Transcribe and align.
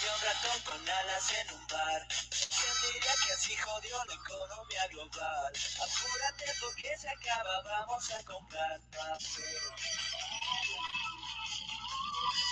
Había 0.00 0.14
un 0.14 0.20
ratón 0.22 0.60
con 0.62 0.88
alas 0.88 1.30
en 1.30 1.50
un 1.56 1.66
bar. 1.66 2.06
¿Quién 2.08 2.92
diría 2.94 3.14
que 3.22 3.32
así 3.32 3.54
jodió 3.54 4.02
la 4.06 4.14
economía 4.14 4.86
global? 4.88 5.52
Apúrate 5.76 6.44
porque 6.58 6.96
se 6.96 7.08
acaba, 7.10 7.60
vamos 7.60 8.10
a 8.10 8.24
comprar 8.24 8.80
papel. 8.96 9.60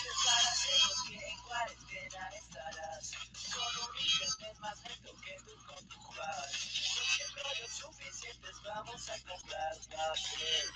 Prepárate 0.02 0.72
porque 0.88 1.26
en 1.26 1.38
cuarentena 1.38 2.30
estarás 2.36 3.12
con 3.54 3.76
un 3.88 3.96
internet 3.96 4.58
más 4.58 4.78
lento 4.82 5.12
que 5.22 5.36
tú 5.46 5.56
con 5.64 5.88
tu 5.88 5.96
jugar. 6.02 6.50
Cien 6.52 7.30
rollos 7.34 7.72
suficientes 7.72 8.56
vamos 8.62 9.08
a 9.08 9.18
comprar 9.20 9.74
papel. 9.88 10.72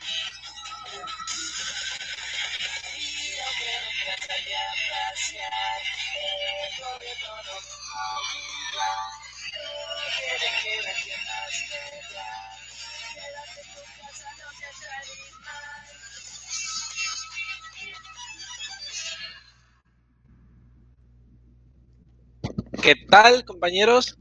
¿Qué 22.82 22.96
tal, 23.08 23.44
compañeros? 23.44 24.18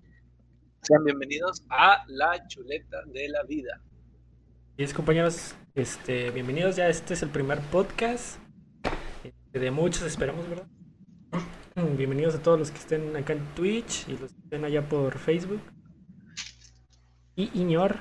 Sean 0.83 1.03
bienvenidos 1.03 1.63
a 1.69 2.03
La 2.07 2.47
Chuleta 2.47 2.97
de 3.07 3.27
la 3.27 3.41
Vida. 3.43 3.81
Y 4.77 4.83
es 4.83 4.93
compañeros, 4.93 5.55
este, 5.73 6.29
bienvenidos 6.29 6.75
ya, 6.75 6.87
este 6.87 7.15
es 7.15 7.23
el 7.23 7.29
primer 7.29 7.59
podcast 7.59 8.37
de 9.59 9.69
muchos, 9.69 10.03
esperamos, 10.03 10.47
¿verdad? 10.47 10.67
Bienvenidos 11.97 12.35
a 12.35 12.41
todos 12.41 12.57
los 12.57 12.71
que 12.71 12.77
estén 12.77 13.15
acá 13.17 13.33
en 13.33 13.45
Twitch 13.53 14.07
y 14.07 14.17
los 14.17 14.31
que 14.31 14.39
estén 14.39 14.63
allá 14.63 14.87
por 14.87 15.17
Facebook. 15.19 15.61
Y 17.35 17.49
Iñor, 17.59 17.99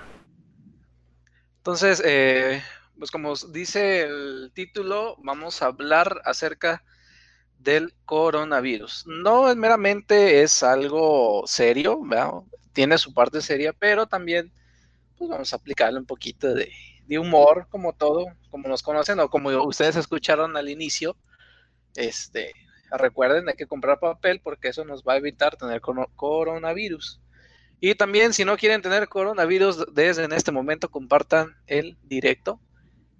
Entonces, 1.58 2.02
eh, 2.04 2.62
pues 2.98 3.10
como 3.10 3.34
dice 3.52 4.02
el 4.02 4.52
título, 4.54 5.16
vamos 5.22 5.60
a 5.62 5.66
hablar 5.66 6.22
acerca 6.24 6.84
del 7.58 7.94
coronavirus. 8.04 9.06
No 9.06 9.50
es 9.50 9.56
meramente 9.56 10.42
es 10.42 10.62
algo 10.62 11.42
serio, 11.46 12.00
¿verdad? 12.02 12.30
tiene 12.72 12.96
su 12.96 13.12
parte 13.12 13.42
seria, 13.42 13.72
pero 13.72 14.06
también 14.06 14.52
pues 15.18 15.28
vamos 15.28 15.52
a 15.52 15.56
aplicarle 15.56 15.98
un 15.98 16.06
poquito 16.06 16.54
de, 16.54 16.70
de 17.06 17.18
humor, 17.18 17.66
como 17.70 17.92
todo, 17.92 18.26
como 18.50 18.68
nos 18.68 18.82
conocen 18.82 19.18
o 19.18 19.28
como 19.28 19.50
ustedes 19.64 19.96
escucharon 19.96 20.56
al 20.56 20.68
inicio. 20.68 21.16
Este, 21.96 22.52
recuerden, 22.90 23.48
hay 23.48 23.54
que 23.54 23.66
comprar 23.66 23.98
papel 24.00 24.40
porque 24.42 24.68
eso 24.68 24.84
nos 24.84 25.02
va 25.02 25.14
a 25.14 25.16
evitar 25.16 25.56
tener 25.56 25.80
coronavirus. 25.80 27.20
Y 27.80 27.94
también, 27.94 28.34
si 28.34 28.44
no 28.44 28.56
quieren 28.56 28.82
tener 28.82 29.08
coronavirus, 29.08 29.86
desde 29.94 30.24
en 30.24 30.32
este 30.32 30.52
momento 30.52 30.90
compartan 30.90 31.56
el 31.66 31.96
directo. 32.02 32.60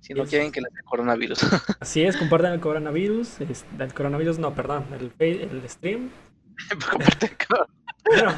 Si 0.00 0.14
no 0.14 0.24
quieren 0.24 0.50
que 0.52 0.60
les 0.60 0.72
dé 0.72 0.82
coronavirus. 0.84 1.40
así 1.80 2.02
es, 2.02 2.16
compartan 2.16 2.52
el 2.52 2.60
coronavirus, 2.60 3.40
el 3.40 3.94
coronavirus 3.94 4.38
no, 4.38 4.54
perdón, 4.54 4.86
el, 4.92 5.12
el 5.18 5.68
stream. 5.68 6.10
Comparten 6.90 7.36
con- 7.48 7.66
Bueno, 8.04 8.34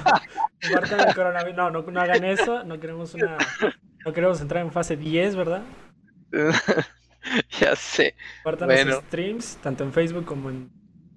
compartan 0.61 1.09
el 1.09 1.15
coronavirus, 1.15 1.57
no, 1.57 1.71
no, 1.71 1.83
no 1.83 2.01
hagan 2.01 2.25
eso, 2.25 2.65
no 2.65 2.79
queremos 2.81 3.15
una, 3.15 3.39
no 4.05 4.13
queremos 4.13 4.41
entrar 4.41 4.65
en 4.65 4.73
fase 4.73 4.97
10, 4.97 5.37
¿verdad? 5.37 5.63
ya 7.61 7.77
sé. 7.77 8.15
Compartan 8.43 8.69
Bueno. 8.69 8.91
los 8.93 9.05
streams, 9.05 9.57
tanto 9.63 9.85
en 9.85 9.93
Facebook 9.93 10.25
como 10.25 10.51
en 10.51 10.71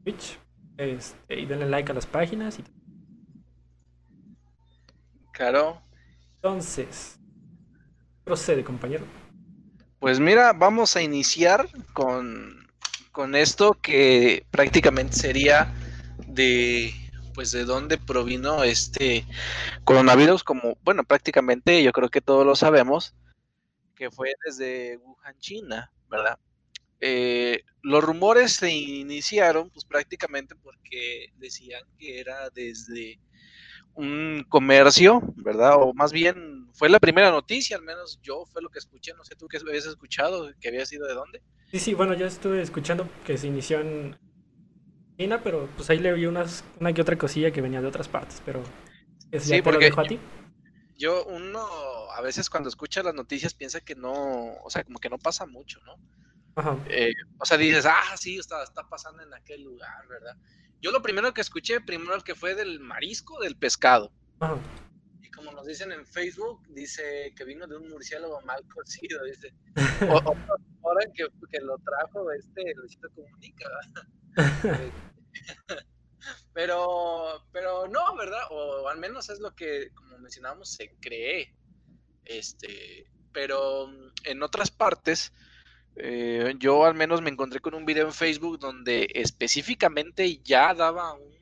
Twitch. 0.03 0.39
Este, 0.77 1.39
y 1.39 1.45
denle 1.45 1.67
like 1.67 1.91
a 1.91 1.95
las 1.95 2.05
páginas. 2.05 2.59
Y... 2.59 2.63
Claro. 5.31 5.81
Entonces, 6.35 7.19
procede, 8.23 8.63
compañero. 8.63 9.05
Pues 9.99 10.19
mira, 10.19 10.53
vamos 10.53 10.95
a 10.95 11.01
iniciar 11.01 11.67
con, 11.93 12.67
con 13.11 13.35
esto 13.35 13.73
que 13.81 14.45
prácticamente 14.51 15.13
sería 15.13 15.73
de 16.27 16.93
pues 17.33 17.51
de 17.51 17.65
dónde 17.65 17.97
provino 17.97 18.63
este 18.63 19.25
coronavirus, 19.83 20.43
como 20.43 20.77
bueno, 20.83 21.03
prácticamente 21.03 21.83
yo 21.83 21.91
creo 21.91 22.09
que 22.09 22.21
todos 22.21 22.45
lo 22.45 22.55
sabemos, 22.55 23.13
que 23.95 24.09
fue 24.09 24.33
desde 24.45 24.97
Wuhan, 24.97 25.37
China, 25.39 25.91
¿verdad? 26.09 26.39
Eh, 27.01 27.61
los 27.83 28.03
rumores 28.03 28.53
se 28.53 28.71
iniciaron 28.71 29.69
pues 29.71 29.85
prácticamente 29.85 30.55
porque 30.55 31.27
decían 31.35 31.81
que 31.99 32.19
era 32.19 32.49
desde 32.51 33.19
un 33.95 34.45
comercio, 34.49 35.21
¿verdad? 35.37 35.75
O 35.81 35.93
más 35.93 36.11
bien 36.13 36.69
fue 36.73 36.89
la 36.89 36.99
primera 36.99 37.31
noticia, 37.31 37.77
al 37.77 37.83
menos 37.83 38.19
yo 38.21 38.45
fue 38.47 38.61
lo 38.61 38.69
que 38.69 38.79
escuché, 38.79 39.13
no 39.15 39.23
sé 39.23 39.35
tú 39.35 39.47
qué 39.47 39.57
habías 39.57 39.85
escuchado, 39.85 40.51
que 40.59 40.69
había 40.69 40.85
sido 40.85 41.07
de 41.07 41.13
dónde. 41.15 41.43
Sí, 41.71 41.79
sí, 41.79 41.93
bueno, 41.93 42.13
yo 42.15 42.25
estuve 42.25 42.61
escuchando 42.61 43.07
que 43.25 43.37
se 43.37 43.47
inició 43.47 43.79
en 43.81 44.15
China, 45.19 45.41
pero 45.43 45.67
pues 45.75 45.89
ahí 45.89 45.99
le 45.99 46.13
vi 46.13 46.25
unas, 46.25 46.63
una 46.79 46.93
que 46.93 47.01
otra 47.01 47.17
cosilla 47.17 47.51
que 47.51 47.61
venía 47.61 47.81
de 47.81 47.87
otras 47.87 48.07
partes, 48.07 48.41
pero 48.45 48.63
ya 49.45 49.57
Sí, 49.57 49.61
lo 49.65 49.81
porque 49.81 49.81
dejo 49.81 50.01
a 50.01 50.07
ti. 50.07 50.19
Yo, 50.97 51.25
uno 51.25 51.67
a 52.17 52.21
veces 52.21 52.49
cuando 52.49 52.69
escucha 52.69 53.03
las 53.03 53.13
noticias 53.13 53.53
piensa 53.53 53.81
que 53.81 53.95
no, 53.95 54.13
o 54.63 54.69
sea, 54.69 54.83
como 54.83 54.99
que 54.99 55.09
no 55.09 55.17
pasa 55.17 55.45
mucho, 55.45 55.79
¿no? 55.85 55.95
Ajá. 56.55 56.77
Eh, 56.89 57.11
o 57.39 57.45
sea, 57.45 57.57
dices, 57.57 57.85
ah, 57.85 58.15
sí, 58.17 58.37
está, 58.37 58.63
está 58.63 58.83
pasando 58.87 59.21
en 59.23 59.33
aquel 59.33 59.63
lugar, 59.63 60.07
¿verdad? 60.07 60.35
Yo 60.81 60.91
lo 60.91 61.01
primero 61.01 61.33
que 61.33 61.41
escuché, 61.41 61.81
primero 61.81 62.21
que 62.21 62.35
fue 62.35 62.55
del 62.55 62.79
marisco, 62.79 63.39
del 63.41 63.57
pescado. 63.57 64.11
Ajá. 64.39 64.57
Y 65.21 65.29
como 65.31 65.51
nos 65.51 65.65
dicen 65.65 65.91
en 65.91 66.05
Facebook, 66.05 66.61
dice 66.69 67.33
que 67.35 67.43
vino 67.43 67.67
de 67.67 67.75
un 67.77 67.89
murciélago 67.89 68.39
mal 68.41 68.63
cocido, 68.73 69.23
dice. 69.25 69.53
O, 70.09 70.17
o- 70.17 70.37
ahora 70.83 71.05
que, 71.13 71.27
que 71.51 71.59
lo 71.61 71.77
trajo 71.79 72.31
este 72.31 72.73
Luisito 72.75 73.09
Comunica, 73.15 73.65
¿verdad? 74.35 74.91
Pero, 76.53 77.45
pero 77.51 77.87
no, 77.87 78.15
¿verdad? 78.15 78.41
O 78.49 78.87
al 78.87 78.97
menos 78.97 79.29
es 79.29 79.39
lo 79.39 79.53
que, 79.53 79.91
como 79.93 80.17
mencionábamos, 80.17 80.69
se 80.71 80.89
cree. 81.01 81.53
Este, 82.25 83.05
pero 83.31 83.87
mm, 83.87 84.11
en 84.25 84.43
otras 84.43 84.71
partes, 84.71 85.31
eh, 85.95 86.53
yo 86.57 86.85
al 86.85 86.95
menos 86.95 87.21
me 87.21 87.29
encontré 87.29 87.59
con 87.59 87.73
un 87.73 87.85
video 87.85 88.07
en 88.07 88.13
Facebook 88.13 88.59
donde 88.59 89.07
específicamente 89.13 90.37
ya 90.43 90.73
daba 90.73 91.13
un, 91.13 91.35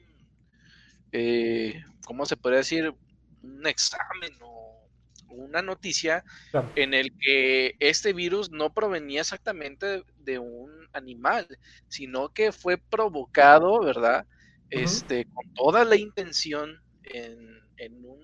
eh, 1.12 1.82
¿cómo 2.06 2.26
se 2.26 2.38
podría 2.38 2.60
decir? 2.60 2.94
Un 3.42 3.66
examen 3.66 4.34
o 4.42 4.88
una 5.30 5.62
noticia 5.62 6.24
Claro. 6.52 6.72
en 6.76 6.94
el 6.94 7.12
que 7.20 7.76
este 7.80 8.14
virus 8.14 8.52
no 8.52 8.74
provenía 8.74 9.22
exactamente 9.22 10.04
de 10.18 10.40
un 10.40 10.88
animal, 10.94 11.48
sino 11.88 12.30
que 12.30 12.52
fue 12.52 12.78
provocado, 12.78 13.82
¿verdad? 13.82 14.28
Este, 14.70 15.26
con 15.26 15.54
toda 15.54 15.86
la 15.86 15.96
intención 15.96 16.82
en, 17.04 17.60
en 17.78 18.06
un, 18.06 18.22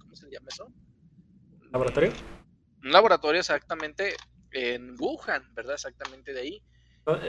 ¿cómo 0.00 0.16
se 0.16 0.30
llama 0.30 0.48
eso? 0.48 0.72
¿Laboratorio? 1.72 2.12
Un 2.82 2.92
laboratorio 2.92 3.40
exactamente 3.40 4.16
en 4.52 4.94
Wuhan, 4.98 5.42
¿verdad? 5.54 5.74
Exactamente 5.74 6.32
de 6.32 6.40
ahí. 6.40 6.62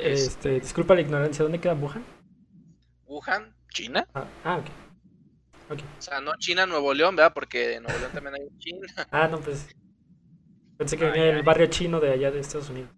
Es- 0.04 0.28
Este, 0.28 0.60
disculpa 0.60 0.96
la 0.96 1.02
ignorancia, 1.02 1.44
¿dónde 1.44 1.60
queda 1.60 1.74
Wuhan? 1.74 2.04
Wuhan, 3.06 3.56
China. 3.74 4.06
Ah, 4.14 4.28
ah, 4.44 4.58
ok. 4.58 4.66
Ok. 5.72 5.80
O 5.98 6.02
sea, 6.02 6.20
no 6.22 6.32
China, 6.40 6.66
Nuevo 6.66 6.94
León, 6.94 7.16
¿verdad? 7.16 7.34
Porque 7.34 7.76
en 7.76 7.84
Nuevo 7.84 8.00
León 8.00 8.12
también 8.14 8.36
hay 8.36 8.58
China. 8.60 8.88
Ah, 9.12 9.28
no, 9.28 9.40
pues. 9.40 9.68
Pensé 10.78 10.98
que 10.98 11.06
venía 11.06 11.26
del 11.26 11.44
barrio 11.44 11.68
chino 11.68 12.00
de 12.00 12.12
allá 12.12 12.32
de 12.32 12.40
Estados 12.40 12.70
Unidos. 12.70 12.90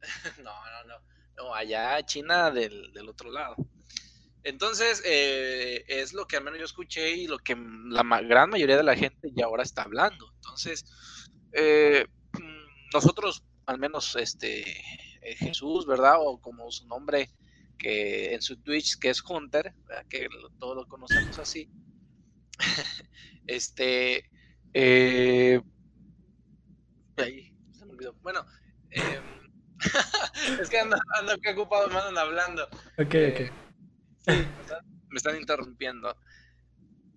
No, 0.42 0.52
no, 0.52 0.84
no. 0.88 0.94
No, 1.36 1.54
allá 1.54 2.02
China 2.04 2.50
del, 2.50 2.92
del 2.92 3.08
otro 3.08 3.30
lado. 3.30 3.56
Entonces, 4.44 5.02
eh, 5.04 5.84
es 5.86 6.12
lo 6.12 6.26
que 6.26 6.36
al 6.36 6.44
menos 6.44 6.58
yo 6.58 6.64
escuché 6.64 7.12
y 7.12 7.26
lo 7.26 7.38
que 7.38 7.54
la 7.88 8.02
ma- 8.02 8.22
gran 8.22 8.50
mayoría 8.50 8.76
de 8.76 8.82
la 8.82 8.96
gente 8.96 9.30
ya 9.34 9.44
ahora 9.46 9.62
está 9.62 9.82
hablando. 9.82 10.26
Entonces, 10.36 10.84
eh, 11.52 12.06
mm, 12.32 12.66
nosotros, 12.94 13.44
al 13.66 13.78
menos 13.78 14.16
este 14.16 14.62
eh, 15.22 15.36
Jesús, 15.36 15.86
¿verdad? 15.86 16.16
O 16.18 16.40
como 16.40 16.70
su 16.72 16.86
nombre 16.88 17.30
que 17.78 18.34
en 18.34 18.42
su 18.42 18.56
Twitch, 18.62 18.98
que 18.98 19.10
es 19.10 19.22
Hunter, 19.28 19.74
¿verdad? 19.88 20.06
que 20.08 20.28
todos 20.58 20.76
lo 20.76 20.86
conocemos 20.86 21.38
así. 21.38 21.68
este, 23.46 24.24
eh, 24.74 25.60
ahí, 27.16 27.52
se 27.70 27.84
me 27.86 27.92
olvidó. 27.92 28.16
Bueno, 28.22 28.44
em, 28.90 29.24
es 30.60 30.68
que 30.68 30.78
ando, 30.78 30.96
ando 31.18 31.36
que 31.38 31.50
ocupado, 31.50 31.88
me 31.88 31.96
andan 31.98 32.18
hablando. 32.18 32.64
Ok, 32.98 33.14
Eh, 33.14 33.50
ok. 33.50 33.71
Sí, 34.26 34.32
me 35.10 35.16
están, 35.16 35.36
interrumpiendo. 35.36 36.16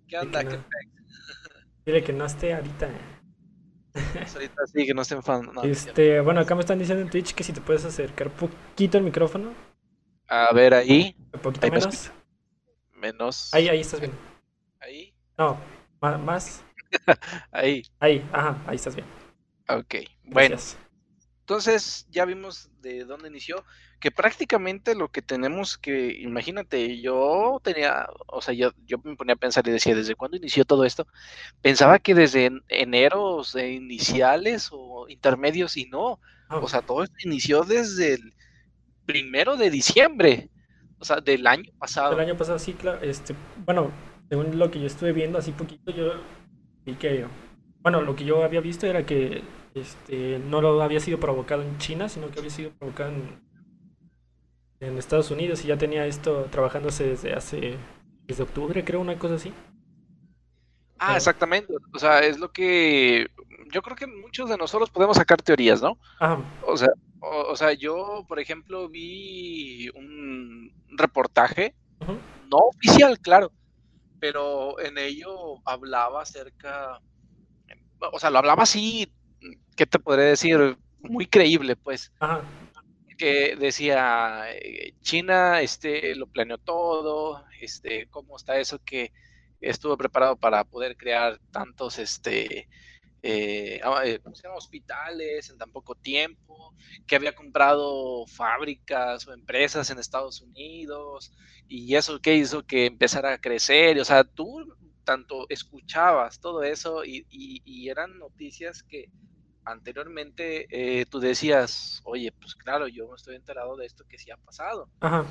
¿Qué 0.08 0.18
onda? 0.18 0.42
que 0.42 0.48
¿Qué 0.50 0.56
no. 0.56 0.64
Dile 1.84 2.02
que 2.04 2.12
no 2.12 2.26
esté 2.26 2.54
ahorita. 2.54 2.90
Ahorita 4.34 4.66
sí, 4.66 4.86
que 4.86 4.94
no 4.94 5.02
estén 5.02 5.22
fan. 5.22 5.50
no. 5.54 5.62
Este, 5.62 6.20
bueno, 6.20 6.40
acá 6.40 6.54
me 6.54 6.60
están 6.60 6.78
diciendo 6.78 7.02
en 7.02 7.10
Twitch 7.10 7.34
que 7.34 7.44
si 7.44 7.52
te 7.52 7.60
puedes 7.60 7.84
acercar 7.84 8.30
poquito 8.30 8.98
el 8.98 9.04
micrófono, 9.04 9.54
A 10.28 10.52
ver 10.52 10.74
ahí. 10.74 11.16
un 11.32 11.40
poquito 11.40 11.64
Ahí 11.64 11.70
me 11.70 11.78
menos. 11.78 12.10
menos. 12.92 13.54
Ahí, 13.54 13.68
ahí 13.68 13.80
estás 13.80 14.00
bien. 14.00 14.12
Ahí. 14.80 15.14
No, 15.38 15.58
más. 16.00 16.62
Ahí. 17.52 17.82
Ahí, 17.98 18.24
ajá, 18.32 18.62
ahí 18.66 18.76
estás 18.76 18.94
bien. 18.94 19.06
Ok. 19.68 19.94
Bueno, 20.24 20.56
Gracias. 20.56 20.78
Entonces 21.46 22.06
ya 22.10 22.24
vimos 22.24 22.70
de 22.80 23.04
dónde 23.04 23.28
inició. 23.28 23.64
Que 24.00 24.10
prácticamente 24.10 24.94
lo 24.96 25.08
que 25.10 25.22
tenemos 25.22 25.78
que, 25.78 26.12
imagínate, 26.20 27.00
yo 27.00 27.60
tenía, 27.62 28.08
o 28.26 28.42
sea, 28.42 28.52
yo, 28.52 28.72
yo 28.84 28.98
me 29.04 29.16
ponía 29.16 29.34
a 29.34 29.36
pensar 29.38 29.66
y 29.66 29.70
decía, 29.70 29.94
¿desde 29.94 30.16
cuándo 30.16 30.36
inició 30.36 30.64
todo 30.64 30.84
esto? 30.84 31.06
Pensaba 31.62 31.98
que 32.00 32.14
desde 32.14 32.46
en- 32.46 32.62
eneros 32.68 33.54
eh, 33.54 33.72
iniciales 33.72 34.68
o 34.72 35.08
intermedios 35.08 35.76
y 35.76 35.86
no. 35.86 36.20
Ah, 36.48 36.58
O 36.58 36.68
sea, 36.68 36.82
todo 36.82 37.04
esto 37.04 37.16
inició 37.24 37.62
desde 37.64 38.14
el 38.14 38.34
primero 39.06 39.56
de 39.56 39.70
diciembre, 39.70 40.50
o 40.98 41.04
sea, 41.04 41.20
del 41.20 41.46
año 41.46 41.70
pasado. 41.78 42.14
el 42.14 42.20
año 42.20 42.36
pasado 42.36 42.58
sí, 42.58 42.72
claro. 42.74 43.00
Este, 43.02 43.34
bueno, 43.64 43.90
según 44.28 44.58
lo 44.58 44.70
que 44.70 44.80
yo 44.80 44.86
estuve 44.86 45.12
viendo 45.12 45.38
así 45.38 45.52
poquito, 45.52 45.92
yo 45.92 46.14
vi 46.84 46.94
que, 46.94 47.26
bueno, 47.82 48.00
lo 48.02 48.16
que 48.16 48.24
yo 48.24 48.42
había 48.44 48.60
visto 48.60 48.86
era 48.86 49.06
que 49.06 49.42
este, 49.76 50.38
no 50.38 50.60
lo 50.60 50.80
había 50.82 51.00
sido 51.00 51.18
provocado 51.20 51.62
en 51.62 51.78
China, 51.78 52.08
sino 52.08 52.30
que 52.30 52.38
había 52.38 52.50
sido 52.50 52.70
provocado 52.72 53.10
en, 53.10 53.40
en 54.80 54.98
Estados 54.98 55.30
Unidos 55.30 55.64
y 55.64 55.68
ya 55.68 55.76
tenía 55.78 56.06
esto 56.06 56.46
trabajándose 56.50 57.04
desde 57.04 57.32
hace, 57.34 57.76
desde 58.26 58.42
octubre, 58.42 58.84
creo, 58.84 59.00
una 59.00 59.18
cosa 59.18 59.34
así. 59.36 59.52
Ah, 60.98 61.06
Pero- 61.08 61.16
exactamente. 61.18 61.74
O 61.94 61.98
sea, 61.98 62.20
es 62.20 62.38
lo 62.38 62.50
que 62.52 63.26
yo 63.72 63.82
creo 63.82 63.96
que 63.96 64.06
muchos 64.06 64.48
de 64.48 64.56
nosotros 64.56 64.90
podemos 64.90 65.16
sacar 65.16 65.42
teorías, 65.42 65.82
¿no? 65.82 65.98
Ajá, 66.20 66.38
O 66.66 66.76
sea, 66.76 66.88
o, 67.20 67.50
o 67.52 67.56
sea, 67.56 67.72
yo, 67.72 68.24
por 68.28 68.38
ejemplo, 68.38 68.88
vi 68.88 69.88
un 69.90 70.72
reportaje, 70.96 71.74
no 72.48 72.58
oficial, 72.58 73.18
claro, 73.18 73.50
pero 74.20 74.78
en 74.80 74.96
ello 74.98 75.60
hablaba 75.66 76.22
acerca, 76.22 77.00
o 78.12 78.18
sea, 78.18 78.30
lo 78.30 78.38
hablaba 78.38 78.62
así, 78.62 79.12
¿qué 79.76 79.86
te 79.86 79.98
podría 79.98 80.26
decir? 80.26 80.76
Muy 81.00 81.26
creíble, 81.26 81.76
pues. 81.76 82.12
ajá, 82.20 82.42
que 83.16 83.56
decía 83.56 84.44
eh, 84.52 84.94
China 85.00 85.60
este 85.60 86.14
lo 86.14 86.26
planeó 86.26 86.58
todo, 86.58 87.44
este 87.60 88.08
cómo 88.08 88.36
está 88.36 88.58
eso 88.58 88.78
que 88.84 89.12
estuvo 89.60 89.96
preparado 89.96 90.36
para 90.36 90.64
poder 90.64 90.96
crear 90.96 91.40
tantos 91.50 91.98
este 91.98 92.68
eh, 93.22 93.80
ah, 93.82 94.02
eh, 94.04 94.20
hospitales 94.54 95.50
en 95.50 95.58
tan 95.58 95.72
poco 95.72 95.96
tiempo, 95.96 96.74
que 97.08 97.16
había 97.16 97.34
comprado 97.34 98.24
fábricas 98.26 99.26
o 99.26 99.32
empresas 99.32 99.90
en 99.90 99.98
Estados 99.98 100.40
Unidos 100.42 101.32
y 101.66 101.96
eso 101.96 102.20
que 102.20 102.36
hizo 102.36 102.64
que 102.64 102.86
empezara 102.86 103.32
a 103.32 103.38
crecer, 103.38 103.96
y, 103.96 104.00
o 104.00 104.04
sea, 104.04 104.22
tú 104.22 104.64
tanto 105.06 105.46
escuchabas 105.48 106.40
todo 106.40 106.64
eso 106.64 107.04
y, 107.06 107.26
y- 107.30 107.62
y 107.64 107.88
eran 107.90 108.18
noticias 108.18 108.82
que 108.84 109.06
anteriormente 109.64 110.66
eh, 110.70 111.06
tú 111.06 111.20
decías, 111.20 112.00
oye, 112.04 112.32
pues 112.40 112.54
claro, 112.56 112.88
yo 112.88 113.06
no 113.08 113.14
estoy 113.16 113.36
enterado 113.36 113.76
de 113.76 113.86
esto 113.86 114.04
que 114.08 114.18
sí 114.18 114.30
ha 114.32 114.36
pasado, 114.38 114.90
ajá, 115.00 115.24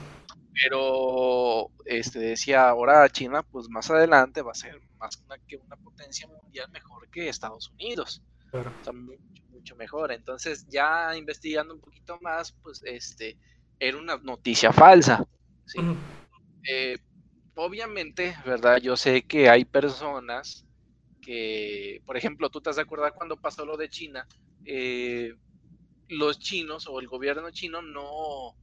pero 0.62 1.70
este 1.86 2.20
decía, 2.20 2.70
ahora 2.70 3.10
China, 3.10 3.44
pues 3.44 3.68
más 3.70 3.90
adelante 3.92 4.42
va 4.42 4.52
a 4.52 4.56
ser 4.56 4.80
más 5.00 5.18
una, 5.26 5.38
que 5.48 5.58
una 5.58 5.76
potencia 5.78 6.28
mundial 6.28 6.68
mejor 6.72 7.10
que 7.12 7.30
Estados 7.30 7.70
Unidos, 7.72 8.24
claro. 8.52 8.72
o 8.82 8.84
sea, 8.84 8.94
mucho, 8.94 9.44
mucho 9.50 9.76
mejor. 9.76 10.12
Entonces, 10.14 10.66
ya 10.70 11.16
investigando 11.18 11.74
un 11.74 11.82
poquito 11.82 12.18
más, 12.22 12.54
pues 12.62 12.82
este 12.86 13.38
era 13.80 13.98
una 13.98 14.18
noticia 14.18 14.72
falsa, 14.72 15.24
¿sí? 15.66 15.80
Eh, 16.70 16.98
obviamente, 17.56 18.36
¿verdad? 18.46 18.78
Yo 18.82 18.98
sé 18.98 19.24
que 19.26 19.50
hay 19.50 19.66
personas 19.66 20.66
que, 21.22 22.02
por 22.06 22.18
ejemplo, 22.18 22.50
tú 22.50 22.62
te 22.62 22.70
has 22.70 22.78
de 22.78 22.84
acordar 22.84 23.14
cuando 23.16 23.38
pasó 23.38 23.66
lo 23.66 23.78
de 23.78 23.90
China, 23.90 24.28
eh, 24.66 25.34
los 26.10 26.40
chinos 26.40 26.88
o 26.88 27.00
el 27.00 27.08
gobierno 27.08 27.52
chino 27.52 27.82
no, 27.82 28.56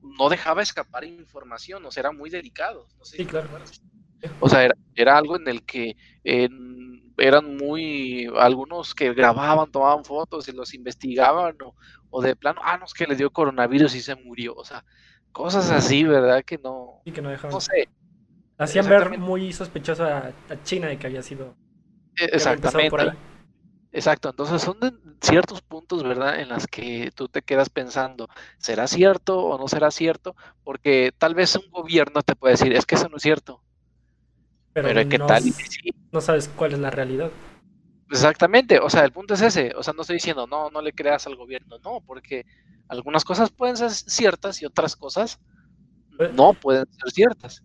no 0.00 0.28
dejaba 0.28 0.62
escapar 0.62 1.04
información, 1.04 1.84
o 1.86 1.90
sea, 1.90 2.02
era 2.02 2.12
muy 2.12 2.30
delicado. 2.30 2.88
No 2.98 3.04
sé 3.04 3.18
Sí, 3.18 3.24
si 3.24 3.28
claro. 3.28 3.48
O 4.40 4.48
sea, 4.48 4.64
era, 4.64 4.74
era 4.94 5.16
algo 5.18 5.36
en 5.36 5.48
el 5.48 5.64
que 5.64 5.96
eh, 6.24 6.48
eran 7.16 7.56
muy, 7.56 8.28
algunos 8.36 8.94
que 8.94 9.12
grababan, 9.14 9.70
tomaban 9.70 10.04
fotos 10.04 10.48
y 10.48 10.52
los 10.52 10.74
investigaban, 10.74 11.56
o, 11.64 11.74
o 12.10 12.22
de 12.22 12.36
plano, 12.36 12.60
ah, 12.64 12.78
no, 12.78 12.84
es 12.86 12.94
que 12.94 13.06
le 13.06 13.16
dio 13.16 13.30
coronavirus 13.32 13.94
y 13.94 14.00
se 14.02 14.14
murió, 14.16 14.54
o 14.56 14.64
sea, 14.64 14.84
cosas 15.32 15.70
así, 15.70 16.04
¿verdad? 16.04 16.44
Que 16.44 16.58
no, 16.58 17.04
Sí, 17.04 17.12
que 17.12 17.22
no 17.22 17.30
dejaban. 17.30 17.52
no 17.52 17.60
sé, 17.60 17.88
Hacían 18.58 18.88
ver 18.88 19.18
muy 19.18 19.52
sospechoso 19.52 20.04
a, 20.04 20.32
China 20.62 20.88
de 20.88 20.98
que 20.98 21.06
había 21.06 21.22
sido. 21.22 21.54
por 22.16 22.34
exactamente. 22.34 23.00
ahí. 23.00 23.18
Exacto, 23.94 24.30
entonces 24.30 24.60
son 24.60 24.80
de 24.80 24.92
ciertos 25.20 25.62
puntos, 25.62 26.02
¿verdad?, 26.02 26.40
en 26.40 26.48
las 26.48 26.66
que 26.66 27.12
tú 27.14 27.28
te 27.28 27.42
quedas 27.42 27.70
pensando, 27.70 28.28
¿será 28.58 28.88
cierto 28.88 29.38
o 29.38 29.56
no 29.56 29.68
será 29.68 29.92
cierto? 29.92 30.34
Porque 30.64 31.12
tal 31.16 31.36
vez 31.36 31.54
un 31.54 31.70
gobierno 31.70 32.22
te 32.22 32.34
puede 32.34 32.54
decir, 32.54 32.72
es 32.72 32.86
que 32.86 32.96
eso 32.96 33.08
no 33.08 33.18
es 33.18 33.22
cierto, 33.22 33.62
Pero, 34.72 34.88
pero 34.88 35.08
¿qué 35.08 35.18
no, 35.18 35.26
tal? 35.26 35.44
sí? 35.44 35.90
no 36.10 36.20
sabes 36.20 36.48
cuál 36.56 36.72
es 36.72 36.80
la 36.80 36.90
realidad. 36.90 37.30
Exactamente, 38.10 38.80
o 38.80 38.90
sea, 38.90 39.04
el 39.04 39.12
punto 39.12 39.34
es 39.34 39.42
ese, 39.42 39.72
o 39.76 39.82
sea, 39.84 39.94
no 39.94 40.00
estoy 40.02 40.16
diciendo, 40.16 40.48
no, 40.48 40.70
no 40.70 40.82
le 40.82 40.92
creas 40.92 41.28
al 41.28 41.36
gobierno, 41.36 41.78
no, 41.84 42.00
porque 42.04 42.46
algunas 42.88 43.24
cosas 43.24 43.50
pueden 43.50 43.76
ser 43.76 43.90
ciertas 43.92 44.60
y 44.60 44.66
otras 44.66 44.96
cosas 44.96 45.38
Pues- 46.16 46.32
no 46.34 46.52
pueden 46.52 46.86
ser 46.90 47.12
ciertas. 47.12 47.62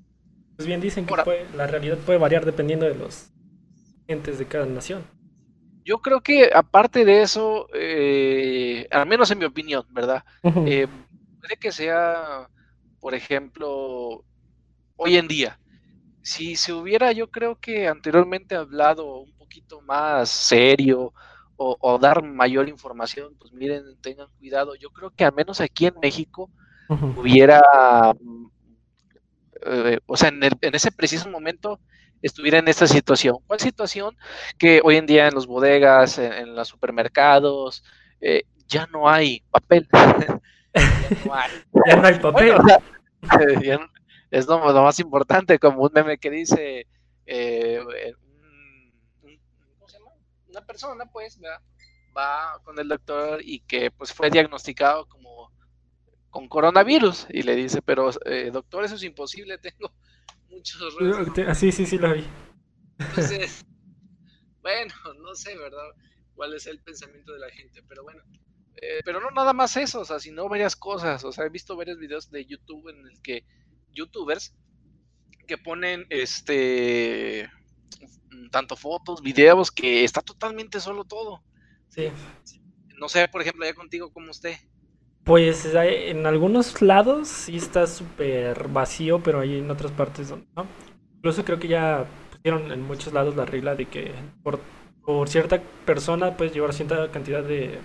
Pues 0.59 0.67
bien 0.67 0.81
dicen 0.81 1.05
que 1.05 1.13
Ahora- 1.13 1.23
puede- 1.23 1.45
la 1.55 1.67
realidad 1.67 1.97
puede 1.99 2.19
variar 2.19 2.43
dependiendo 2.43 2.85
de 2.85 2.93
los 2.93 3.31
entes 4.09 4.37
de 4.37 4.45
cada 4.45 4.65
nación. 4.65 5.05
Yo 5.85 5.99
creo 5.99 6.19
que 6.19 6.51
aparte 6.53 7.05
de 7.05 7.21
eso, 7.21 7.69
eh, 7.73 8.85
al 8.91 9.07
menos 9.07 9.31
en 9.31 9.37
mi 9.39 9.45
opinión, 9.45 9.85
¿verdad? 9.91 10.25
Eh, 10.43 10.85
puede 11.39 11.55
que 11.55 11.71
sea, 11.71 12.49
por 12.99 13.13
ejemplo, 13.15 14.25
hoy 14.97 15.15
en 15.15 15.29
día, 15.29 15.57
si 16.23 16.57
se 16.57 16.73
hubiera, 16.73 17.13
yo 17.13 17.31
creo 17.31 17.55
que 17.55 17.87
anteriormente 17.87 18.57
hablado 18.57 19.19
un 19.21 19.31
poquito 19.37 19.79
más 19.79 20.27
serio 20.27 21.13
o, 21.55 21.77
o 21.79 21.97
dar 21.97 22.21
mayor 22.21 22.67
información, 22.67 23.33
pues 23.39 23.53
miren, 23.53 23.81
tengan 24.01 24.27
cuidado. 24.37 24.75
Yo 24.75 24.89
creo 24.89 25.09
que 25.11 25.23
al 25.23 25.33
menos 25.33 25.61
aquí 25.61 25.85
en 25.85 25.95
México 26.01 26.49
hubiera, 27.15 27.61
eh, 29.65 29.99
o 30.05 30.17
sea, 30.17 30.29
en, 30.29 30.43
el- 30.43 30.57
en 30.61 30.75
ese 30.75 30.91
preciso 30.91 31.29
momento 31.29 31.79
estuviera 32.21 32.59
en 32.59 32.67
esta 32.67 32.87
situación. 32.87 33.37
¿Cuál 33.47 33.59
situación? 33.59 34.17
Que 34.57 34.81
hoy 34.83 34.97
en 34.97 35.05
día 35.05 35.27
en 35.27 35.35
los 35.35 35.47
bodegas, 35.47 36.17
en, 36.17 36.33
en 36.33 36.55
los 36.55 36.67
supermercados, 36.67 37.83
eh, 38.21 38.43
ya 38.67 38.87
no 38.87 39.09
hay 39.09 39.41
papel. 39.51 39.87
ya 40.73 41.15
no 41.25 41.33
hay. 41.33 41.51
Ya 41.87 41.95
no 41.95 42.07
hay 42.07 42.19
papel. 42.19 42.53
Bueno, 42.55 42.57
o 42.63 42.67
sea, 42.67 42.79
ya 43.63 43.77
no- 43.77 43.89
es 44.31 44.47
lo, 44.47 44.59
lo 44.71 44.83
más 44.83 44.99
importante, 44.99 45.57
como 45.59 45.81
un 45.83 45.89
meme 45.93 46.17
que 46.17 46.29
dice, 46.29 46.81
eh, 47.25 47.83
eh, 47.95 48.13
un- 48.21 48.93
un- 49.23 49.39
¿cómo 49.77 49.87
se 49.89 49.97
llama? 49.99 50.11
Una 50.49 50.65
persona, 50.65 51.05
pues, 51.11 51.39
¿verdad? 51.39 51.61
va 52.17 52.59
con 52.63 52.79
el 52.79 52.87
doctor 52.87 53.39
y 53.43 53.59
que 53.61 53.91
pues 53.91 54.11
fue 54.13 54.31
diagnosticado 54.31 55.05
como 55.07 55.51
con 56.29 56.47
coronavirus 56.47 57.27
y 57.29 57.43
le 57.43 57.55
dice, 57.55 57.81
pero 57.81 58.09
eh, 58.25 58.49
doctor, 58.51 58.83
eso 58.85 58.95
es 58.95 59.03
imposible, 59.03 59.57
tengo 59.59 59.93
muchos 60.49 60.95
restos. 60.95 61.33
Te- 61.33 61.55
Sí, 61.55 61.71
sí, 61.71 61.85
sí, 61.85 61.97
lo 61.97 62.13
vi. 62.13 62.23
Entonces, 62.99 63.65
bueno, 64.61 64.93
no 65.21 65.35
sé, 65.35 65.57
¿verdad? 65.57 65.89
¿Cuál 66.35 66.53
es 66.53 66.67
el 66.67 66.79
pensamiento 66.81 67.33
de 67.33 67.39
la 67.39 67.49
gente? 67.49 67.83
Pero 67.87 68.03
bueno, 68.03 68.21
eh, 68.81 69.01
pero 69.03 69.19
no 69.19 69.29
nada 69.31 69.53
más 69.53 69.75
eso, 69.77 70.01
o 70.01 70.05
sea, 70.05 70.19
sino 70.19 70.47
varias 70.47 70.75
cosas. 70.75 71.23
O 71.25 71.31
sea, 71.31 71.45
he 71.45 71.49
visto 71.49 71.75
varios 71.75 71.97
videos 71.97 72.29
de 72.29 72.45
YouTube 72.45 72.89
en 72.89 73.05
el 73.07 73.21
que 73.21 73.45
youtubers 73.91 74.55
que 75.47 75.57
ponen 75.57 76.05
este 76.09 77.49
tanto 78.51 78.75
fotos, 78.75 79.21
videos, 79.21 79.71
que 79.71 80.03
está 80.03 80.21
totalmente 80.21 80.79
solo 80.79 81.03
todo. 81.05 81.43
Sí. 81.89 82.09
No 82.99 83.09
sé, 83.09 83.27
por 83.27 83.41
ejemplo, 83.41 83.65
ya 83.65 83.73
contigo 83.73 84.11
como 84.11 84.31
usted. 84.31 84.55
Pues 85.29 85.63
en 85.75 86.25
algunos 86.25 86.81
lados 86.81 87.27
sí 87.27 87.57
está 87.57 87.85
súper 87.85 88.67
vacío, 88.69 89.21
pero 89.21 89.41
hay 89.41 89.59
en 89.59 89.69
otras 89.69 89.91
partes 89.91 90.29
donde 90.29 90.47
no. 90.57 90.65
Incluso 91.21 91.45
creo 91.45 91.59
que 91.59 91.67
ya 91.67 92.07
pusieron 92.31 92.71
en 92.71 92.81
muchos 92.81 93.13
lados 93.13 93.35
la 93.35 93.45
regla 93.45 93.75
de 93.75 93.85
que 93.85 94.11
por, 94.41 94.59
cierta 95.29 95.61
persona 95.85 96.35
puedes 96.35 96.51
llevar 96.51 96.73
cierta 96.73 97.11
cantidad 97.11 97.43
de 97.43 97.77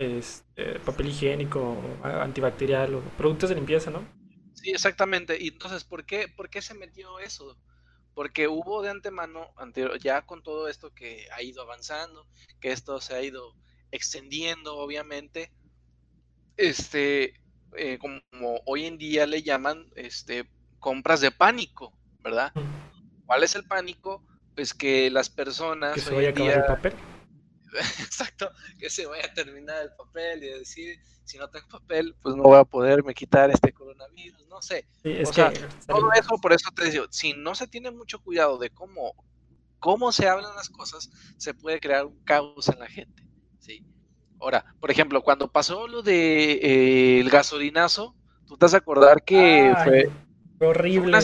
este, 0.00 0.80
papel 0.80 1.06
higiénico, 1.10 1.76
antibacterial 2.02 2.96
o 2.96 3.00
productos 3.16 3.50
de 3.50 3.54
limpieza, 3.54 3.92
¿no? 3.92 4.00
Sí, 4.54 4.70
exactamente. 4.70 5.36
Y 5.40 5.48
entonces, 5.48 5.84
¿por 5.84 6.04
qué, 6.04 6.26
por 6.28 6.50
qué 6.50 6.62
se 6.62 6.74
metió 6.74 7.20
eso? 7.20 7.56
Porque 8.14 8.48
hubo 8.48 8.82
de 8.82 8.90
antemano, 8.90 9.52
ante- 9.56 9.88
ya 10.00 10.22
con 10.22 10.42
todo 10.42 10.68
esto 10.68 10.92
que 10.94 11.26
ha 11.32 11.42
ido 11.42 11.62
avanzando, 11.62 12.26
que 12.60 12.72
esto 12.72 13.00
se 13.00 13.14
ha 13.14 13.22
ido 13.22 13.54
extendiendo, 13.92 14.76
obviamente, 14.76 15.52
este, 16.56 17.34
eh, 17.76 17.98
como 17.98 18.20
hoy 18.66 18.86
en 18.86 18.98
día 18.98 19.26
le 19.26 19.42
llaman, 19.42 19.90
este, 19.96 20.48
compras 20.78 21.20
de 21.20 21.30
pánico, 21.30 21.96
¿verdad? 22.22 22.52
¿Cuál 23.26 23.42
es 23.42 23.54
el 23.54 23.64
pánico? 23.64 24.22
Pues 24.54 24.74
que 24.74 25.10
las 25.10 25.30
personas 25.30 25.94
Que 25.94 26.00
se 26.00 26.14
vaya 26.14 26.28
a 26.28 26.30
acabar 26.30 26.56
el 26.56 26.64
papel. 26.64 26.94
Exacto, 28.00 28.50
que 28.78 28.88
se 28.88 29.06
vaya 29.06 29.26
a 29.26 29.34
terminar 29.34 29.82
el 29.82 29.90
papel 29.96 30.44
y 30.44 30.48
decir, 30.48 30.98
si 31.24 31.38
no 31.38 31.48
tengo 31.48 31.66
papel, 31.68 32.14
pues 32.22 32.36
no 32.36 32.44
voy 32.44 32.58
a 32.58 32.64
poderme 32.64 33.14
quitar 33.14 33.50
este 33.50 33.72
coronavirus, 33.72 34.46
no 34.48 34.62
sé. 34.62 34.86
Sí, 35.02 35.10
es 35.10 35.30
o 35.30 35.32
sea, 35.32 35.52
Todo 35.86 36.12
eso, 36.12 36.36
por 36.40 36.52
eso 36.52 36.70
te 36.70 36.90
digo, 36.90 37.06
si 37.10 37.32
no 37.32 37.54
se 37.54 37.66
tiene 37.66 37.90
mucho 37.90 38.20
cuidado 38.20 38.58
de 38.58 38.70
cómo, 38.70 39.14
cómo 39.80 40.12
se 40.12 40.28
hablan 40.28 40.54
las 40.54 40.68
cosas, 40.68 41.10
se 41.36 41.54
puede 41.54 41.80
crear 41.80 42.06
un 42.06 42.22
caos 42.24 42.68
en 42.68 42.78
la 42.78 42.86
gente, 42.86 43.26
¿sí? 43.58 43.84
Ahora, 44.44 44.62
por 44.78 44.90
ejemplo, 44.90 45.22
cuando 45.22 45.50
pasó 45.50 45.88
lo 45.88 46.02
de 46.02 46.52
eh, 46.52 47.20
el 47.20 47.30
gasolinazo, 47.30 48.14
tú 48.46 48.58
te 48.58 48.66
vas 48.66 48.74
a 48.74 48.76
acordar 48.76 49.24
que 49.24 49.72
Ay, 49.74 49.84
fue 49.84 50.10
fue 50.58 50.66
horrible. 50.68 51.16
una 51.18 51.20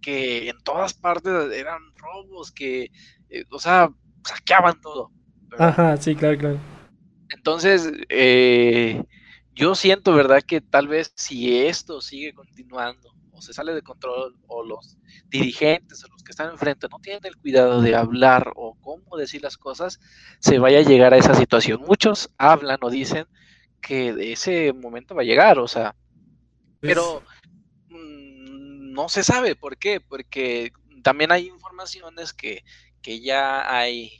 que 0.00 0.48
en 0.48 0.56
todas 0.62 0.94
partes 0.94 1.32
eran 1.52 1.80
robos, 1.96 2.52
que, 2.52 2.92
eh, 3.28 3.44
o 3.50 3.58
sea, 3.58 3.90
saqueaban 4.24 4.80
todo. 4.80 5.10
¿verdad? 5.48 5.70
Ajá, 5.70 5.96
sí, 5.96 6.14
claro, 6.14 6.38
claro. 6.38 6.58
Entonces, 7.30 7.90
eh, 8.08 9.02
yo 9.52 9.74
siento, 9.74 10.14
¿verdad? 10.14 10.40
Que 10.46 10.60
tal 10.60 10.86
vez 10.86 11.12
si 11.16 11.58
esto 11.66 12.00
sigue 12.00 12.32
continuando 12.32 13.12
o 13.40 13.42
se 13.42 13.54
sale 13.54 13.74
de 13.74 13.82
control 13.82 14.36
o 14.46 14.62
los 14.62 14.98
dirigentes 15.28 16.04
o 16.04 16.08
los 16.08 16.22
que 16.22 16.32
están 16.32 16.50
enfrente 16.50 16.88
no 16.90 16.98
tienen 16.98 17.24
el 17.24 17.36
cuidado 17.36 17.80
de 17.80 17.96
hablar 17.96 18.52
o 18.54 18.76
cómo 18.80 19.16
decir 19.16 19.42
las 19.42 19.56
cosas, 19.56 19.98
se 20.40 20.58
vaya 20.58 20.80
a 20.80 20.82
llegar 20.82 21.14
a 21.14 21.16
esa 21.16 21.34
situación. 21.34 21.80
Muchos 21.86 22.30
hablan 22.36 22.78
o 22.82 22.90
dicen 22.90 23.26
que 23.80 24.12
de 24.12 24.32
ese 24.32 24.74
momento 24.74 25.14
va 25.14 25.22
a 25.22 25.24
llegar, 25.24 25.58
o 25.58 25.66
sea, 25.66 25.96
pero 26.80 27.22
mm, 27.88 28.92
no 28.92 29.08
se 29.08 29.24
sabe 29.24 29.56
por 29.56 29.78
qué, 29.78 30.00
porque 30.00 30.72
también 31.02 31.32
hay 31.32 31.46
informaciones 31.46 32.34
que, 32.34 32.62
que 33.00 33.20
ya 33.20 33.74
hay 33.74 34.12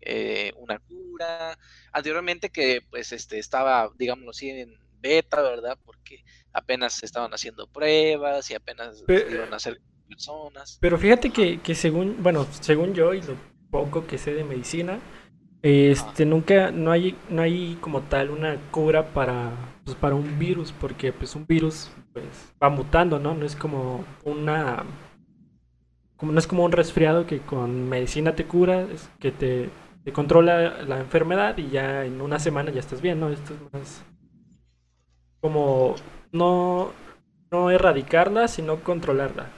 eh, 0.00 0.52
una 0.56 0.80
cura. 0.80 1.56
Anteriormente 1.92 2.50
que 2.50 2.82
pues 2.90 3.12
este 3.12 3.38
estaba, 3.38 3.90
digámoslo 3.96 4.30
así, 4.30 4.50
en 4.50 4.74
beta, 5.00 5.42
¿verdad? 5.42 5.78
Porque 5.84 6.24
apenas 6.54 7.02
estaban 7.02 7.32
haciendo 7.34 7.66
pruebas 7.66 8.50
y 8.50 8.54
apenas 8.54 9.02
Pe- 9.06 9.20
se 9.20 9.28
dieron 9.28 9.52
a 9.52 9.56
hacer 9.56 9.80
personas. 10.08 10.78
Pero 10.80 10.98
fíjate 10.98 11.30
que, 11.30 11.60
que 11.60 11.74
según, 11.74 12.22
bueno, 12.22 12.46
según 12.60 12.94
yo 12.94 13.12
y 13.14 13.20
lo 13.22 13.36
poco 13.70 14.06
que 14.06 14.18
sé 14.18 14.34
de 14.34 14.44
medicina, 14.44 15.00
este 15.62 16.26
nunca, 16.26 16.70
no 16.70 16.92
hay, 16.92 17.16
no 17.30 17.42
hay 17.42 17.76
como 17.80 18.02
tal 18.02 18.30
una 18.30 18.56
cura 18.70 19.12
para, 19.14 19.50
pues, 19.84 19.96
para 19.96 20.14
un 20.14 20.38
virus, 20.38 20.72
porque 20.72 21.12
pues 21.12 21.34
un 21.34 21.46
virus 21.46 21.90
pues 22.12 22.52
va 22.62 22.68
mutando, 22.68 23.18
¿no? 23.18 23.34
No 23.34 23.46
es 23.46 23.56
como 23.56 24.04
una, 24.24 24.84
como 26.16 26.32
no 26.32 26.38
es 26.38 26.46
como 26.46 26.64
un 26.64 26.72
resfriado 26.72 27.26
que 27.26 27.40
con 27.40 27.88
medicina 27.88 28.34
te 28.34 28.44
cura, 28.44 28.82
es 28.82 29.08
que 29.18 29.32
te, 29.32 29.70
te 30.04 30.12
controla 30.12 30.82
la 30.82 31.00
enfermedad 31.00 31.56
y 31.58 31.70
ya 31.70 32.04
en 32.04 32.20
una 32.20 32.38
semana 32.38 32.70
ya 32.70 32.80
estás 32.80 33.00
bien, 33.00 33.18
¿no? 33.20 33.30
Esto 33.30 33.54
es 33.54 33.72
más 33.72 34.04
como 35.40 35.94
no, 36.34 36.92
no 37.52 37.70
erradicarla, 37.70 38.48
sino 38.48 38.82
controlarla, 38.82 39.48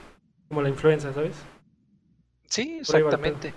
como 0.48 0.62
la 0.62 0.68
influenza, 0.68 1.12
¿sabes? 1.12 1.36
Sí, 2.48 2.78
exactamente. 2.80 3.54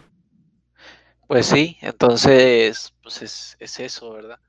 Pues 1.28 1.46
sí, 1.46 1.78
entonces, 1.82 2.94
pues 3.04 3.22
es, 3.22 3.56
es 3.60 3.80
eso, 3.80 4.14
¿verdad? 4.14 4.40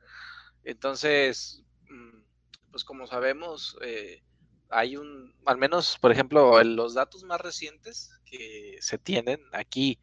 Entonces, 0.65 1.63
mm, 1.91 2.23
pues 2.71 2.85
como 2.85 3.07
sabemos, 3.07 3.77
eh, 3.83 4.23
hay 4.71 4.97
un, 4.97 5.35
al 5.45 5.59
menos, 5.59 5.99
por 6.01 6.13
ejemplo, 6.13 6.63
los 6.63 6.95
datos 6.95 7.25
más 7.25 7.41
recientes 7.41 8.11
que 8.25 8.77
se 8.81 8.99
tienen 8.99 9.41
aquí 9.53 9.99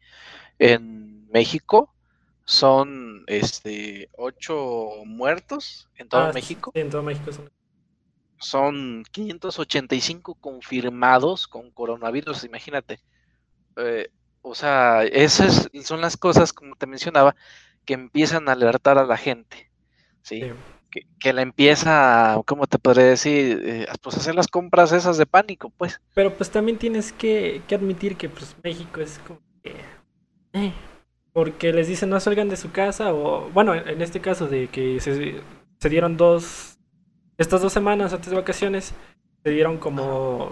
en 0.58 1.26
México 1.28 1.94
son, 2.44 3.24
este, 3.26 4.10
ocho 4.12 5.04
muertos 5.04 5.88
en 5.96 6.08
todo 6.08 6.28
Ah, 6.28 6.32
México. 6.32 6.70
Sí, 6.74 6.80
en 6.80 6.90
todo 6.90 7.02
México 7.02 7.32
son- 7.32 7.48
Son 8.38 9.04
585 9.10 10.36
confirmados 10.36 11.48
con 11.48 11.70
coronavirus, 11.72 12.44
imagínate. 12.44 13.00
Eh, 13.76 14.08
o 14.42 14.54
sea, 14.54 15.04
esas 15.04 15.68
son 15.84 16.00
las 16.00 16.16
cosas, 16.16 16.52
como 16.52 16.76
te 16.76 16.86
mencionaba, 16.86 17.36
que 17.84 17.94
empiezan 17.94 18.48
a 18.48 18.52
alertar 18.52 18.98
a 18.98 19.06
la 19.06 19.16
gente, 19.16 19.70
¿sí? 20.22 20.42
Sí. 20.42 20.52
Que, 20.90 21.02
que 21.20 21.32
la 21.34 21.42
empieza, 21.42 22.40
¿cómo 22.46 22.66
te 22.66 22.78
podría 22.78 23.06
decir? 23.06 23.60
Eh, 23.64 23.86
pues 24.02 24.16
hacer 24.16 24.34
las 24.34 24.48
compras 24.48 24.92
esas 24.92 25.18
de 25.18 25.26
pánico, 25.26 25.70
pues. 25.70 26.00
Pero 26.14 26.36
pues 26.36 26.50
también 26.50 26.78
tienes 26.78 27.12
que, 27.12 27.62
que 27.66 27.74
admitir 27.74 28.16
que 28.16 28.28
pues 28.28 28.56
México 28.62 29.00
es 29.00 29.18
como 29.20 29.40
que... 29.62 29.76
eh, 30.52 30.72
porque 31.32 31.72
les 31.72 31.88
dicen 31.88 32.10
no 32.10 32.20
salgan 32.20 32.48
de 32.48 32.56
su 32.56 32.72
casa 32.72 33.12
o... 33.14 33.50
Bueno, 33.50 33.74
en 33.74 34.02
este 34.02 34.20
caso 34.20 34.48
de 34.48 34.68
que 34.68 35.00
se, 35.00 35.42
se 35.78 35.88
dieron 35.88 36.16
dos... 36.16 36.77
Estas 37.38 37.62
dos 37.62 37.72
semanas 37.72 38.12
antes 38.12 38.30
de 38.30 38.36
vacaciones 38.36 38.92
se 39.44 39.50
dieron 39.50 39.78
como... 39.78 40.50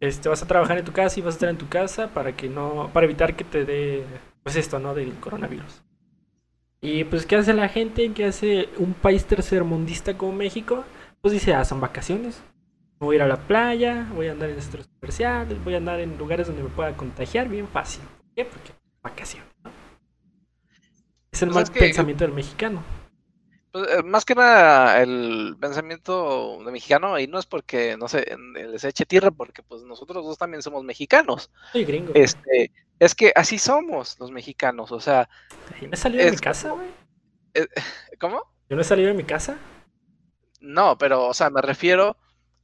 Este, 0.00 0.28
vas 0.28 0.40
a 0.40 0.46
trabajar 0.46 0.78
en 0.78 0.84
tu 0.84 0.92
casa 0.92 1.18
y 1.18 1.22
vas 1.22 1.34
a 1.34 1.36
estar 1.36 1.48
en 1.48 1.58
tu 1.58 1.68
casa 1.68 2.08
para 2.14 2.36
que 2.36 2.48
no... 2.48 2.90
Para 2.92 3.06
evitar 3.06 3.34
que 3.34 3.42
te 3.42 3.64
dé... 3.64 4.04
Pues 4.44 4.54
esto, 4.54 4.78
¿no? 4.78 4.94
Del 4.94 5.12
coronavirus. 5.14 5.82
Y 6.80 7.02
pues, 7.04 7.26
¿qué 7.26 7.34
hace 7.34 7.52
la 7.52 7.68
gente? 7.68 8.12
¿Qué 8.12 8.24
hace 8.24 8.68
un 8.78 8.94
país 8.94 9.24
tercermundista 9.24 10.16
como 10.16 10.32
México? 10.32 10.84
Pues 11.20 11.34
dice, 11.34 11.54
ah, 11.54 11.64
son 11.64 11.80
vacaciones. 11.80 12.40
Voy 13.00 13.14
a 13.14 13.16
ir 13.16 13.22
a 13.22 13.26
la 13.26 13.36
playa, 13.36 14.08
voy 14.14 14.28
a 14.28 14.32
andar 14.32 14.48
en 14.50 14.62
centros 14.62 14.88
comerciales, 15.00 15.62
voy 15.64 15.74
a 15.74 15.78
andar 15.78 15.98
en 15.98 16.16
lugares 16.16 16.46
donde 16.46 16.62
me 16.62 16.68
pueda 16.68 16.96
contagiar 16.96 17.48
bien 17.48 17.66
fácil. 17.66 18.02
¿Por 18.04 18.34
qué? 18.36 18.44
Porque 18.44 18.72
vacaciones. 19.02 19.48
¿no? 19.64 19.70
Es 21.32 21.42
el 21.42 21.50
Pues 21.50 21.68
mal 21.68 21.78
pensamiento 21.78 22.24
del 22.24 22.32
mexicano. 22.32 22.82
Pues, 23.72 23.86
eh, 23.90 24.02
más 24.02 24.24
que 24.24 24.34
nada 24.34 25.02
el 25.02 25.56
pensamiento 25.60 26.58
de 26.64 26.72
mexicano, 26.72 27.18
y 27.18 27.26
no 27.26 27.38
es 27.38 27.46
porque, 27.46 27.96
no 27.96 28.08
sé, 28.08 28.32
en- 28.32 28.52
les 28.52 28.84
eche 28.84 29.04
tierra, 29.04 29.30
porque 29.30 29.62
pues 29.62 29.82
nosotros 29.82 30.24
dos 30.24 30.38
también 30.38 30.62
somos 30.62 30.84
mexicanos. 30.84 31.50
Soy 31.72 31.84
gringo. 31.84 32.12
Este, 32.14 32.72
es 32.98 33.14
que 33.14 33.32
así 33.34 33.58
somos 33.58 34.18
los 34.18 34.30
mexicanos, 34.30 34.90
o 34.92 35.00
sea, 35.00 35.28
Yo 35.80 35.88
no 35.88 35.94
he 35.94 35.96
salido 35.96 36.24
de 36.24 36.30
mi 36.30 36.38
casa, 36.38 36.70
güey. 36.70 36.88
¿cómo? 38.20 38.42
Yo 38.68 38.76
no 38.76 38.82
he 38.82 38.84
salido 38.84 39.08
de 39.08 39.14
mi 39.14 39.24
casa. 39.24 39.58
No, 40.60 40.98
pero, 40.98 41.26
o 41.26 41.34
sea, 41.34 41.50
me 41.50 41.62
refiero 41.62 42.16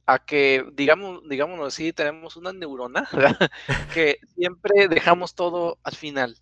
a 0.05 0.19
que, 0.19 0.65
digamos, 0.73 1.21
digámoslo 1.27 1.65
así, 1.65 1.93
tenemos 1.93 2.35
una 2.35 2.53
neurona 2.53 3.07
¿verdad? 3.11 3.49
que 3.93 4.19
siempre 4.35 4.87
dejamos 4.87 5.33
todo 5.33 5.79
al 5.83 5.95
final. 5.95 6.37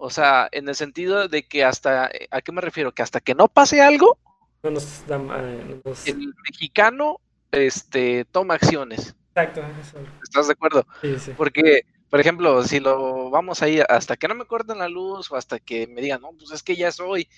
O 0.00 0.10
sea, 0.10 0.48
en 0.52 0.68
el 0.68 0.74
sentido 0.76 1.26
de 1.28 1.42
que 1.42 1.64
hasta, 1.64 2.06
eh, 2.06 2.28
¿a 2.30 2.40
qué 2.40 2.52
me 2.52 2.60
refiero? 2.60 2.92
Que 2.92 3.02
hasta 3.02 3.20
que 3.20 3.34
no 3.34 3.48
pase 3.48 3.82
algo, 3.82 4.16
No 4.62 4.70
nos 4.70 5.06
dan, 5.06 5.28
eh, 5.32 5.80
nos- 5.84 6.06
el 6.06 6.32
mexicano, 6.48 7.20
este, 7.52 8.24
toma 8.26 8.54
acciones. 8.54 9.14
Exacto, 9.34 9.60
eso. 9.80 9.98
¿Estás 10.22 10.46
de 10.48 10.52
acuerdo? 10.52 10.86
Sí, 11.00 11.18
sí. 11.18 11.32
Porque, 11.36 11.82
por 12.10 12.18
ejemplo, 12.20 12.62
si 12.64 12.80
lo 12.80 13.30
vamos 13.30 13.62
ahí 13.62 13.80
hasta 13.88 14.16
que 14.16 14.26
no 14.28 14.34
me 14.34 14.46
corten 14.46 14.78
la 14.78 14.88
luz 14.88 15.30
o 15.30 15.36
hasta 15.36 15.58
que 15.60 15.86
me 15.86 16.00
digan, 16.00 16.20
no, 16.22 16.30
pues 16.32 16.50
es 16.52 16.62
que 16.62 16.74
ya 16.76 16.90
soy, 16.92 17.28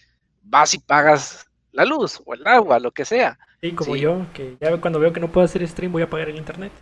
vas 0.43 0.73
y 0.75 0.79
pagas 0.79 1.47
la 1.73 1.85
luz 1.85 2.23
o 2.25 2.35
el 2.35 2.47
agua, 2.47 2.79
lo 2.79 2.91
que 2.93 3.05
sea. 3.05 3.39
Sí, 3.63 3.73
como 3.73 3.95
Sí. 3.95 4.01
yo, 4.01 4.27
que 4.33 4.57
ya 4.61 4.79
cuando 4.81 4.99
veo 4.99 5.13
que 5.13 5.21
no 5.21 5.31
puedo 5.33 5.45
hacer 5.45 5.67
stream 5.69 5.93
voy 5.93 6.03
a 6.03 6.07
apagar 6.07 6.29
el 6.31 6.37
internet. 6.37 6.73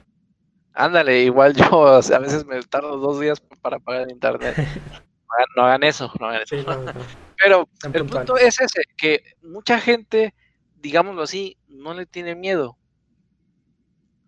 Ándale, 0.72 1.22
igual 1.22 1.54
yo 1.54 1.86
a 1.88 2.18
veces 2.20 2.44
me 2.46 2.62
tardo 2.62 2.96
dos 2.98 3.18
días 3.20 3.40
para 3.60 3.78
pagar 3.80 4.02
el 4.02 4.10
internet. 4.12 4.54
No 5.56 5.64
hagan- 5.64 5.82
eso, 5.84 6.12
no 6.20 6.26
hagan 6.28 6.42
eso. 6.42 6.56
Sí, 6.56 6.62
no, 6.66 6.74
no. 6.74 6.92
Pero 7.42 7.68
el 7.92 8.06
punto 8.06 8.36
es 8.36 8.60
ese, 8.60 8.82
que 8.96 9.22
mucha 9.42 9.80
gente, 9.80 10.34
digámoslo 10.74 11.22
así, 11.22 11.56
no 11.68 11.94
le 11.94 12.06
tiene 12.06 12.34
miedo. 12.34 12.76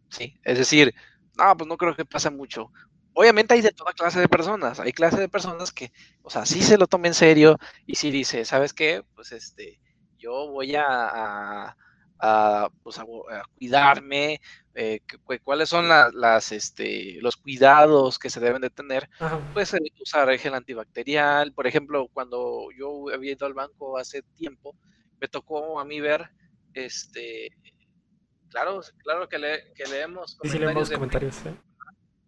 Sí, 0.08 0.34
es 0.42 0.58
decir, 0.58 0.94
no, 1.36 1.56
pues 1.56 1.68
no 1.68 1.76
creo 1.76 1.94
que 1.94 2.04
pase 2.04 2.30
mucho. 2.30 2.70
Obviamente 3.12 3.54
hay 3.54 3.60
de 3.60 3.72
toda 3.72 3.92
clase 3.92 4.20
de 4.20 4.28
personas, 4.28 4.78
hay 4.80 4.92
clase 4.92 5.18
de 5.18 5.28
personas 5.28 5.72
que, 5.72 5.92
o 6.22 6.30
sea, 6.30 6.46
sí 6.46 6.62
se 6.62 6.78
lo 6.78 6.86
tomen 6.86 7.10
en 7.10 7.14
serio 7.14 7.58
y 7.86 7.96
sí 7.96 8.10
dice, 8.10 8.44
¿sabes 8.44 8.72
qué? 8.72 9.02
Pues 9.14 9.32
este, 9.32 9.80
yo 10.18 10.48
voy 10.50 10.74
a, 10.76 10.84
a- 10.86 11.76
a, 12.22 12.68
pues, 12.82 12.98
a, 12.98 13.02
a 13.02 13.42
cuidarme, 13.56 14.40
eh, 14.74 15.00
que- 15.06 15.38
cuáles 15.40 15.68
son 15.68 15.88
la- 15.88 16.10
las, 16.12 16.52
este, 16.52 17.18
los 17.20 17.36
cuidados 17.36 18.18
que 18.18 18.30
se 18.30 18.40
deben 18.40 18.62
de 18.62 18.70
tener 18.70 19.08
Ajá. 19.18 19.40
pues 19.52 19.74
usar 20.00 20.28
gel 20.38 20.54
antibacterial. 20.54 21.52
Por 21.52 21.66
ejemplo, 21.66 22.08
cuando 22.12 22.68
yo 22.76 23.04
había 23.12 23.32
ido 23.32 23.46
al 23.46 23.54
banco 23.54 23.98
hace 23.98 24.22
tiempo, 24.36 24.76
me 25.20 25.28
tocó 25.28 25.80
a 25.80 25.84
mí 25.84 26.00
ver, 26.00 26.30
este, 26.74 27.50
claro, 28.48 28.80
claro 28.98 29.28
que, 29.28 29.38
le- 29.38 29.72
que 29.74 29.84
leemos 29.86 30.38
Sí, 30.42 30.48
sí, 30.50 30.58
leemos 30.58 30.88
de 30.88 30.94
comentarios. 30.96 31.36
¿eh? 31.46 31.54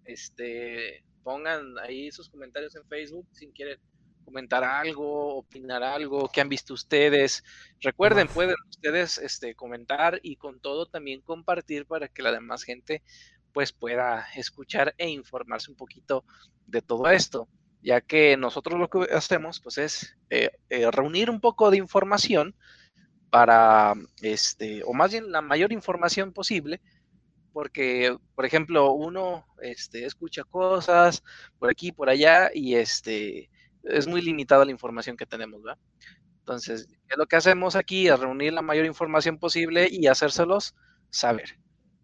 este, 0.05 1.05
pongan 1.23 1.79
ahí 1.79 2.11
sus 2.11 2.29
comentarios 2.29 2.75
en 2.77 2.85
Facebook 2.89 3.27
si 3.33 3.51
quieren 3.53 3.79
comentar 4.25 4.65
algo, 4.65 5.37
opinar 5.37 5.83
algo, 5.83 6.31
qué 6.33 6.41
han 6.41 6.49
visto 6.49 6.75
ustedes. 6.75 7.45
Recuerden, 7.81 8.29
pueden 8.29 8.57
ustedes 8.69 9.19
este, 9.19 9.55
comentar 9.55 10.21
y 10.23 10.37
con 10.37 10.61
todo 10.61 10.87
también 10.87 11.21
compartir 11.21 11.87
para 11.87 12.09
que 12.09 12.23
la 12.23 12.33
demás 12.33 12.63
gente 12.63 13.03
pues 13.53 13.73
pueda 13.73 14.27
escuchar 14.35 14.95
e 14.99 15.09
informarse 15.09 15.71
un 15.71 15.77
poquito 15.77 16.25
de 16.67 16.81
todo 16.81 17.09
esto, 17.09 17.49
ya 17.83 18.01
que 18.01 18.37
nosotros 18.37 18.79
lo 18.79 18.89
que 18.89 19.13
hacemos 19.13 19.61
pues 19.61 19.79
es 19.79 20.17
eh, 20.31 20.51
eh, 20.71 20.91
reunir 20.91 21.29
un 21.29 21.41
poco 21.41 21.71
de 21.71 21.77
información 21.77 22.55
para, 23.31 23.95
este, 24.21 24.83
o 24.85 24.93
más 24.93 25.11
bien 25.13 25.33
la 25.33 25.43
mayor 25.43 25.73
información 25.73 26.33
posible, 26.33 26.81
porque, 27.53 28.17
por 28.35 28.47
ejemplo, 28.47 28.93
uno 28.93 29.47
este, 29.61 30.07
escucha 30.07 30.45
cosas 30.45 31.23
por 31.59 31.71
aquí, 31.71 31.93
por 31.93 32.09
allá, 32.09 32.51
y 32.53 32.75
este, 32.75 33.51
es 33.85 34.07
muy 34.07 34.23
limitada 34.23 34.65
la 34.65 34.71
información 34.71 35.17
que 35.17 35.27
tenemos, 35.27 35.63
¿verdad? 35.63 35.79
Entonces, 36.41 36.89
lo 37.17 37.27
que 37.27 37.37
hacemos 37.37 37.77
aquí? 37.77 38.09
Es 38.09 38.19
reunir 38.19 38.53
la 38.53 38.63
mayor 38.63 38.85
información 38.85 39.39
posible 39.39 39.89
y 39.91 40.07
hacérselos 40.09 40.75
saber. 41.11 41.57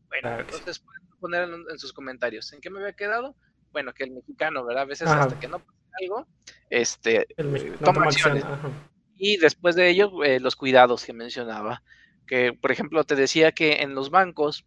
Bueno, 0.08 0.40
entonces 0.40 0.78
pueden 0.78 1.08
poner 1.18 1.48
en, 1.70 1.78
sus 1.78 1.92
comentarios. 1.92 2.52
¿En 2.52 2.60
qué 2.60 2.70
me 2.70 2.78
había 2.78 2.92
quedado? 2.92 3.34
Bueno, 3.72 3.92
que 3.92 4.04
el 4.04 4.12
mexicano, 4.12 4.64
¿verdad? 4.64 4.84
A 4.84 4.86
veces 4.86 5.08
hasta 5.08 5.38
que 5.40 5.48
no 5.48 5.58
pasa 5.58 5.78
algo, 6.00 6.26
este, 6.70 7.26
toma, 7.84 8.04
acciones. 8.04 8.44
Y 9.16 9.36
después 9.38 9.74
de 9.74 9.88
ello, 9.88 10.22
eh, 10.22 10.38
los 10.38 10.56
cuidados 10.56 11.04
que 11.04 11.12
mencionaba. 11.12 11.82
Que, 12.26 12.52
por 12.52 12.70
ejemplo, 12.70 13.02
te 13.04 13.16
decía 13.16 13.52
que 13.52 13.82
en 13.82 13.94
los 13.94 14.10
bancos 14.10 14.64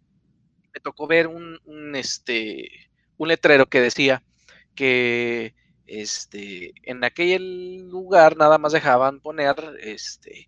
me 0.74 0.82
tocó 0.82 1.08
ver 1.08 1.28
un, 1.28 1.60
un, 1.64 1.96
este, 1.96 2.90
un 3.18 3.30
letrero 3.30 3.68
que 3.68 3.82
decía 3.82 4.24
que 4.76 5.56
este, 5.92 6.74
en 6.84 7.04
aquel 7.04 7.90
lugar 7.90 8.38
nada 8.38 8.58
más 8.58 8.72
dejaban 8.72 9.20
poner, 9.20 9.56
este, 9.82 10.48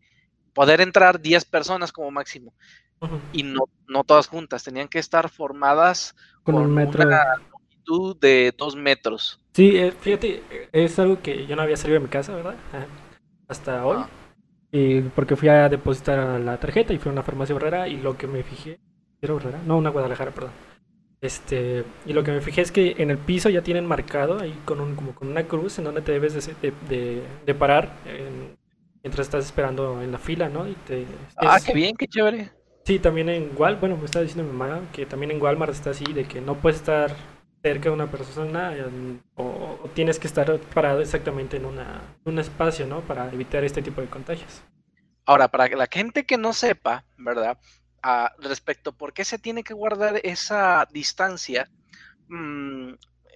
poder 0.53 0.79
entrar 0.79 1.21
10 1.21 1.45
personas 1.45 1.91
como 1.91 2.11
máximo. 2.11 2.53
Y 3.33 3.43
no, 3.43 3.65
no 3.89 4.05
todas 4.05 4.27
juntas, 4.27 4.63
tenían 4.63 4.87
que 4.87 4.99
estar 4.99 5.29
formadas 5.29 6.15
con, 6.43 6.55
un 6.55 6.73
metro. 6.73 7.05
una 7.05 7.35
longitud 7.51 8.15
de 8.17 8.53
2 8.57 8.77
metros. 8.77 9.41
Sí, 9.51 9.75
eh, 9.75 9.91
fíjate, 9.91 10.41
es 10.71 10.97
algo 10.99 11.21
que 11.21 11.45
yo 11.45 11.57
no 11.57 11.63
había 11.63 11.75
salido 11.75 11.99
de 11.99 12.05
mi 12.05 12.09
casa, 12.09 12.33
¿verdad? 12.33 12.55
Hasta 13.49 13.85
hoy. 13.85 13.97
Ah. 13.99 14.09
Y 14.71 15.01
porque 15.01 15.35
fui 15.35 15.49
a 15.49 15.67
depositar 15.67 16.39
la 16.39 16.57
tarjeta 16.57 16.93
y 16.93 16.97
fui 16.97 17.09
a 17.09 17.11
una 17.13 17.23
farmacia 17.23 17.55
Herrera 17.55 17.89
y 17.89 17.97
lo 17.97 18.17
que 18.17 18.27
me 18.27 18.41
fijé, 18.41 18.79
¿era 19.21 19.35
Herrera? 19.35 19.59
No, 19.65 19.77
una 19.77 19.89
Guadalajara, 19.89 20.31
perdón 20.31 20.72
este, 21.23 21.85
y 22.05 22.11
lo 22.11 22.21
que 22.21 22.31
me 22.31 22.41
fijé 22.41 22.59
es 22.59 22.73
que 22.73 22.95
en 22.97 23.09
el 23.09 23.17
piso 23.17 23.49
ya 23.49 23.61
tienen 23.61 23.85
marcado 23.85 24.41
ahí 24.41 24.53
con 24.65 24.81
un, 24.81 24.93
como 24.93 25.15
con 25.15 25.29
una 25.29 25.47
cruz 25.47 25.77
en 25.79 25.85
donde 25.85 26.01
te 26.01 26.11
debes 26.11 26.33
de, 26.35 27.23
de, 27.45 27.55
parar 27.55 27.93
mientras 29.01 29.27
estás 29.27 29.45
esperando 29.45 30.01
en 30.01 30.11
la 30.11 30.17
fila, 30.17 30.49
¿no? 30.49 30.67
Y 30.67 30.73
te, 30.85 31.05
ah, 31.37 31.59
qué 31.65 31.73
bien, 31.73 31.95
qué 31.95 32.07
chévere. 32.07 32.51
Sí, 32.85 32.99
también 32.99 33.29
en 33.29 33.51
Walmart, 33.55 33.79
bueno, 33.79 33.95
me 33.95 34.03
estaba 34.03 34.23
diciendo 34.23 34.51
mi 34.51 34.57
mamá 34.57 34.81
que 34.91 35.05
también 35.05 35.31
en 35.31 35.41
Walmart 35.41 35.71
está 35.71 35.91
así, 35.91 36.03
de 36.11 36.25
que 36.25 36.41
no 36.41 36.55
puedes 36.55 36.79
estar 36.79 37.15
cerca 37.61 37.83
de 37.87 37.95
una 37.95 38.11
persona 38.11 38.73
o, 39.35 39.89
tienes 39.93 40.19
que 40.19 40.27
estar 40.27 40.59
parado 40.73 40.99
exactamente 40.99 41.55
en, 41.55 41.63
una, 41.63 42.01
un 42.25 42.37
espacio, 42.37 42.85
¿no? 42.85 42.99
Para 42.99 43.31
evitar 43.31 43.63
este 43.63 43.81
tipo 43.81 44.01
de 44.01 44.07
contagios. 44.07 44.61
Ahora, 45.25 45.47
para 45.47 45.69
la 45.69 45.87
gente 45.89 46.25
que 46.25 46.37
no 46.37 46.51
sepa, 46.51 47.05
¿verdad? 47.17 47.57
Respecto 48.39 48.91
a 48.91 48.93
por 48.93 49.13
qué 49.13 49.23
se 49.25 49.39
tiene 49.39 49.63
que 49.63 49.73
guardar 49.73 50.19
esa 50.23 50.87
distancia, 50.91 51.69
mm, 52.27 52.93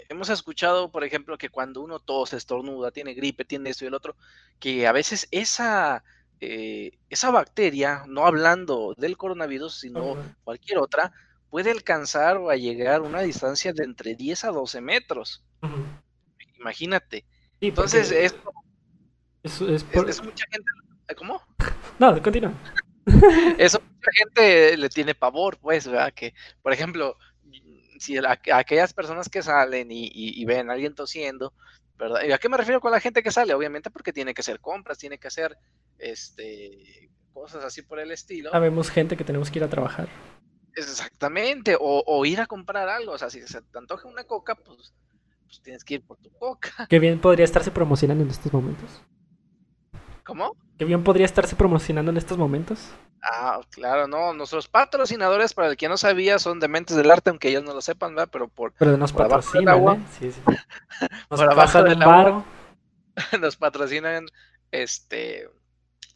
hemos 0.09 0.29
escuchado, 0.29 0.91
por 0.91 1.03
ejemplo, 1.03 1.37
que 1.37 1.49
cuando 1.49 1.81
uno 1.81 1.99
tose, 1.99 2.37
estornuda, 2.37 2.91
tiene 2.91 3.13
gripe, 3.13 3.45
tiene 3.45 3.69
esto 3.69 3.85
y 3.85 3.87
el 3.87 3.93
otro, 3.93 4.15
que 4.59 4.87
a 4.87 4.91
veces 4.91 5.27
esa, 5.31 6.03
eh, 6.39 6.97
esa 7.09 7.31
bacteria, 7.31 8.03
no 8.07 8.25
hablando 8.25 8.93
del 8.97 9.17
coronavirus, 9.17 9.79
sino 9.79 10.17
cualquier 10.43 10.79
otra, 10.79 11.11
puede 11.49 11.71
alcanzar 11.71 12.37
o 12.37 12.49
a 12.49 12.55
llegar 12.55 12.95
a 12.95 13.01
una 13.01 13.21
distancia 13.21 13.73
de 13.73 13.83
entre 13.83 14.15
10 14.15 14.43
a 14.45 14.49
12 14.49 14.81
metros. 14.81 15.43
Imagínate. 16.59 17.25
Entonces, 17.61 18.11
esto 18.11 18.51
es, 19.43 20.23
mucha 20.23 20.45
gente. 20.51 20.69
¿Cómo? 21.15 21.41
No, 21.99 22.21
continúa. 22.21 22.53
Eso 23.57 23.79
mucha 23.79 24.11
gente 24.13 24.77
le 24.77 24.89
tiene 24.89 25.15
pavor, 25.15 25.57
pues, 25.57 25.87
¿verdad? 25.87 26.13
Que, 26.13 26.33
por 26.61 26.73
ejemplo, 26.73 27.17
si 27.99 28.17
aquellas 28.17 28.93
personas 28.93 29.29
que 29.29 29.41
salen 29.41 29.87
y, 29.89 30.45
ven 30.45 30.69
a 30.69 30.73
alguien 30.73 30.93
tosiendo, 30.93 31.53
¿verdad? 31.97 32.21
¿Y 32.27 32.31
a 32.31 32.37
qué 32.37 32.49
me 32.49 32.57
refiero 32.57 32.81
con 32.81 32.91
la 32.91 32.99
gente 32.99 33.23
que 33.23 33.31
sale? 33.31 33.53
Obviamente 33.53 33.89
porque 33.89 34.13
tiene 34.13 34.33
que 34.33 34.41
hacer 34.41 34.59
compras, 34.59 34.97
tiene 34.97 35.17
que 35.17 35.27
hacer 35.27 35.57
este 35.97 37.09
cosas 37.33 37.63
así 37.63 37.83
por 37.83 37.99
el 37.99 38.11
estilo. 38.11 38.51
Sabemos 38.51 38.89
gente 38.89 39.15
que 39.15 39.23
tenemos 39.23 39.51
que 39.51 39.59
ir 39.59 39.63
a 39.63 39.69
trabajar. 39.69 40.09
Exactamente, 40.75 41.75
o, 41.79 42.25
ir 42.25 42.39
a 42.39 42.45
comprar 42.45 42.87
algo, 42.87 43.13
o 43.13 43.17
sea, 43.17 43.31
si 43.31 43.41
se 43.41 43.61
te 43.61 43.77
antoja 43.77 44.07
una 44.07 44.25
coca, 44.25 44.53
pues, 44.53 44.93
pues 45.45 45.61
tienes 45.61 45.83
que 45.83 45.95
ir 45.95 46.03
por 46.03 46.17
tu 46.17 46.29
coca. 46.31 46.85
Qué 46.87 46.99
bien 46.99 47.19
podría 47.19 47.45
estarse 47.45 47.71
promocionando 47.71 48.23
en 48.23 48.29
estos 48.29 48.53
momentos. 48.53 49.01
¿Cómo? 50.27 50.57
Que 50.77 50.83
bien 50.83 51.05
podría 51.05 51.25
estarse 51.25 51.55
promocionando 51.55 52.11
en 52.11 52.17
estos 52.17 52.37
momentos. 52.37 52.79
Ah, 53.23 53.61
claro, 53.71 54.07
no. 54.07 54.33
Nuestros 54.33 54.67
patrocinadores, 54.67 55.53
para 55.53 55.69
el 55.69 55.77
que 55.77 55.87
no 55.87 55.95
sabía, 55.95 56.37
son 56.37 56.59
Dementes 56.59 56.97
del 56.97 57.09
Arte, 57.09 57.29
aunque 57.29 57.47
ellos 57.47 57.63
no 57.63 57.73
lo 57.73 57.81
sepan, 57.81 58.13
¿verdad? 58.13 58.29
Pero 58.29 58.49
por. 58.49 58.73
Pero 58.73 58.97
nos 58.97 59.13
patrocinan, 59.13 59.87
¿eh? 59.87 60.05
Sí, 60.19 60.31
sí. 60.33 60.41
Nos 61.29 61.41
patrocinan. 61.41 62.43
Nos 63.41 63.55
patrocinan 63.55 64.25
este 64.71 65.49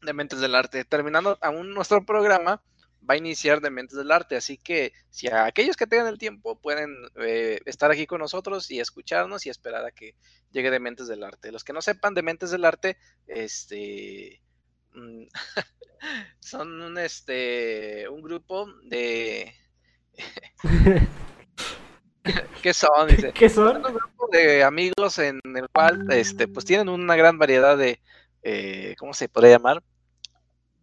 Dementes 0.01 0.41
del 0.41 0.55
Arte. 0.55 0.83
Terminando 0.83 1.37
aún 1.41 1.73
nuestro 1.73 2.05
programa, 2.05 2.61
va 3.07 3.15
a 3.15 3.17
iniciar 3.17 3.61
Dementes 3.61 3.97
del 3.97 4.11
Arte. 4.11 4.35
Así 4.35 4.57
que 4.57 4.93
si 5.09 5.27
a 5.27 5.45
aquellos 5.45 5.75
que 5.75 5.87
tengan 5.87 6.07
el 6.07 6.17
tiempo 6.17 6.59
pueden 6.59 6.95
eh, 7.19 7.59
estar 7.65 7.91
aquí 7.91 8.05
con 8.07 8.19
nosotros 8.19 8.69
y 8.71 8.79
escucharnos 8.79 9.45
y 9.45 9.49
esperar 9.49 9.85
a 9.85 9.91
que 9.91 10.15
llegue 10.51 10.71
Dementes 10.71 11.07
del 11.07 11.23
Arte. 11.23 11.51
Los 11.51 11.63
que 11.63 11.73
no 11.73 11.81
sepan, 11.81 12.13
Dementes 12.13 12.51
del 12.51 12.65
Arte, 12.65 12.97
este 13.27 14.41
mm, 14.93 15.23
son 16.39 16.81
un 16.81 16.97
este 16.97 18.07
un 18.09 18.21
grupo 18.21 18.67
de 18.83 19.53
¿Qué 22.61 22.73
son? 22.73 23.07
Dice. 23.07 23.31
¿Qué 23.33 23.49
son? 23.49 23.77
Un 23.77 23.93
grupo 23.93 24.27
de 24.31 24.63
amigos 24.63 25.17
en 25.19 25.39
el 25.43 25.67
cual 25.69 26.05
este 26.11 26.47
pues 26.47 26.65
tienen 26.65 26.89
una 26.89 27.15
gran 27.15 27.37
variedad 27.39 27.77
de 27.77 27.99
eh, 28.43 28.95
¿cómo 28.97 29.13
se 29.13 29.29
podría 29.29 29.57
llamar? 29.57 29.83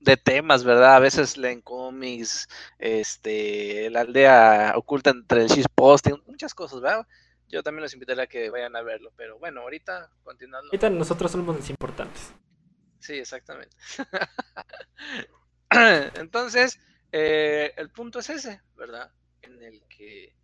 De 0.01 0.17
temas, 0.17 0.65
¿verdad? 0.65 0.97
A 0.97 1.01
veces 1.01 1.37
leen 1.37 1.61
cómics, 1.61 2.49
este, 2.79 3.91
la 3.91 4.01
aldea 4.01 4.73
oculta 4.77 5.11
entre 5.11 5.43
el 5.43 5.49
shitposting, 5.49 6.23
muchas 6.27 6.55
cosas, 6.55 6.81
¿verdad? 6.81 7.07
Yo 7.49 7.63
también 7.63 7.83
los 7.83 7.95
invitaría 7.95 8.25
a 8.25 8.27
que 8.27 8.51
vayan 8.51 8.77
a 8.77 8.83
verlo, 8.83 9.13
pero 9.17 9.39
bueno, 9.39 9.63
ahorita 9.63 10.11
continuando. 10.23 10.69
Ahorita 10.69 10.91
nosotros 10.91 11.33
somos 11.33 11.57
los 11.57 11.71
importantes. 11.71 12.33
Sí, 12.99 13.15
exactamente. 13.15 13.75
Entonces, 16.15 16.81
eh, 17.13 17.73
el 17.77 17.91
punto 17.91 18.19
es 18.19 18.31
ese, 18.31 18.61
¿verdad? 18.77 19.11
En 19.43 19.63
el 19.63 19.83
que, 19.89 20.35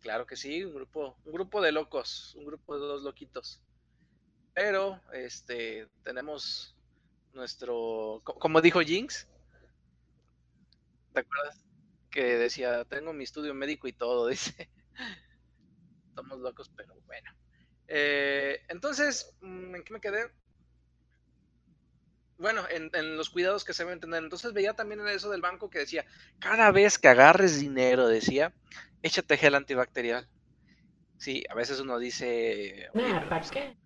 claro 0.00 0.26
que 0.26 0.36
sí, 0.36 0.64
un 0.64 0.74
grupo, 0.74 1.16
un 1.24 1.32
grupo 1.32 1.60
de 1.60 1.72
locos, 1.72 2.34
un 2.36 2.46
grupo 2.46 2.78
de 2.78 2.86
dos 2.86 3.02
loquitos. 3.02 3.60
Pero, 4.52 5.00
este, 5.12 5.88
tenemos 6.02 6.73
nuestro, 7.34 8.22
como 8.24 8.60
dijo 8.60 8.80
Jinx, 8.80 9.28
¿te 11.12 11.20
acuerdas? 11.20 11.64
Que 12.10 12.36
decía, 12.38 12.84
tengo 12.84 13.12
mi 13.12 13.24
estudio 13.24 13.54
médico 13.54 13.88
y 13.88 13.92
todo, 13.92 14.26
dice. 14.28 14.70
Estamos 16.08 16.38
locos, 16.38 16.70
pero 16.76 16.94
bueno. 17.06 17.30
Eh, 17.88 18.62
entonces, 18.68 19.34
mm, 19.40 19.74
¿en 19.74 19.84
qué 19.84 19.92
me 19.92 20.00
quedé? 20.00 20.30
Bueno, 22.38 22.62
en, 22.68 23.16
los 23.16 23.30
cuidados 23.30 23.64
que 23.64 23.72
se 23.72 23.84
deben 23.84 24.00
tener. 24.00 24.22
Entonces 24.22 24.52
veía 24.52 24.74
también 24.74 25.00
en 25.00 25.08
eso 25.08 25.30
del 25.30 25.40
banco 25.40 25.70
que 25.70 25.80
decía, 25.80 26.04
cada 26.40 26.70
vez 26.72 26.98
que 26.98 27.08
agarres 27.08 27.60
dinero, 27.60 28.08
decía, 28.08 28.52
échate 29.02 29.36
gel 29.36 29.54
antibacterial. 29.54 30.28
Sí, 31.16 31.44
a 31.48 31.54
veces 31.54 31.80
uno 31.80 31.98
dice... 31.98 32.90
¿Para 32.92 33.40
qué? 33.48 33.76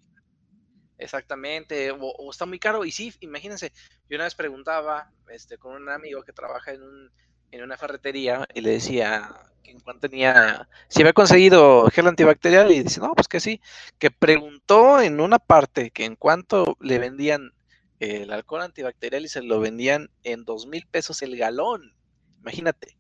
Exactamente, 0.99 1.93
o, 1.93 2.31
está 2.31 2.45
muy 2.45 2.59
caro. 2.59 2.85
Y 2.85 2.91
sí, 2.91 3.15
imagínense, 3.21 3.73
yo 4.09 4.17
una 4.17 4.25
vez 4.25 4.35
preguntaba 4.35 5.11
este, 5.31 5.57
con 5.57 5.75
un 5.81 5.89
amigo 5.89 6.23
que 6.23 6.33
trabaja 6.33 6.73
en, 6.73 6.83
un, 6.83 7.11
en 7.53 7.63
una 7.63 7.77
ferretería 7.77 8.47
y 8.53 8.61
le 8.61 8.71
decía 8.71 9.31
que 9.63 9.71
en 9.71 9.81
cuanto 9.81 10.09
tenía, 10.09 10.69
si 10.89 11.03
había 11.03 11.13
conseguido 11.13 11.89
gel 11.91 12.09
antibacterial 12.09 12.71
y 12.73 12.83
dice, 12.83 13.01
no, 13.01 13.15
pues 13.15 13.29
que 13.29 13.41
sí, 13.41 13.61
que 13.99 14.11
preguntó 14.11 15.01
en 15.01 15.21
una 15.21 15.39
parte 15.39 15.91
que 15.91 16.05
en 16.05 16.17
cuanto 16.17 16.77
le 16.81 16.99
vendían 16.99 17.53
el 18.01 18.33
alcohol 18.33 18.63
antibacterial 18.63 19.25
y 19.25 19.29
se 19.29 19.43
lo 19.43 19.61
vendían 19.61 20.11
en 20.25 20.45
dos 20.45 20.67
mil 20.67 20.87
pesos 20.87 21.23
el 21.23 21.37
galón. 21.37 21.95
Imagínate. 22.41 22.97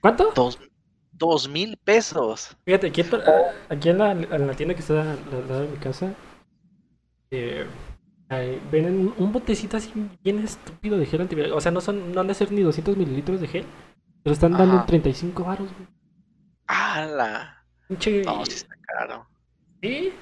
¿Cuánto? 0.00 0.32
Dos, 1.12 1.48
mil 1.48 1.76
pesos. 1.78 2.56
Fíjate, 2.64 2.86
aquí, 2.86 3.04
aquí 3.68 3.88
en, 3.88 3.98
la, 3.98 4.12
en, 4.12 4.46
la, 4.46 4.54
tienda 4.54 4.74
que 4.74 4.80
está 4.80 5.00
al 5.12 5.48
lado 5.48 5.62
de 5.62 5.68
mi 5.68 5.76
casa, 5.78 6.14
eh, 7.30 7.66
ven 8.70 9.12
un 9.16 9.32
botecito 9.32 9.76
así 9.76 9.92
bien 10.22 10.38
estúpido 10.40 10.98
de 10.98 11.06
gel 11.06 11.20
antiviral. 11.22 11.52
O 11.52 11.60
sea, 11.60 11.72
no 11.72 11.80
son, 11.80 12.12
no 12.12 12.20
han 12.20 12.26
de 12.26 12.34
ser 12.34 12.52
ni 12.52 12.62
200 12.62 12.96
mililitros 12.96 13.40
de 13.40 13.48
gel, 13.48 13.66
pero 14.22 14.34
están 14.34 14.52
dando 14.52 14.84
35 14.84 15.44
varos, 15.44 15.70
¡Hala! 16.66 17.64
Pinche- 17.88 18.24
No, 18.24 18.44
sí 18.44 18.52
está 18.52 18.74
caro. 18.82 19.26
¿Sí? 19.82 20.12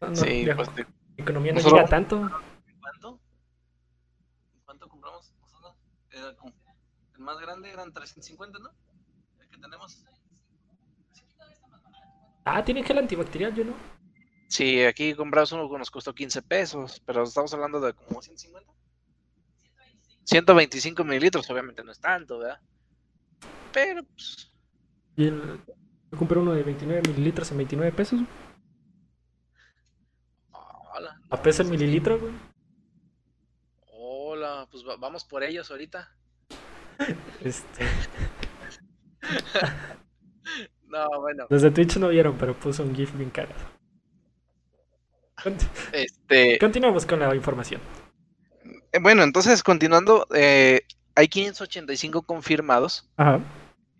No, 0.00 0.08
no, 0.08 0.16
sí, 0.16 0.44
la 0.46 0.56
pues 0.56 0.70
economía 1.16 1.52
no 1.52 1.60
llega 1.60 1.84
tanto. 1.86 2.30
¿Cuánto? 2.80 3.20
¿Cuánto 4.64 4.88
compramos 4.88 5.32
nosotros? 5.40 5.74
El 7.14 7.20
más 7.20 7.38
grande 7.38 7.70
eran 7.70 7.92
350, 7.92 8.58
¿no? 8.58 8.70
El 9.40 9.48
que 9.50 9.58
tenemos. 9.58 10.02
Ah, 12.44 12.64
tiene 12.64 12.82
gel 12.84 12.98
antibacterial, 12.98 13.54
yo 13.54 13.64
no. 13.64 13.72
Sí, 14.48 14.82
aquí 14.84 15.14
compramos 15.14 15.52
uno 15.52 15.68
que 15.70 15.78
nos 15.78 15.90
costó 15.90 16.14
15 16.14 16.40
pesos, 16.42 17.02
pero 17.04 17.22
estamos 17.24 17.52
hablando 17.54 17.80
de 17.80 17.92
como 17.94 18.22
150. 18.22 18.72
125 20.24 21.04
mililitros, 21.04 21.48
obviamente 21.50 21.84
no 21.84 21.92
es 21.92 22.00
tanto, 22.00 22.38
¿verdad? 22.38 22.60
Pero, 23.72 24.02
pues, 24.04 24.52
Y 25.16 25.26
el- 25.28 25.60
yo 26.12 26.18
compré 26.18 26.38
uno 26.38 26.52
de 26.52 26.62
29 26.62 27.02
mililitros 27.08 27.50
en 27.50 27.56
29 27.58 27.92
pesos. 27.92 28.20
hola. 30.52 31.20
A 31.30 31.42
peso 31.42 31.62
el 31.62 31.68
mililitro, 31.68 32.18
güey. 32.18 32.32
Hola, 33.92 34.66
pues 34.70 34.84
va- 34.86 34.96
vamos 34.96 35.24
por 35.24 35.42
ellos 35.44 35.70
ahorita. 35.70 36.08
Este, 37.40 37.84
No, 40.88 41.06
bueno, 41.20 41.46
desde 41.50 41.70
Twitch 41.72 41.96
no 41.98 42.08
vieron, 42.08 42.38
pero 42.38 42.54
puso 42.58 42.82
un 42.84 42.94
GIF 42.94 43.12
bien 43.16 43.30
cagado. 43.30 43.75
Este, 45.92 46.58
Continuamos 46.58 47.06
con 47.06 47.20
la 47.20 47.34
información. 47.34 47.80
eh, 48.92 48.98
bueno, 49.00 49.22
entonces 49.22 49.62
continuando, 49.62 50.26
eh, 50.34 50.82
hay 51.14 51.28
585 51.28 52.22
confirmados, 52.22 53.08
Ajá. 53.16 53.40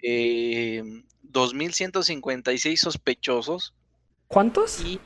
eh, 0.03 0.83
2.156 1.22 2.77
sospechosos 2.81 3.75
¿Cuántos? 4.29 4.81
y 4.85 4.99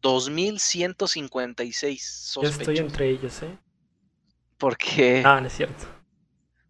2.156 0.00 1.94
Yo 1.96 2.42
sospechosos. 2.42 2.58
estoy 2.60 2.78
entre 2.78 3.08
ellos, 3.10 3.42
¿eh? 3.42 3.58
Porque, 4.58 5.22
Ah, 5.24 5.40
no 5.40 5.46
es 5.48 5.52
cierto. 5.54 5.86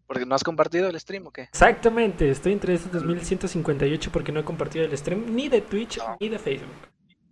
porque 0.07 0.25
no 0.25 0.33
has 0.35 0.43
compartido 0.43 0.89
el 0.89 0.99
stream 0.99 1.27
o 1.27 1.31
qué? 1.31 1.43
Exactamente, 1.43 2.29
estoy 2.29 2.53
entre 2.53 2.73
esos 2.73 2.91
2158 2.91 4.11
porque 4.11 4.31
no 4.31 4.39
he 4.39 4.43
compartido 4.43 4.85
el 4.85 4.97
stream 4.97 5.35
ni 5.35 5.47
de 5.49 5.61
Twitch 5.61 5.97
No. 5.99 6.17
ni 6.19 6.29
de 6.29 6.39
Facebook. 6.39 6.69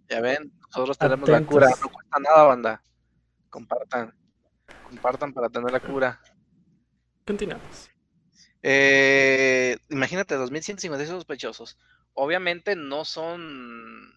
Ya 0.10 0.22
ven, 0.22 0.52
nosotros 0.78 0.98
tenemos 0.98 1.30
la 1.30 1.46
cura, 1.46 1.68
no 1.70 1.90
cuesta 1.90 2.20
nada, 2.20 2.44
banda. 2.44 2.84
Compartan, 3.50 4.14
compartan 4.88 5.34
para 5.34 5.50
tener 5.50 5.72
la 5.72 5.80
cura. 5.80 6.22
Continuamos. 7.26 7.90
Eh, 8.64 9.78
imagínate, 9.90 10.38
2.156 10.38 11.06
sospechosos. 11.08 11.78
Obviamente 12.14 12.76
no 12.76 13.06
son. 13.06 14.14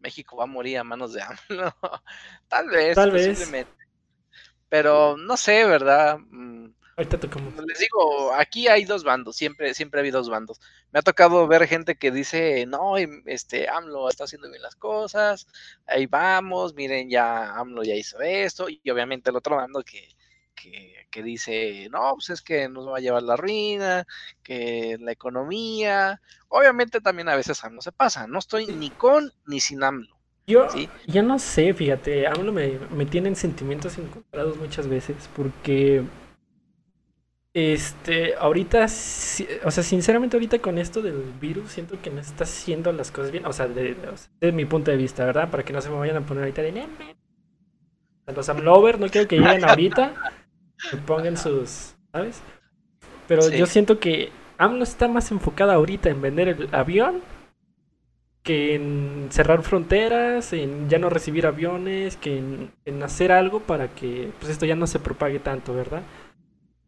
México 0.00 0.36
va 0.36 0.44
a 0.44 0.48
morir 0.48 0.78
a 0.78 0.84
manos 0.84 1.12
de 1.12 1.22
AMLO. 1.22 1.72
Tal 2.48 2.68
vez, 2.68 2.94
Tal 2.94 3.10
vez. 3.10 3.28
posiblemente. 3.28 3.72
Pero 4.68 5.16
no 5.16 5.36
sé, 5.36 5.64
¿verdad? 5.64 6.18
Mm, 6.18 6.70
Ahorita 6.96 7.20
tocamos. 7.20 7.52
Les 7.66 7.78
digo, 7.78 8.32
aquí 8.32 8.68
hay 8.68 8.84
dos 8.86 9.04
bandos, 9.04 9.36
siempre, 9.36 9.74
siempre 9.74 10.00
ha 10.00 10.02
habido 10.02 10.18
dos 10.18 10.30
bandos. 10.30 10.60
Me 10.92 10.98
ha 11.00 11.02
tocado 11.02 11.46
ver 11.46 11.66
gente 11.66 11.96
que 11.96 12.10
dice, 12.10 12.64
no, 12.66 12.96
este 13.26 13.68
AMLO 13.68 14.08
está 14.08 14.24
haciendo 14.24 14.48
bien 14.48 14.62
las 14.62 14.76
cosas, 14.76 15.46
ahí 15.86 16.06
vamos, 16.06 16.74
miren, 16.74 17.10
ya 17.10 17.54
AMLO 17.54 17.82
ya 17.82 17.94
hizo 17.94 18.20
esto, 18.22 18.68
y 18.70 18.80
obviamente 18.90 19.28
el 19.28 19.36
otro 19.36 19.56
bando 19.56 19.82
que, 19.82 20.08
que, 20.54 21.06
que 21.10 21.22
dice, 21.22 21.88
no, 21.90 22.14
pues 22.14 22.30
es 22.30 22.40
que 22.40 22.66
nos 22.70 22.88
va 22.88 22.96
a 22.96 23.00
llevar 23.00 23.24
la 23.24 23.36
ruina, 23.36 24.06
que 24.42 24.96
la 24.98 25.12
economía, 25.12 26.22
obviamente 26.48 27.02
también 27.02 27.28
a 27.28 27.36
veces 27.36 27.62
AMLO 27.62 27.82
se 27.82 27.92
pasa, 27.92 28.26
no 28.26 28.38
estoy 28.38 28.68
ni 28.68 28.88
con 28.88 29.30
ni 29.44 29.60
sin 29.60 29.82
AMLO. 29.82 30.16
Yo, 30.46 30.70
Sí. 30.70 30.88
yo 31.08 31.22
no 31.22 31.38
sé, 31.38 31.74
fíjate, 31.74 32.26
AMLO 32.26 32.52
me, 32.54 32.78
me 32.90 33.04
tienen 33.04 33.36
sentimientos 33.36 33.98
encontrados 33.98 34.56
muchas 34.56 34.88
veces 34.88 35.28
porque, 35.36 36.02
este, 37.56 38.34
ahorita, 38.36 38.86
si- 38.86 39.48
o 39.64 39.70
sea, 39.70 39.82
sinceramente 39.82 40.36
ahorita 40.36 40.58
con 40.58 40.76
esto 40.76 41.00
del 41.00 41.22
virus 41.40 41.72
siento 41.72 41.98
que 42.02 42.10
no 42.10 42.20
está 42.20 42.44
haciendo 42.44 42.92
las 42.92 43.10
cosas 43.10 43.32
bien, 43.32 43.46
o 43.46 43.52
sea, 43.54 43.66
de, 43.66 43.96
desde 44.40 44.52
mi 44.52 44.66
punto 44.66 44.90
de 44.90 44.98
vista, 44.98 45.24
¿verdad? 45.24 45.50
Para 45.50 45.64
que 45.64 45.72
no 45.72 45.80
se 45.80 45.88
me 45.88 45.96
vayan 45.96 46.18
a 46.18 46.26
poner 46.26 46.42
ahorita 46.44 46.60
de, 46.60 46.86
los 48.34 48.48
AMLovers 48.50 48.98
no 49.00 49.08
quiero 49.08 49.26
que 49.26 49.38
lleguen 49.38 49.64
ahorita, 49.64 50.12
que 50.90 50.98
pongan 50.98 51.38
sus, 51.38 51.94
¿sabes? 52.12 52.42
Pero 53.26 53.48
Sí. 53.48 53.56
yo 53.56 53.64
siento 53.64 54.00
que 54.00 54.30
AMLO 54.58 54.82
está 54.84 55.08
más 55.08 55.30
enfocada 55.30 55.74
ahorita 55.74 56.10
en 56.10 56.20
vender 56.20 56.48
el 56.48 56.74
avión 56.74 57.22
que 58.42 58.74
en 58.76 59.28
cerrar 59.30 59.62
fronteras, 59.62 60.52
en 60.52 60.88
ya 60.88 60.98
no 60.98 61.08
recibir 61.10 61.46
aviones, 61.46 62.16
que 62.16 62.38
en, 62.38 62.70
en 62.84 63.02
hacer 63.02 63.32
algo 63.32 63.60
para 63.60 63.88
que 63.88 64.30
pues 64.38 64.52
esto 64.52 64.66
ya 64.66 64.76
no 64.76 64.86
se 64.86 65.00
propague 65.00 65.40
tanto, 65.40 65.74
¿verdad? 65.74 66.02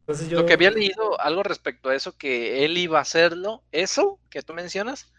Entonces 0.08 0.30
yo... 0.30 0.40
Lo 0.40 0.46
que 0.46 0.54
había 0.54 0.70
leído 0.70 1.20
algo 1.20 1.42
respecto 1.42 1.90
a 1.90 1.94
eso, 1.94 2.16
que 2.16 2.64
él 2.64 2.78
iba 2.78 2.98
a 2.98 3.02
hacerlo, 3.02 3.62
eso 3.72 4.18
que 4.30 4.40
tú 4.40 4.54
mencionas, 4.54 5.12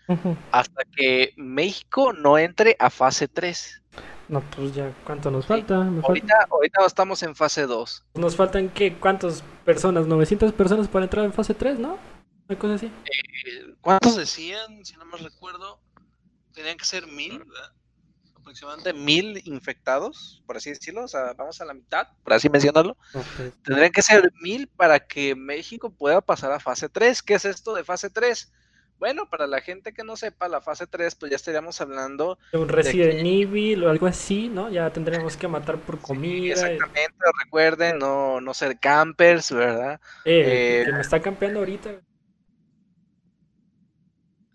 hasta 0.52 0.82
que 0.97 1.36
México 1.38 2.12
no 2.12 2.39
entre 2.39 2.75
a 2.80 2.89
fase 2.89 3.28
3. 3.28 3.84
No, 4.30 4.41
pues 4.49 4.73
ya, 4.73 4.91
¿cuánto 5.06 5.30
nos 5.30 5.45
falta? 5.45 5.84
Me 5.84 6.02
Ahorita, 6.04 6.47
ahorita 6.49 6.86
estamos 6.88 7.21
en 7.21 7.36
fase 7.36 7.67
2. 7.67 8.06
Nos 8.15 8.36
faltan, 8.36 8.69
¿qué? 8.69 8.97
¿Cuántas 8.97 9.43
personas? 9.63 10.08
900 10.08 10.54
personas 10.54 10.88
para 10.88 11.06
entrar 11.06 11.23
en 11.23 11.34
fase 11.34 11.54
3, 11.54 11.78
¿no? 11.78 11.99
Una 12.47 12.58
cosa 12.58 12.73
así. 12.73 12.88
Eh, 12.88 13.75
¿Cuántos 13.82 14.15
decían? 14.15 14.84
Si 14.84 14.97
no 14.97 15.06
me 15.06 15.19
recuerdo, 15.19 15.80
tenían 16.52 16.78
que 16.78 16.86
ser 16.86 17.06
mil, 17.06 17.38
¿verdad? 17.38 17.73
Aproximadamente 18.49 18.93
mil 18.93 19.41
infectados, 19.45 20.41
por 20.47 20.57
así 20.57 20.71
decirlo. 20.71 21.03
O 21.03 21.07
sea, 21.07 21.33
vamos 21.33 21.62
a 21.62 21.65
la 21.65 21.75
mitad, 21.75 22.07
por 22.23 22.33
así 22.33 22.49
mencionarlo. 22.49 22.97
Tendrían 23.63 23.91
que 23.91 24.01
ser 24.01 24.33
mil 24.41 24.67
para 24.67 24.99
que 24.99 25.35
México 25.35 25.91
pueda 25.91 26.19
pasar 26.19 26.51
a 26.51 26.59
fase 26.59 26.89
3. 26.89 27.21
¿Qué 27.21 27.35
es 27.35 27.45
esto 27.45 27.75
de 27.75 27.83
fase 27.83 28.09
3? 28.09 28.51
Bueno, 28.97 29.29
para 29.29 29.45
la 29.45 29.62
gente 29.62 29.93
que 29.93 30.03
no 30.03 30.17
sepa, 30.17 30.49
la 30.49 30.62
fase 30.62 30.88
3, 30.88 31.13
pues 31.13 31.29
ya 31.29 31.35
estaríamos 31.35 31.79
hablando 31.79 32.39
Un 32.51 32.67
Resident 32.67 33.19
Evil 33.19 33.83
o 33.83 33.89
algo 33.91 34.07
así, 34.07 34.49
¿no? 34.49 34.69
Ya 34.71 34.91
tendremos 34.91 35.38
que 35.38 35.47
matar 35.47 35.79
por 35.79 35.99
comida. 35.99 36.53
Exactamente, 36.53 37.15
recuerden, 37.45 37.99
no, 37.99 38.41
no 38.41 38.53
ser 38.55 38.79
campers, 38.79 39.51
¿verdad? 39.51 40.01
Eh, 40.25 40.81
Eh, 40.81 40.85
que 40.85 40.91
me 40.91 41.01
está 41.01 41.21
campeando 41.21 41.59
ahorita. 41.59 42.01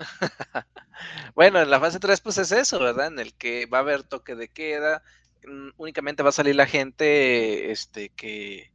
Bueno, 1.35 1.61
en 1.61 1.71
la 1.71 1.81
fase 1.81 1.99
3 1.99 2.21
pues 2.21 2.39
es 2.39 2.53
eso, 2.53 2.79
¿verdad? 2.79 3.09
En 3.09 3.19
el 3.19 3.35
que 3.35 3.67
va 3.67 3.79
a 3.79 3.81
haber 3.83 4.03
toque 4.05 4.35
de 4.35 4.49
queda, 4.49 5.03
mm, 5.47 5.71
únicamente 5.77 6.23
va 6.23 6.31
a 6.31 6.33
salir 6.33 6.57
la 6.57 6.67
gente 6.67 7.71
este 7.71 8.11
que 8.11 8.73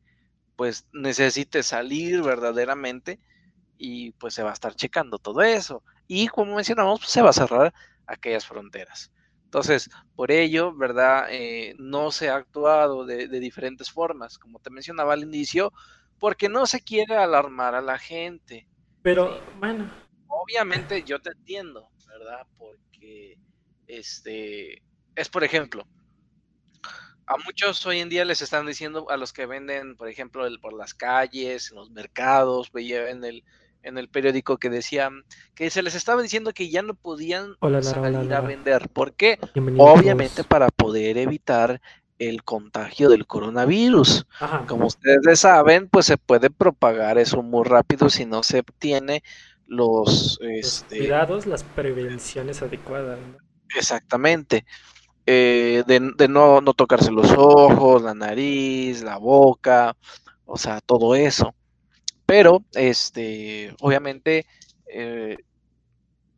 pues 0.56 0.88
necesite 0.92 1.64
salir 1.64 2.22
verdaderamente 2.22 3.20
y 3.78 4.12
pues 4.14 4.34
se 4.34 4.44
va 4.44 4.52
a 4.52 4.54
estar 4.54 4.76
checando 4.76 5.20
todo 5.20 5.42
eso. 5.42 5.84
Y 6.08 6.28
como 6.28 6.56
mencionamos, 6.56 7.00
pues 7.00 7.12
se 7.12 7.22
va 7.22 7.30
a 7.30 7.34
cerrar 7.34 7.74
aquellas 8.08 8.46
fronteras. 8.46 9.12
Entonces, 9.46 9.90
por 10.16 10.32
ello, 10.32 10.76
¿verdad? 10.76 11.28
Eh, 11.32 11.76
no 11.80 12.12
se 12.12 12.30
ha 12.30 12.36
actuado 12.36 13.06
de, 13.06 13.28
de 13.28 13.40
diferentes 13.40 13.90
formas, 13.92 14.38
como 14.38 14.60
te 14.60 14.70
mencionaba 14.70 15.14
al 15.14 15.24
inicio, 15.24 15.74
porque 16.20 16.50
no 16.50 16.66
se 16.66 16.82
quiere 16.82 17.16
alarmar 17.16 17.74
a 17.76 17.82
la 17.82 17.98
gente. 17.98 18.68
Pero, 19.02 19.42
bueno, 19.60 19.90
Obviamente 20.30 21.04
yo 21.04 21.20
te 21.20 21.32
entiendo, 21.32 21.90
¿verdad? 22.10 22.46
Porque 22.58 23.38
este 23.88 24.82
es 25.16 25.30
por 25.30 25.44
ejemplo, 25.44 25.86
a 27.26 27.38
muchos 27.46 27.86
hoy 27.86 28.00
en 28.00 28.10
día 28.10 28.26
les 28.26 28.42
están 28.42 28.66
diciendo 28.66 29.10
a 29.10 29.18
los 29.18 29.34
que 29.34 29.46
venden, 29.46 29.96
por 29.96 30.10
ejemplo, 30.10 30.48
el- 30.48 30.60
por 30.60 30.74
las 30.74 30.94
calles, 30.94 31.70
en 31.72 31.78
los 31.78 31.92
mercados, 31.92 32.72
veía 32.72 33.10
en 33.10 33.24
el 33.24 33.44
en 33.82 33.98
el 33.98 34.10
periódico 34.10 34.58
que 34.58 34.70
decían 34.70 35.24
que 35.56 35.70
se 35.70 35.82
les 35.82 35.96
estaba 35.96 36.22
diciendo 36.22 36.52
que 36.52 36.70
ya 36.70 36.82
no 36.82 36.96
podían 36.96 37.56
Hola, 37.62 37.80
Lara, 37.80 38.02
salir 38.02 38.18
hola, 38.18 38.38
a 38.38 38.42
vender. 38.42 38.90
¿Por 38.90 39.14
qué? 39.14 39.40
Obviamente 39.78 40.44
para 40.44 40.68
poder 40.68 41.18
evitar 41.18 41.80
el 42.18 42.44
contagio 42.44 43.08
del 43.08 43.26
coronavirus. 43.26 44.26
Ajá. 44.42 44.66
Como 44.68 44.86
ustedes 44.88 45.40
saben, 45.40 45.88
pues 45.88 46.08
se 46.08 46.18
puede 46.18 46.50
propagar 46.50 47.18
eso 47.18 47.42
muy 47.42 47.64
rápido 47.64 48.10
si 48.10 48.26
no 48.26 48.44
se 48.44 48.64
tiene 48.80 49.24
los, 49.70 50.40
Los 50.42 50.42
este, 50.42 50.98
cuidados, 50.98 51.46
las 51.46 51.64
prevenciones 51.64 52.62
adecuadas. 52.62 53.20
¿no? 53.20 53.38
exactamente, 53.76 54.66
eh, 55.26 55.84
de, 55.86 56.12
de 56.18 56.28
no, 56.28 56.60
no 56.60 56.74
tocarse 56.74 57.12
los 57.12 57.32
ojos, 57.38 58.02
la 58.02 58.14
nariz, 58.14 59.04
la 59.04 59.18
boca, 59.18 59.96
o 60.46 60.58
sea, 60.58 60.82
todo 60.82 61.16
eso. 61.16 61.54
Pero, 62.26 62.64
este, 62.74 63.74
obviamente, 63.80 64.46
eh, 64.88 65.38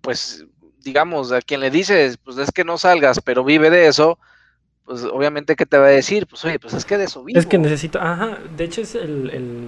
pues, 0.01 0.45
digamos, 0.83 1.31
a 1.31 1.41
quien 1.41 1.61
le 1.61 1.71
dices, 1.71 2.17
pues 2.17 2.37
es 2.37 2.51
que 2.51 2.63
no 2.63 2.77
salgas, 2.77 3.21
pero 3.21 3.43
vive 3.43 3.69
de 3.69 3.87
eso, 3.87 4.17
pues 4.85 5.03
obviamente 5.03 5.55
que 5.55 5.65
te 5.65 5.77
va 5.77 5.85
a 5.85 5.89
decir, 5.89 6.27
pues 6.27 6.43
oye, 6.43 6.59
pues 6.59 6.73
es 6.73 6.85
que 6.85 6.97
de 6.97 7.05
eso 7.05 7.23
vivo. 7.23 7.39
Es 7.39 7.45
que 7.45 7.57
necesito, 7.57 7.99
ajá, 7.99 8.39
de 8.57 8.63
hecho 8.63 8.81
es 8.81 8.95
el, 8.95 9.29
el, 9.29 9.65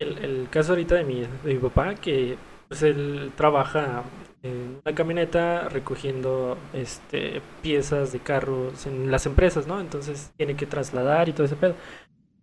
el, 0.00 0.48
caso 0.50 0.72
ahorita 0.72 0.96
de 0.96 1.04
mi, 1.04 1.20
de 1.20 1.54
mi 1.54 1.58
papá 1.58 1.94
que 1.94 2.36
pues 2.68 2.82
él 2.82 3.32
trabaja 3.36 4.02
en 4.42 4.80
una 4.84 4.94
camioneta 4.94 5.68
recogiendo 5.68 6.56
este 6.72 7.42
piezas 7.62 8.12
de 8.12 8.20
carros 8.20 8.86
en 8.86 9.10
las 9.10 9.26
empresas, 9.26 9.66
¿no? 9.66 9.80
Entonces 9.80 10.32
tiene 10.36 10.56
que 10.56 10.66
trasladar 10.66 11.28
y 11.28 11.32
todo 11.32 11.44
ese 11.46 11.56
pedo. 11.56 11.74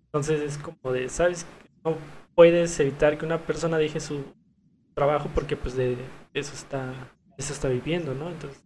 Entonces 0.06 0.42
es 0.42 0.58
como 0.58 0.94
de, 0.94 1.10
¿sabes? 1.10 1.46
No 1.84 1.98
puedes 2.36 2.80
evitar 2.80 3.18
que 3.18 3.26
una 3.26 3.40
persona 3.40 3.78
deje 3.78 4.00
su 4.00 4.24
trabajo 4.94 5.30
porque 5.34 5.56
pues 5.58 5.76
de 5.76 5.98
eso 6.34 6.54
está 6.54 6.94
eso 7.38 7.54
está 7.54 7.70
viviendo, 7.70 8.14
¿no? 8.16 8.30
Entonces, 8.30 8.64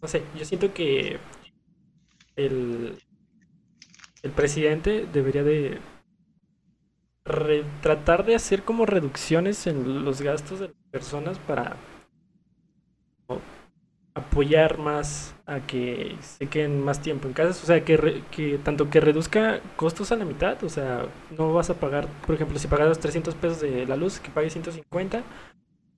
no 0.00 0.08
sé, 0.08 0.22
yo 0.36 0.44
siento 0.44 0.72
que 0.74 1.18
el, 2.36 2.98
el 4.22 4.30
presidente 4.30 5.06
debería 5.12 5.42
de 5.42 5.78
re- 7.24 7.64
tratar 7.82 8.24
de 8.24 8.34
hacer 8.34 8.62
como 8.64 8.86
reducciones 8.86 9.66
en 9.66 10.04
los 10.04 10.22
gastos 10.22 10.60
de 10.60 10.66
las 10.68 10.76
personas 10.92 11.38
para 11.38 11.76
apoyar 14.14 14.78
más 14.78 15.34
a 15.46 15.60
que 15.66 16.16
se 16.20 16.46
queden 16.48 16.80
más 16.84 17.00
tiempo 17.02 17.26
en 17.26 17.34
casa, 17.34 17.50
o 17.62 17.66
sea, 17.66 17.84
que, 17.84 17.96
re- 17.96 18.22
que 18.30 18.58
tanto 18.58 18.88
que 18.88 19.00
reduzca 19.00 19.60
costos 19.76 20.12
a 20.12 20.16
la 20.16 20.24
mitad, 20.24 20.62
o 20.62 20.68
sea, 20.68 21.06
no 21.36 21.52
vas 21.52 21.70
a 21.70 21.74
pagar, 21.80 22.06
por 22.26 22.34
ejemplo, 22.36 22.58
si 22.58 22.68
pagas 22.68 22.98
300 23.00 23.34
pesos 23.34 23.60
de 23.60 23.86
la 23.86 23.96
luz, 23.96 24.20
que 24.20 24.30
pagues 24.30 24.52
150, 24.52 25.22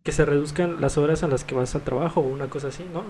que 0.04 0.12
se 0.12 0.24
reduzcan 0.24 0.80
las 0.80 0.98
horas 0.98 1.22
en 1.22 1.30
las 1.30 1.44
que 1.44 1.54
vas 1.54 1.74
al 1.74 1.82
trabajo 1.82 2.20
o 2.20 2.24
una 2.28 2.48
cosa 2.50 2.68
así, 2.68 2.84
¿no? 2.92 3.04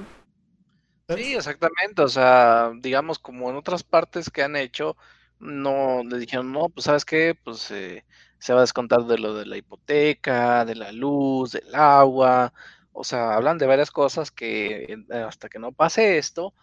Sí, 1.09 1.35
exactamente. 1.37 2.03
O 2.03 2.09
sea, 2.09 2.73
digamos, 2.81 3.19
como 3.19 3.49
en 3.51 3.57
otras 3.57 3.85
partes 3.85 4.31
que 4.31 4.43
han 4.43 4.57
hecho, 4.57 4.97
no 5.39 6.03
le 6.05 6.19
dijeron, 6.19 6.53
no, 6.53 6.69
pues 6.69 6.85
sabes 6.85 7.05
qué, 7.05 7.35
pues 7.43 7.71
eh, 7.71 8.05
se 8.39 8.53
va 8.53 8.61
a 8.61 8.63
descontar 8.63 9.05
de 9.05 9.19
lo 9.19 9.35
de 9.35 9.47
la 9.47 9.57
hipoteca, 9.57 10.65
de 10.65 10.75
la 10.75 10.93
luz, 10.93 11.53
del 11.53 11.75
agua. 11.75 12.53
O 12.93 13.05
sea, 13.05 13.35
hablan 13.35 13.59
de 13.59 13.67
varias 13.67 13.91
cosas 13.91 14.31
que 14.31 14.99
hasta 15.27 15.49
que 15.49 15.59
no 15.59 15.73
pase 15.73 16.19
esto, 16.19 16.55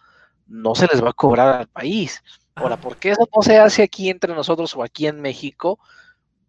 no 0.46 0.74
se 0.74 0.86
les 0.86 1.02
va 1.02 1.10
a 1.10 1.14
cobrar 1.14 1.56
al 1.56 1.68
país. 1.68 2.22
Ahora, 2.54 2.74
Ah, 2.74 2.80
¿por 2.80 2.96
qué 2.96 3.10
eso 3.10 3.28
no 3.34 3.42
se 3.42 3.58
hace 3.58 3.82
aquí 3.82 4.10
entre 4.10 4.34
nosotros 4.34 4.74
o 4.76 4.82
aquí 4.82 5.06
en 5.06 5.20
México? 5.20 5.78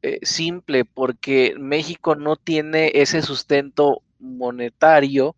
Eh, 0.01 0.19
simple, 0.23 0.85
porque 0.85 1.55
México 1.57 2.15
no 2.15 2.35
tiene 2.35 2.91
ese 2.93 3.21
sustento 3.21 4.01
monetario 4.19 5.35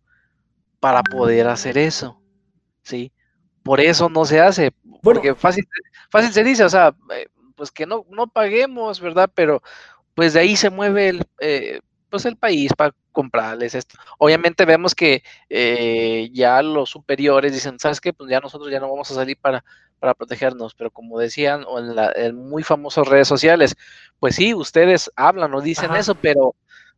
para 0.80 1.02
poder 1.02 1.48
hacer 1.48 1.78
eso. 1.78 2.20
¿sí? 2.82 3.12
Por 3.68 3.82
eso 3.82 4.08
no 4.08 4.24
se 4.24 4.40
hace, 4.40 4.72
bueno, 4.82 5.20
porque 5.20 5.34
fácil, 5.34 5.68
fácil 6.08 6.32
se 6.32 6.42
dice, 6.42 6.64
o 6.64 6.70
sea, 6.70 6.94
eh, 7.14 7.26
pues 7.54 7.70
que 7.70 7.84
no, 7.84 8.06
no 8.08 8.26
paguemos, 8.26 8.98
¿verdad? 8.98 9.30
Pero 9.34 9.60
pues 10.14 10.32
de 10.32 10.40
ahí 10.40 10.56
se 10.56 10.70
mueve 10.70 11.10
el, 11.10 11.22
eh, 11.38 11.80
pues 12.08 12.24
el 12.24 12.36
país 12.38 12.72
para 12.72 12.94
comprarles 13.12 13.74
esto. 13.74 13.98
Obviamente 14.16 14.64
vemos 14.64 14.94
que 14.94 15.22
eh, 15.50 16.30
ya 16.32 16.62
los 16.62 16.88
superiores 16.88 17.52
dicen, 17.52 17.78
¿sabes 17.78 18.00
qué? 18.00 18.14
Pues 18.14 18.30
ya 18.30 18.40
nosotros 18.40 18.70
ya 18.70 18.80
no 18.80 18.88
vamos 18.88 19.10
a 19.10 19.14
salir 19.14 19.36
para, 19.36 19.62
para 19.98 20.14
protegernos, 20.14 20.74
pero 20.74 20.90
como 20.90 21.18
decían 21.18 21.64
o 21.68 21.78
en, 21.78 21.94
la, 21.94 22.10
en 22.16 22.36
muy 22.36 22.62
famosas 22.62 23.06
redes 23.06 23.28
sociales, 23.28 23.76
pues 24.18 24.36
sí, 24.36 24.54
ustedes 24.54 25.10
hablan 25.14 25.52
o 25.52 25.60
dicen 25.60 25.90
ajá, 25.90 25.98
eso, 25.98 26.14
pero, 26.14 26.54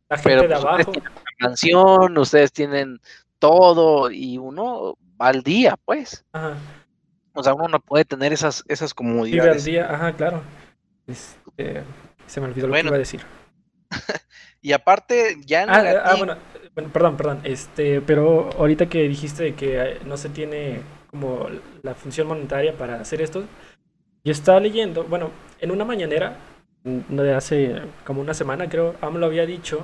la 0.09 0.15
pero 0.23 0.43
de 0.43 0.47
pues 0.47 0.63
ustedes 0.63 0.85
tienen 0.87 1.11
una 1.11 1.49
mansión, 1.49 2.17
ustedes 2.17 2.53
tienen 2.53 3.01
todo 3.41 4.11
y 4.11 4.37
uno 4.37 4.97
va 5.19 5.29
al 5.29 5.41
día, 5.41 5.75
pues. 5.83 6.23
ajá, 6.31 6.55
O 7.33 7.43
sea, 7.43 7.53
uno 7.55 7.67
no 7.67 7.79
puede 7.79 8.05
tener 8.05 8.31
esas, 8.31 8.63
esas 8.67 8.93
vive 8.95 9.11
al 9.11 9.13
comodidades. 9.13 9.65
día, 9.65 9.93
ajá, 9.93 10.13
claro. 10.13 10.41
Este, 11.07 11.83
se 12.27 12.39
me 12.39 12.47
olvidó 12.47 12.67
lo 12.67 12.73
que 12.73 12.79
iba 12.81 12.95
a 12.95 12.99
decir. 12.99 13.21
y 14.61 14.71
aparte, 14.73 15.37
ya 15.45 15.63
en 15.63 15.69
Ah, 15.71 15.83
ah, 16.05 16.15
bueno, 16.17 16.37
bueno, 16.75 16.89
perdón, 16.93 17.17
perdón. 17.17 17.41
Este, 17.43 17.99
pero 18.01 18.49
ahorita 18.57 18.87
que 18.87 19.07
dijiste 19.09 19.55
que 19.55 19.81
eh, 19.81 19.99
no 20.05 20.17
se 20.17 20.29
tiene 20.29 20.81
como 21.09 21.47
la 21.81 21.95
función 21.95 22.27
monetaria 22.27 22.77
para 22.77 23.01
hacer 23.01 23.21
esto, 23.21 23.43
yo 24.23 24.31
estaba 24.31 24.59
leyendo, 24.59 25.03
bueno, 25.05 25.31
en 25.59 25.71
una 25.71 25.83
mañanera, 25.83 26.37
de 26.83 27.33
hace 27.33 27.81
como 28.05 28.21
una 28.21 28.33
semana 28.33 28.69
creo, 28.69 28.95
AMLO 29.01 29.25
había 29.25 29.45
dicho 29.45 29.83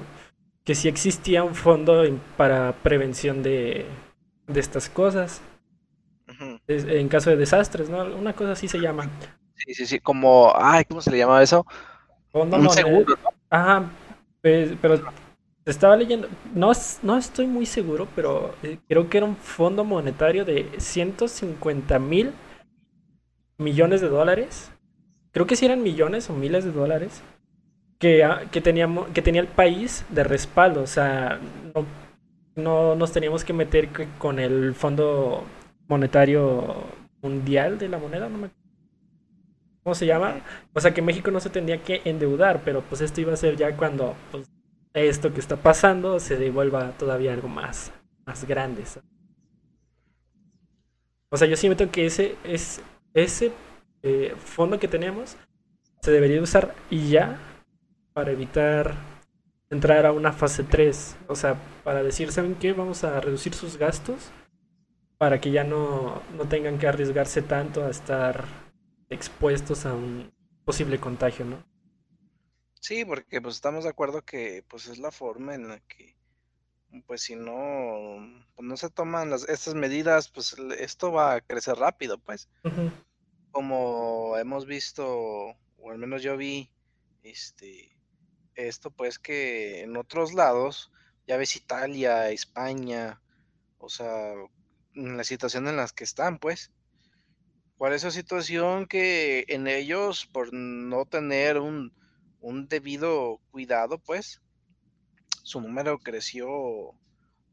que 0.67 0.75
sí 0.75 0.89
existía 0.89 1.45
un 1.45 1.56
fondo 1.56 2.03
para 2.36 2.73
prevención 2.84 3.41
de, 3.41 3.86
de 4.47 4.60
estas 4.60 4.89
cosas, 4.89 5.41
en 6.67 7.08
caso 7.10 7.30
de 7.30 7.38
desastres, 7.38 7.89
¿no? 7.89 8.03
Una 8.15 8.34
cosa 8.34 8.51
así 8.51 8.67
se 8.67 8.80
llama. 8.80 9.10
sí, 9.56 9.73
sí, 9.73 9.86
sí, 9.88 9.99
como, 9.99 10.53
ay, 10.56 10.86
¿cómo 10.86 11.01
se 11.01 11.12
le 11.12 11.17
llama 11.17 11.41
eso? 11.43 11.65
Fondo 12.32 12.58
Un 12.58 12.63
monetario. 12.63 13.06
seguro, 13.06 13.15
¿no? 13.23 13.30
Ajá, 13.49 13.91
pues, 14.41 14.73
pero 14.82 14.99
estaba 15.65 15.95
leyendo, 15.97 16.30
no, 16.53 16.71
no 17.03 17.17
estoy 17.17 17.47
muy 17.47 17.65
seguro, 17.65 18.08
pero 18.15 18.56
eh, 18.63 18.80
creo 18.88 19.10
que 19.10 19.17
era 19.17 19.27
un 19.27 19.38
fondo 19.38 19.84
monetario 19.84 20.45
de 20.45 20.69
150 20.80 21.99
mil 21.99 22.34
millones 23.58 24.01
de 24.01 24.10
dólares. 24.10 24.71
Creo 25.32 25.45
que 25.47 25.56
sí 25.56 25.65
eran 25.65 25.84
millones 25.84 26.30
o 26.30 26.34
miles 26.34 26.65
de 26.65 26.71
dólares 26.71 27.21
que, 27.99 28.23
ah, 28.23 28.43
que, 28.51 28.62
teníamos, 28.62 29.07
que 29.10 29.21
tenía 29.21 29.41
el 29.41 29.47
país 29.47 30.05
de 30.10 30.23
respaldo. 30.23 30.81
O 30.81 30.88
sea, 30.88 31.39
no, 31.73 31.86
no 32.55 32.95
nos 32.95 33.12
teníamos 33.12 33.43
que 33.43 33.53
meter 33.53 33.89
con 34.17 34.39
el 34.39 34.73
Fondo 34.73 35.43
Monetario 35.88 36.75
Mundial 37.21 37.77
de 37.77 37.89
la 37.89 37.97
moneda, 37.97 38.29
no 38.29 38.38
me 38.38 38.49
¿cómo 39.88 39.95
se 39.95 40.05
llama? 40.05 40.41
O 40.73 40.81
sea 40.81 40.93
que 40.93 41.01
México 41.01 41.31
no 41.31 41.39
se 41.39 41.49
tendría 41.49 41.81
que 41.81 42.01
endeudar, 42.03 42.62
pero 42.65 42.81
pues 42.81 42.99
esto 42.99 43.21
iba 43.21 43.31
a 43.31 43.38
ser 43.38 43.55
ya 43.55 43.77
cuando 43.77 44.15
pues, 44.31 44.51
esto 44.93 45.33
que 45.33 45.39
está 45.39 45.55
pasando 45.55 46.19
se 46.19 46.36
devuelva 46.36 46.91
todavía 46.97 47.31
algo 47.31 47.47
más, 47.47 47.93
más 48.25 48.45
grande. 48.45 48.83
O 51.29 51.38
sea, 51.38 51.47
yo 51.47 51.55
siento 51.55 51.89
que 51.89 52.05
ese, 52.05 52.36
es, 52.43 52.81
ese 53.13 53.53
eh, 54.03 54.36
fondo 54.38 54.77
que 54.77 54.89
tenemos 54.89 55.38
se 56.01 56.12
debería 56.12 56.41
usar 56.41 56.75
y 56.89 57.07
ya 57.07 57.39
para 58.17 58.32
evitar 58.32 58.95
entrar 59.69 60.08
a 60.08 60.12
una 60.12 60.34
fase 60.34 60.63
3. 60.63 61.17
O 61.27 61.36
sea, 61.36 61.53
para 61.84 62.01
decir, 62.01 62.32
¿saben 62.32 62.56
qué? 62.56 62.73
Vamos 62.73 63.03
a 63.03 63.21
reducir 63.21 63.53
sus 63.53 63.77
gastos 63.77 64.32
para 65.19 65.39
que 65.39 65.51
ya 65.51 65.63
no, 65.63 66.23
no 66.36 66.49
tengan 66.49 66.80
que 66.80 66.88
arriesgarse 66.88 67.43
tanto 67.43 67.86
a 67.86 67.91
estar 67.91 68.45
expuestos 69.12 69.86
a 69.86 69.93
un 69.93 70.34
posible 70.65 70.99
contagio, 70.99 71.45
¿no? 71.45 71.63
Sí, 72.82 73.06
porque 73.06 73.39
pues 73.39 73.53
estamos 73.53 73.84
de 73.84 73.91
acuerdo 73.91 74.25
que 74.25 74.63
pues 74.67 74.88
es 74.88 74.97
la 74.97 75.12
forma 75.12 75.53
en 75.53 75.67
la 75.67 75.80
que, 75.82 76.15
pues 77.06 77.21
si 77.21 77.36
no, 77.36 78.17
pues, 78.56 78.67
no 78.67 78.77
se 78.77 78.89
toman 78.89 79.30
las, 79.30 79.47
estas 79.47 79.75
medidas, 79.75 80.30
pues 80.30 80.56
esto 80.80 81.12
va 81.12 81.36
a 81.36 81.41
crecer 81.41 81.75
rápido, 81.75 82.17
pues. 82.17 82.49
Como 83.51 84.36
hemos 84.39 84.65
visto, 84.65 85.06
o 85.08 85.91
al 85.91 85.99
menos 85.99 86.23
yo 86.23 86.36
vi, 86.36 86.71
este, 87.21 87.96
esto 88.58 88.91
pues 88.91 89.20
que 89.20 89.82
en 89.84 89.98
otros 89.98 90.34
lados, 90.34 90.91
ya 91.28 91.38
ves 91.38 91.56
Italia, 91.58 92.30
España, 92.32 93.22
o 93.80 93.89
sea, 93.89 94.34
en 94.96 95.17
la 95.17 95.24
situación 95.26 95.67
en 95.67 95.78
las 95.78 95.93
que 95.93 96.04
están, 96.06 96.39
pues. 96.39 96.72
¿Cuál 97.78 97.93
es 97.93 98.04
la 98.04 98.12
situación 98.12 98.88
que 98.88 99.46
en 99.48 99.67
ellos, 99.67 100.26
por 100.26 100.54
no 100.54 101.06
tener 101.06 101.60
un, 101.60 101.93
un 102.41 102.67
debido 102.67 103.39
cuidado, 103.52 104.00
pues, 104.00 104.41
su 105.43 105.62
número 105.62 106.00
creció 106.00 106.48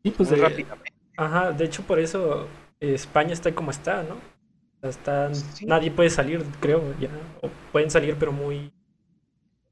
Sí, 0.03 0.11
pues 0.11 0.29
muy 0.29 0.37
de, 0.37 0.37
rápidamente? 0.37 0.93
ajá, 1.17 1.53
de 1.53 1.65
hecho 1.65 1.83
por 1.87 1.99
eso 1.99 2.49
España 2.81 3.33
está 3.33 3.55
como 3.55 3.71
está, 3.71 4.03
¿no? 4.03 4.17
O 4.17 4.81
sea, 4.81 4.91
está, 4.91 5.31
Sí, 5.31 5.67
nadie 5.67 5.91
puede 5.91 6.11
salir, 6.11 6.45
creo, 6.61 6.95
ya. 6.99 7.11
O 7.43 7.51
pueden 7.73 7.91
salir, 7.91 8.17
pero 8.19 8.33
muy 8.33 8.73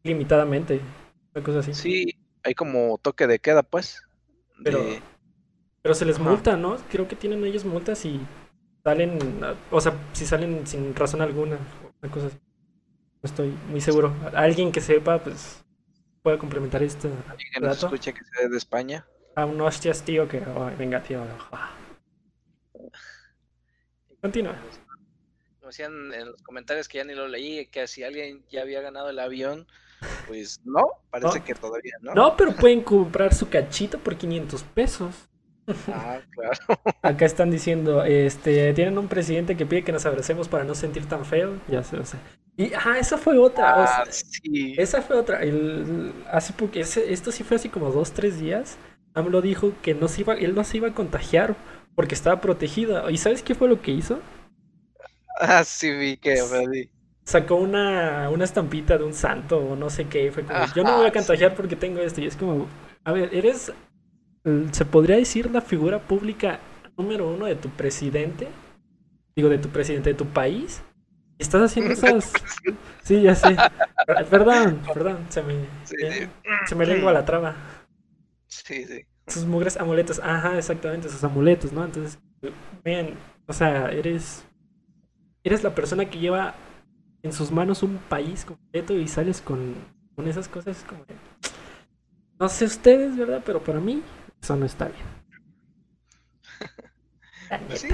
limitadamente, 0.02 0.80
una 1.34 1.44
cosa 1.44 1.60
así. 1.60 1.74
sí, 1.74 2.16
hay 2.42 2.54
como 2.54 2.98
toque 2.98 3.26
de 3.26 3.38
queda, 3.38 3.62
pues, 3.62 4.02
Pero, 4.62 4.78
de, 4.78 5.02
pero 5.82 5.94
se 5.94 6.04
les 6.04 6.18
ajá. 6.18 6.28
multa, 6.30 6.56
¿no? 6.56 6.76
Creo 6.90 7.08
que 7.08 7.16
tienen 7.16 7.44
ellos 7.44 7.64
multas 7.64 8.04
y 8.04 8.20
salen, 8.84 9.18
o 9.70 9.80
sea, 9.80 9.94
si 10.12 10.26
salen 10.26 10.66
sin 10.66 10.94
razón 10.94 11.22
alguna, 11.22 11.58
una 12.02 12.12
cosa 12.12 12.26
así. 12.28 12.36
No 13.22 13.28
estoy 13.28 13.50
muy 13.68 13.80
seguro. 13.80 14.14
Alguien 14.34 14.72
que 14.72 14.80
sepa, 14.80 15.22
pues, 15.22 15.64
pueda 16.22 16.38
complementar 16.38 16.82
este 16.82 17.08
alguien 17.28 17.52
que 17.52 17.60
nos 17.60 17.82
escuche 17.82 18.12
que 18.12 18.24
sea 18.24 18.48
de 18.48 18.56
España. 18.56 19.06
Ah, 19.36 19.46
un 19.46 19.60
hostias, 19.60 20.02
tío, 20.04 20.28
que, 20.28 20.38
ay, 20.38 20.74
venga, 20.76 21.02
tío. 21.02 21.22
Continúa. 24.20 24.56
Como 25.58 25.68
decían 25.68 26.12
en 26.12 26.32
los 26.32 26.42
comentarios 26.42 26.88
que 26.88 26.98
ya 26.98 27.04
ni 27.04 27.14
lo 27.14 27.28
leí, 27.28 27.66
que 27.66 27.86
si 27.86 28.02
alguien 28.04 28.44
ya 28.50 28.62
había 28.62 28.80
ganado 28.80 29.10
el 29.10 29.18
avión, 29.18 29.66
pues 30.26 30.60
no, 30.64 30.82
parece 31.10 31.38
No. 31.38 31.44
que 31.44 31.54
todavía 31.54 31.92
no. 32.00 32.14
No, 32.14 32.36
pero 32.36 32.54
pueden 32.56 32.82
comprar 32.82 33.34
su 33.34 33.48
cachito 33.48 33.98
por 33.98 34.16
500 34.16 34.62
pesos. 34.64 35.14
Ah, 35.88 36.18
claro. 36.30 36.58
Acá 37.02 37.24
están 37.24 37.50
diciendo, 37.50 38.04
este, 38.04 38.72
tienen 38.74 38.98
un 38.98 39.08
presidente 39.08 39.56
que 39.56 39.64
pide 39.66 39.84
que 39.84 39.92
nos 39.92 40.04
abracemos 40.06 40.48
para 40.48 40.64
no 40.64 40.74
sentir 40.74 41.06
tan 41.06 41.24
feo. 41.24 41.54
Ya 41.68 41.82
sé, 41.82 41.98
o 41.98 42.04
sea. 42.04 42.20
Y, 42.56 42.72
ah, 42.74 42.98
esa 42.98 43.16
fue 43.16 43.38
otra. 43.38 43.82
o 43.82 43.86
sea, 43.86 43.96
Ah, 44.02 44.04
sí. 44.10 44.74
esa 44.76 45.00
fue 45.02 45.16
otra. 45.16 45.42
El, 45.42 46.12
hace 46.30 46.52
ese- 46.74 47.12
esto 47.12 47.32
sí 47.32 47.44
fue 47.44 47.56
así 47.56 47.68
como 47.68 47.90
dos, 47.90 48.12
tres 48.12 48.38
días. 48.40 48.76
AMLO 49.14 49.40
dijo 49.42 49.72
que 49.82 49.94
no 49.94 50.08
se 50.08 50.22
iba, 50.22 50.34
él 50.34 50.54
no 50.54 50.64
se 50.64 50.78
iba 50.78 50.88
a 50.88 50.94
contagiar 50.94 51.54
porque 51.94 52.14
estaba 52.14 52.40
protegido. 52.40 53.08
¿Y 53.10 53.16
sabes 53.18 53.42
qué 53.42 53.54
fue 53.54 53.68
lo 53.68 53.80
que 53.82 53.92
hizo? 53.92 54.20
Ah, 55.40 55.64
sí, 55.64 55.90
vi 55.90 56.16
que. 56.16 56.36
Sacó 57.24 57.54
una, 57.56 58.28
una 58.30 58.44
estampita 58.44 58.98
de 58.98 59.04
un 59.04 59.14
santo 59.14 59.58
o 59.58 59.76
no 59.76 59.90
sé 59.90 60.06
qué. 60.06 60.30
Fue 60.32 60.42
como, 60.44 60.58
yo 60.74 60.82
no 60.82 60.96
voy 60.98 61.06
a 61.06 61.12
contagiar 61.12 61.54
porque 61.54 61.76
tengo 61.76 62.00
esto. 62.00 62.20
Y 62.20 62.26
es 62.26 62.36
como, 62.36 62.66
a 63.04 63.12
ver, 63.12 63.30
eres, 63.32 63.72
mm, 64.44 64.70
se 64.72 64.84
podría 64.84 65.16
decir 65.16 65.50
la 65.50 65.60
figura 65.60 66.00
pública 66.00 66.58
número 66.96 67.28
uno 67.32 67.46
de 67.46 67.54
tu 67.56 67.68
presidente. 67.70 68.48
Digo, 69.36 69.48
de 69.48 69.58
tu 69.58 69.68
presidente 69.68 70.10
de 70.10 70.14
tu 70.16 70.26
país. 70.26 70.82
Y 71.38 71.42
estás 71.42 71.62
haciendo 71.62 71.92
esas... 71.94 72.32
Sí, 73.02 73.22
ya 73.22 73.34
sé. 73.34 73.56
Per- 74.06 74.26
Perdón, 74.26 74.80
perdón, 74.92 75.26
se 75.28 75.42
me, 75.42 75.54
Sí, 75.84 75.96
ya- 76.02 76.12
sí. 76.12 76.28
se 76.66 76.74
me 76.74 76.86
lengua 76.86 77.12
la 77.12 77.24
traba. 77.24 77.54
Sí, 78.48 78.84
sí. 78.84 79.02
Sus 79.26 79.44
mugres 79.46 79.76
amuletos. 79.76 80.20
Ajá, 80.22 80.58
exactamente, 80.58 81.08
sus 81.08 81.22
amuletos, 81.24 81.72
¿no? 81.72 81.84
Entonces, 81.84 82.18
ven, 82.84 83.14
o 83.46 83.52
sea, 83.52 83.90
eres. 83.90 84.44
Eres 85.44 85.62
la 85.64 85.74
persona 85.74 86.04
que 86.08 86.18
lleva 86.18 86.54
en 87.22 87.32
sus 87.32 87.50
manos 87.50 87.82
un 87.82 87.98
país 87.98 88.44
completo 88.44 88.94
y 88.94 89.06
sales 89.08 89.40
con, 89.40 89.74
con 90.16 90.28
esas 90.28 90.48
cosas 90.48 90.78
es 90.78 90.84
como. 90.84 91.04
No 92.38 92.48
sé 92.48 92.64
ustedes, 92.64 93.16
¿verdad? 93.16 93.42
Pero 93.44 93.62
para 93.62 93.80
mí, 93.80 94.02
eso 94.40 94.56
no 94.56 94.66
está 94.66 94.86
bien. 94.88 95.06
Sí. 97.74 97.90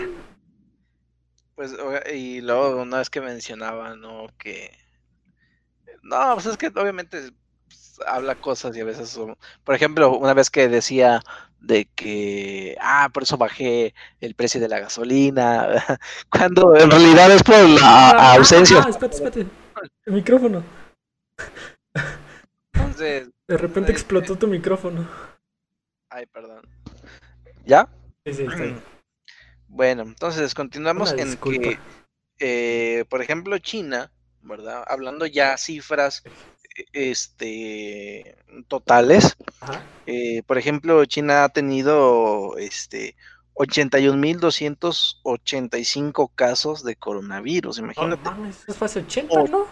Pues, 1.57 1.75
y 2.15 2.41
luego 2.41 2.81
una 2.81 2.99
vez 2.99 3.11
que 3.11 3.21
mencionaba, 3.21 3.97
¿no? 3.97 4.29
Que... 4.39 4.71
No, 6.05 6.35
pues 6.35 6.47
es 6.47 6.57
que 6.57 6.69
obviamente 6.69 7.33
pues, 7.67 7.99
habla 8.07 8.37
cosas 8.37 8.77
y 8.77 8.81
a 8.81 8.85
veces 8.85 9.09
son... 9.09 9.37
Por 9.65 9.75
ejemplo, 9.75 10.17
una 10.17 10.33
vez 10.33 10.51
que 10.51 10.69
decía 10.69 11.21
de 11.61 11.87
que, 11.95 12.77
ah, 12.81 13.09
por 13.13 13.25
eso 13.25 13.37
bajé 13.37 13.95
el 14.21 14.35
precio 14.35 14.61
de 14.61 14.69
la 14.69 14.79
gasolina, 14.81 15.67
cuando 16.31 16.77
en 16.77 16.91
realidad 16.91 17.31
es 17.33 17.43
por 17.43 17.57
la 17.69 17.81
Ah, 17.83 18.13
ah, 18.17 18.35
ausencia. 18.35 18.83
ah, 18.85 18.89
espérate, 18.91 19.17
espérate. 19.17 19.47
El 20.07 20.13
micrófono. 20.13 20.63
Entonces, 22.75 23.29
De 23.47 23.57
repente 23.57 23.93
explotó 23.93 24.37
tu 24.37 24.47
micrófono. 24.47 25.09
ay, 26.11 26.27
perdón. 26.27 26.63
¿Ya? 27.65 27.89
Sí, 28.25 28.33
sí. 28.35 28.47
Bueno, 29.71 30.01
entonces 30.03 30.55
continuamos 30.55 31.13
en 31.13 31.37
que, 31.37 31.79
eh, 32.39 33.05
por 33.11 33.21
ejemplo, 33.21 33.59
China, 33.59 34.11
¿verdad? 34.41 34.83
Hablando 34.89 35.27
ya 35.27 35.59
cifras, 35.59 36.23
este, 36.93 38.37
totales, 38.69 39.37
eh, 40.07 40.43
por 40.47 40.59
ejemplo, 40.59 41.05
China 41.05 41.43
ha 41.45 41.49
tenido, 41.49 42.57
este, 42.59 43.17
81.285 43.55 46.31
casos 46.35 46.85
de 46.85 46.95
coronavirus, 46.97 47.79
imagínate, 47.79 48.23
mames, 48.23 48.63
eso 48.63 48.75
fue 48.75 48.87
hace 48.87 49.01
80, 49.01 49.35
Oh. 49.35 49.47
¿no? 49.49 49.67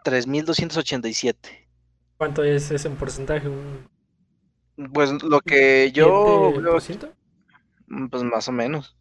3.287. 0.03 1.67
¿Cuánto 2.17 2.43
es 2.43 2.69
ese 2.71 2.87
en 2.87 2.95
porcentaje? 2.95 3.47
¿Un 3.47 3.87
Pues 4.93 5.11
lo 5.23 5.41
que 5.41 5.91
yo 5.91 6.51
20%? 6.53 6.99
veo, 7.07 7.13
mm, 7.87 8.07
pues 8.09 8.23
más 8.23 8.47
o 8.47 8.51
menos. 8.51 8.95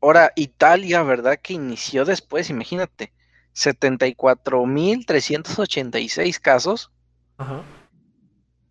Ahora, 0.00 0.32
Italia, 0.36 1.02
¿verdad? 1.02 1.38
Que 1.42 1.52
inició 1.54 2.04
después, 2.04 2.50
imagínate. 2.50 3.12
74.386 3.58 6.40
casos 6.40 6.90
Ajá. 7.38 7.62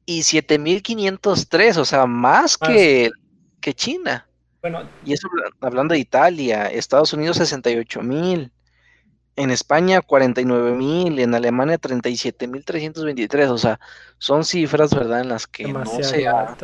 y 0.06 0.22
7.503, 0.22 1.78
o 1.78 1.86
sea, 1.86 2.06
más 2.06 2.58
que, 2.58 3.10
que 3.60 3.74
China. 3.74 4.28
Bueno, 4.62 4.88
Y 5.06 5.14
eso 5.14 5.28
habla- 5.32 5.50
hablando 5.62 5.94
de 5.94 6.00
Italia, 6.00 6.68
Estados 6.68 7.14
Unidos 7.14 7.38
68 7.38 8.02
mil, 8.02 8.52
en 9.36 9.52
España 9.52 10.02
49 10.02 10.72
mil, 10.72 11.20
en 11.20 11.36
Alemania 11.36 11.78
37 11.78 12.48
mil 12.48 12.66
323, 12.66 13.50
o 13.50 13.58
sea, 13.58 13.80
son 14.18 14.44
cifras, 14.44 14.94
¿verdad? 14.96 15.22
En 15.22 15.30
las 15.30 15.46
que 15.48 15.72
no 15.72 15.86
se 15.86 16.28
ha. 16.28 16.56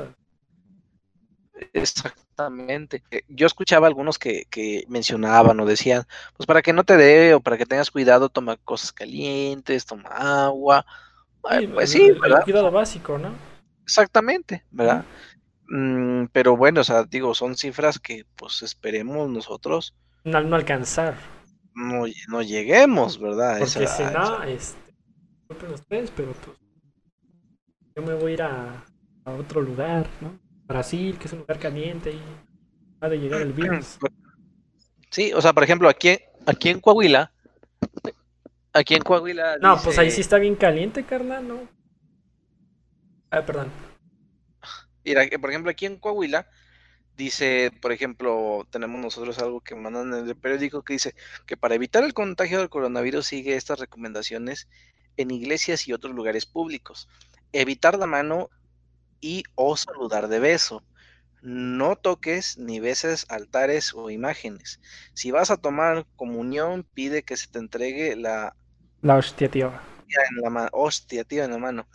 Exactamente. 1.73 3.03
Eh, 3.11 3.23
Yo 3.27 3.47
escuchaba 3.47 3.87
algunos 3.87 4.19
que, 4.19 4.45
que 4.49 4.83
mencionaban 4.87 5.59
o 5.59 5.65
decían, 5.65 6.03
pues 6.35 6.47
para 6.47 6.61
que 6.61 6.73
no 6.73 6.83
te 6.83 6.97
dé 6.97 7.33
o 7.33 7.41
para 7.41 7.57
que 7.57 7.65
tengas 7.65 7.91
cuidado, 7.91 8.29
toma 8.29 8.57
cosas 8.57 8.91
calientes, 8.91 9.85
toma 9.85 10.09
agua. 10.45 10.85
Ay, 11.43 11.67
pues 11.67 11.91
sí, 11.91 12.01
el, 12.01 12.19
cuidado 12.43 12.71
básico, 12.71 13.17
¿no? 13.17 13.31
Exactamente, 13.85 14.63
¿verdad? 14.71 15.03
Mm, 15.67 16.25
pero 16.31 16.55
bueno, 16.57 16.81
o 16.81 16.83
sea, 16.83 17.03
digo, 17.03 17.33
son 17.35 17.55
cifras 17.57 17.99
que 17.99 18.25
pues 18.35 18.61
esperemos 18.61 19.29
nosotros 19.29 19.93
No, 20.25 20.41
no 20.41 20.55
alcanzar. 20.55 21.15
no, 21.75 22.05
no 22.29 22.41
lleguemos, 22.41 23.19
¿verdad? 23.19 23.59
Porque 23.59 23.83
esa- 23.83 23.87
si 23.87 24.03
no, 24.03 24.43
esa- 24.43 24.47
este, 24.47 25.73
ustedes, 25.73 26.11
pero 26.15 26.31
pues 26.33 26.57
yo 27.95 28.03
me 28.03 28.13
voy 28.15 28.31
a 28.31 28.33
ir 28.33 28.41
a, 28.41 28.85
a 29.25 29.31
otro 29.31 29.61
lugar, 29.61 30.07
¿no? 30.21 30.37
Brasil, 30.67 31.17
que 31.17 31.27
es 31.27 31.33
un 31.33 31.39
lugar 31.39 31.59
caliente 31.59 32.11
y 32.11 32.21
va 33.01 33.09
de 33.09 33.17
llegar 33.17 33.41
el 33.41 33.53
virus. 33.53 33.97
Sí, 35.09 35.33
o 35.33 35.41
sea, 35.41 35.53
por 35.53 35.63
ejemplo, 35.63 35.89
aquí, 35.89 36.17
aquí 36.45 36.69
en 36.69 36.79
Coahuila, 36.79 37.31
aquí 38.71 38.95
en 38.95 39.03
Coahuila 39.03 39.57
No, 39.59 39.79
pues 39.81 39.97
ahí 39.99 40.09
sí 40.09 40.21
está 40.21 40.37
bien 40.37 40.55
caliente, 40.55 41.03
carnal, 41.03 41.47
¿no? 41.47 41.67
Ah, 43.29 43.45
perdón. 43.45 43.71
Mira, 45.03 45.23
por 45.39 45.49
ejemplo, 45.49 45.69
aquí 45.69 45.85
en 45.85 45.97
Coahuila 45.97 46.47
dice, 47.17 47.71
por 47.81 47.91
ejemplo, 47.91 48.65
tenemos 48.69 48.99
nosotros 49.01 49.39
algo 49.39 49.61
que 49.61 49.75
mandan 49.75 50.13
en 50.13 50.27
el 50.27 50.35
periódico 50.35 50.83
que 50.83 50.93
dice 50.93 51.15
que 51.45 51.57
para 51.57 51.75
evitar 51.75 52.03
el 52.03 52.13
contagio 52.13 52.59
del 52.59 52.69
coronavirus 52.69 53.27
sigue 53.27 53.55
estas 53.55 53.79
recomendaciones 53.79 54.67
en 55.17 55.31
iglesias 55.31 55.87
y 55.87 55.93
otros 55.93 56.15
lugares 56.15 56.45
públicos. 56.45 57.07
Evitar 57.51 57.97
la 57.97 58.07
mano 58.07 58.49
y 59.23 59.45
o 59.55 59.77
saludar 59.77 60.27
de 60.29 60.39
beso. 60.39 60.85
No 61.41 61.95
toques 61.97 62.57
ni 62.57 62.79
beses 62.81 63.25
altares 63.29 63.93
o 63.95 64.09
imágenes. 64.11 64.81
Si 65.13 65.31
vas 65.31 65.51
a 65.51 65.57
tomar 65.57 66.07
comunión, 66.17 66.83
pide 66.93 67.23
que 67.23 67.37
se 67.37 67.47
te 67.49 67.59
entregue 67.59 68.15
la 68.17 68.55
La 69.01 69.17
hostia, 69.17 69.49
tío. 69.49 69.71
en 70.07 70.41
la 70.43 70.49
mano, 70.49 70.69
hostia, 70.73 71.23
tío, 71.23 71.43
en 71.43 71.51
la 71.51 71.57
mano. 71.57 71.87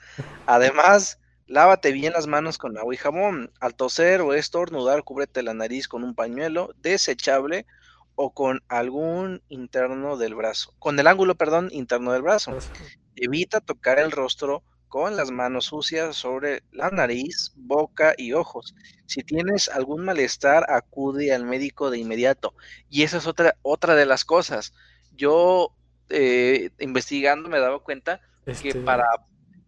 Además, 0.46 1.20
lávate 1.46 1.92
bien 1.92 2.12
las 2.14 2.26
manos 2.28 2.58
con 2.58 2.78
agua 2.78 2.94
y 2.94 2.98
jabón. 2.98 3.52
Al 3.60 3.76
toser 3.76 4.22
o 4.22 4.34
estornudar, 4.34 5.04
cúbrete 5.04 5.42
la 5.42 5.54
nariz 5.54 5.88
con 5.88 6.04
un 6.04 6.14
pañuelo 6.14 6.72
desechable 6.76 7.66
o 8.16 8.34
con 8.34 8.60
algún 8.68 9.42
interno 9.48 10.16
del 10.18 10.34
brazo, 10.36 10.74
con 10.78 10.98
el 10.98 11.06
ángulo, 11.08 11.36
perdón, 11.36 11.68
interno 11.72 12.12
del 12.12 12.22
brazo. 12.22 12.58
Evita 13.16 13.60
tocar 13.60 13.98
el 14.00 14.12
rostro 14.12 14.64
con 14.88 15.16
las 15.16 15.30
manos 15.30 15.66
sucias 15.66 16.16
sobre 16.16 16.62
la 16.72 16.90
nariz, 16.90 17.52
boca 17.56 18.14
y 18.16 18.32
ojos. 18.32 18.74
Si 19.06 19.22
tienes 19.22 19.68
algún 19.68 20.04
malestar, 20.04 20.64
acude 20.70 21.32
al 21.32 21.44
médico 21.44 21.90
de 21.90 21.98
inmediato. 21.98 22.54
Y 22.90 23.02
esa 23.02 23.18
es 23.18 23.26
otra, 23.26 23.56
otra 23.62 23.94
de 23.94 24.06
las 24.06 24.24
cosas. 24.24 24.72
Yo, 25.16 25.74
eh, 26.08 26.70
investigando, 26.78 27.48
me 27.48 27.58
dado 27.60 27.82
cuenta 27.82 28.20
que 28.44 28.52
Este, 28.52 28.74
para 28.80 29.04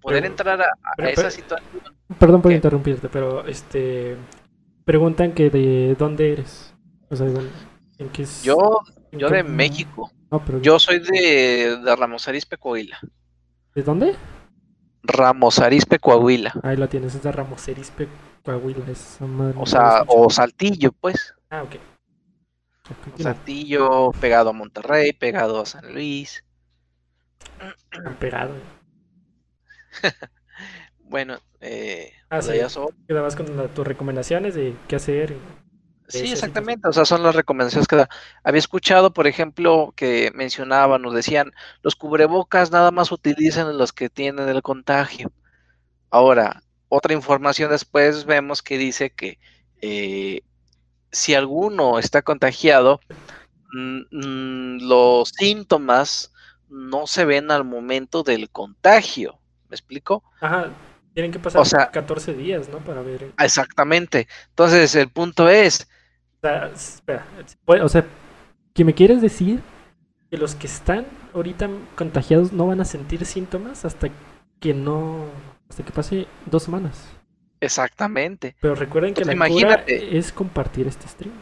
poder 0.01 0.23
pero- 0.23 0.33
entrar 0.33 0.61
a, 0.63 0.65
a 0.65 0.93
pero- 0.97 1.09
esa 1.09 1.17
pero- 1.23 1.31
situación, 1.31 1.81
Perdón 2.19 2.43
por 2.43 2.51
¿Qué? 2.51 2.57
interrumpirte, 2.57 3.09
pero 3.09 3.47
este 3.47 4.17
preguntan 4.85 5.33
que 5.33 5.49
de 5.49 5.95
dónde 5.97 6.33
eres. 6.33 6.75
O 7.09 7.15
sea, 7.15 7.27
de- 7.27 7.49
en 7.99 8.09
qué 8.09 8.23
es- 8.23 8.43
yo, 8.43 8.81
en 9.13 9.19
yo 9.21 9.29
qué- 9.29 9.35
de 9.37 9.43
México, 9.45 10.11
No, 10.31 10.45
pero 10.45 10.61
yo 10.61 10.79
soy 10.81 10.99
de, 10.99 11.77
de 11.85 11.97
Ramos 11.97 12.27
Arizpe, 12.27 12.57
Coahuila. 12.57 12.99
¿de 13.75 13.83
dónde? 13.85 14.17
Ramos 15.03 15.59
Arizpe, 15.59 15.99
Coahuila. 15.99 16.53
Ahí 16.63 16.77
la 16.77 16.89
tienes, 16.89 17.15
es 17.15 17.23
de 17.23 17.33
Ramos 17.33 17.67
Arizpe, 17.69 18.09
Coahuila. 18.45 18.85
esa 18.91 19.27
madre 19.27 19.55
O 19.59 19.67
sea, 19.67 20.05
o 20.07 20.29
Saltillo, 20.31 20.93
pues. 20.93 21.35
Ah, 21.51 21.63
ok. 21.63 21.77
Continúa. 23.05 23.33
Saltillo, 23.35 24.11
pegado 24.21 24.51
a 24.51 24.53
Monterrey, 24.53 25.13
pegado 25.13 25.61
a 25.61 25.67
San 25.67 25.93
Luis. 25.93 26.45
Pegado. 28.19 28.55
Bueno, 31.03 31.39
eh, 31.61 32.13
Ah, 32.31 32.39
pues 32.41 32.73
sí. 32.73 32.81
Quedabas 33.09 33.35
con 33.35 33.47
tus 33.75 33.85
recomendaciones 33.85 34.55
de 34.55 34.77
qué 34.87 34.95
hacer. 34.95 35.33
y- 35.33 35.60
Sí, 36.11 36.33
exactamente, 36.33 36.89
o 36.89 36.93
sea, 36.93 37.05
son 37.05 37.23
las 37.23 37.35
recomendaciones 37.35 37.87
que 37.89 37.97
da. 37.97 38.09
Había 38.45 38.59
escuchado, 38.59 39.13
por 39.13 39.27
ejemplo, 39.27 39.93
que 39.97 40.31
mencionaban 40.35 41.05
o 41.07 41.13
decían, 41.13 41.53
los 41.83 41.97
cubrebocas 41.97 42.71
nada 42.71 42.91
más 42.91 43.13
utilizan 43.13 43.79
los 43.79 43.93
que 43.93 44.11
tienen 44.11 44.49
el 44.49 44.63
contagio. 44.63 45.33
Ahora, 46.11 46.63
otra 46.89 47.15
información 47.15 47.71
después 47.71 48.25
vemos 48.25 48.63
que 48.63 48.79
dice 48.79 49.11
que 49.11 49.39
eh, 49.81 50.43
si 51.13 51.35
alguno 51.35 51.99
está 51.99 52.23
contagiado, 52.23 53.01
los 53.73 55.29
síntomas 55.31 56.33
no 56.69 57.07
se 57.07 57.25
ven 57.25 57.51
al 57.51 57.65
momento 57.65 58.23
del 58.23 58.51
contagio. 58.51 59.39
¿Me 59.69 59.75
explico? 59.77 60.25
Ajá, 60.41 60.71
tienen 61.15 61.33
que 61.33 61.39
pasar 61.39 61.61
O 61.61 61.65
sea- 61.65 61.91
14 61.91 62.35
días, 62.35 62.69
¿no? 62.69 62.79
Para 62.79 63.03
ver. 63.03 63.33
Exactamente. 63.39 64.29
Entonces, 64.49 64.95
el 64.95 65.11
punto 65.11 65.49
es, 65.49 65.89
O 66.43 66.47
sea, 66.47 66.67
espera, 66.69 67.27
o 67.67 67.89
sea, 67.89 68.07
¿que 68.75 68.85
me 68.85 68.95
quieres 68.95 69.21
decir 69.21 69.61
que 70.31 70.39
los 70.39 70.55
que 70.55 70.67
están 70.67 71.07
ahorita 71.35 71.69
contagiados 71.97 72.53
no 72.53 72.67
van 72.67 72.81
a 72.81 72.85
sentir 72.85 73.25
síntomas 73.27 73.85
hasta 73.85 74.09
que 74.61 74.75
no, 74.75 75.27
hasta 75.69 75.85
que 75.85 75.93
pase 75.93 76.27
dos 76.47 76.63
semanas? 76.63 77.21
exactamente. 77.61 78.57
Pero 78.61 78.75
recuerden 78.75 79.15
que 79.15 79.25
Pues 79.25 79.37
la 79.37 79.49
cura 79.49 79.85
es 79.87 80.33
compartir 80.33 80.87
este 80.87 81.09
stream. 81.09 81.35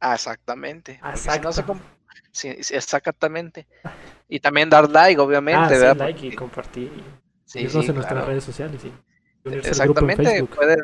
Ah, 0.00 0.14
exactamente. 0.14 1.00
si 1.14 1.38
no 1.40 1.52
se 1.52 1.64
sí, 2.32 2.56
sí, 2.62 2.74
exactamente. 2.74 3.66
Y 4.28 4.40
también 4.40 4.68
dar 4.70 4.90
like, 4.90 5.20
obviamente, 5.20 5.74
Ah, 5.74 5.78
sí, 5.78 5.80
¿verdad? 5.80 5.96
like 5.96 6.26
y 6.26 6.34
compartir. 6.34 6.92
Y 7.54 7.68
sí, 7.68 7.68
sí, 7.68 7.78
en 7.86 7.94
nuestras 7.94 8.06
claro. 8.06 8.26
redes 8.26 8.44
sociales. 8.44 8.80
Y 8.84 8.92
unirse 9.48 9.70
al 9.80 9.88
grupo 9.88 10.04
en 10.06 10.10
Exactamente. 10.10 10.24
Facebook. 10.24 10.50
Pueden, 10.56 10.78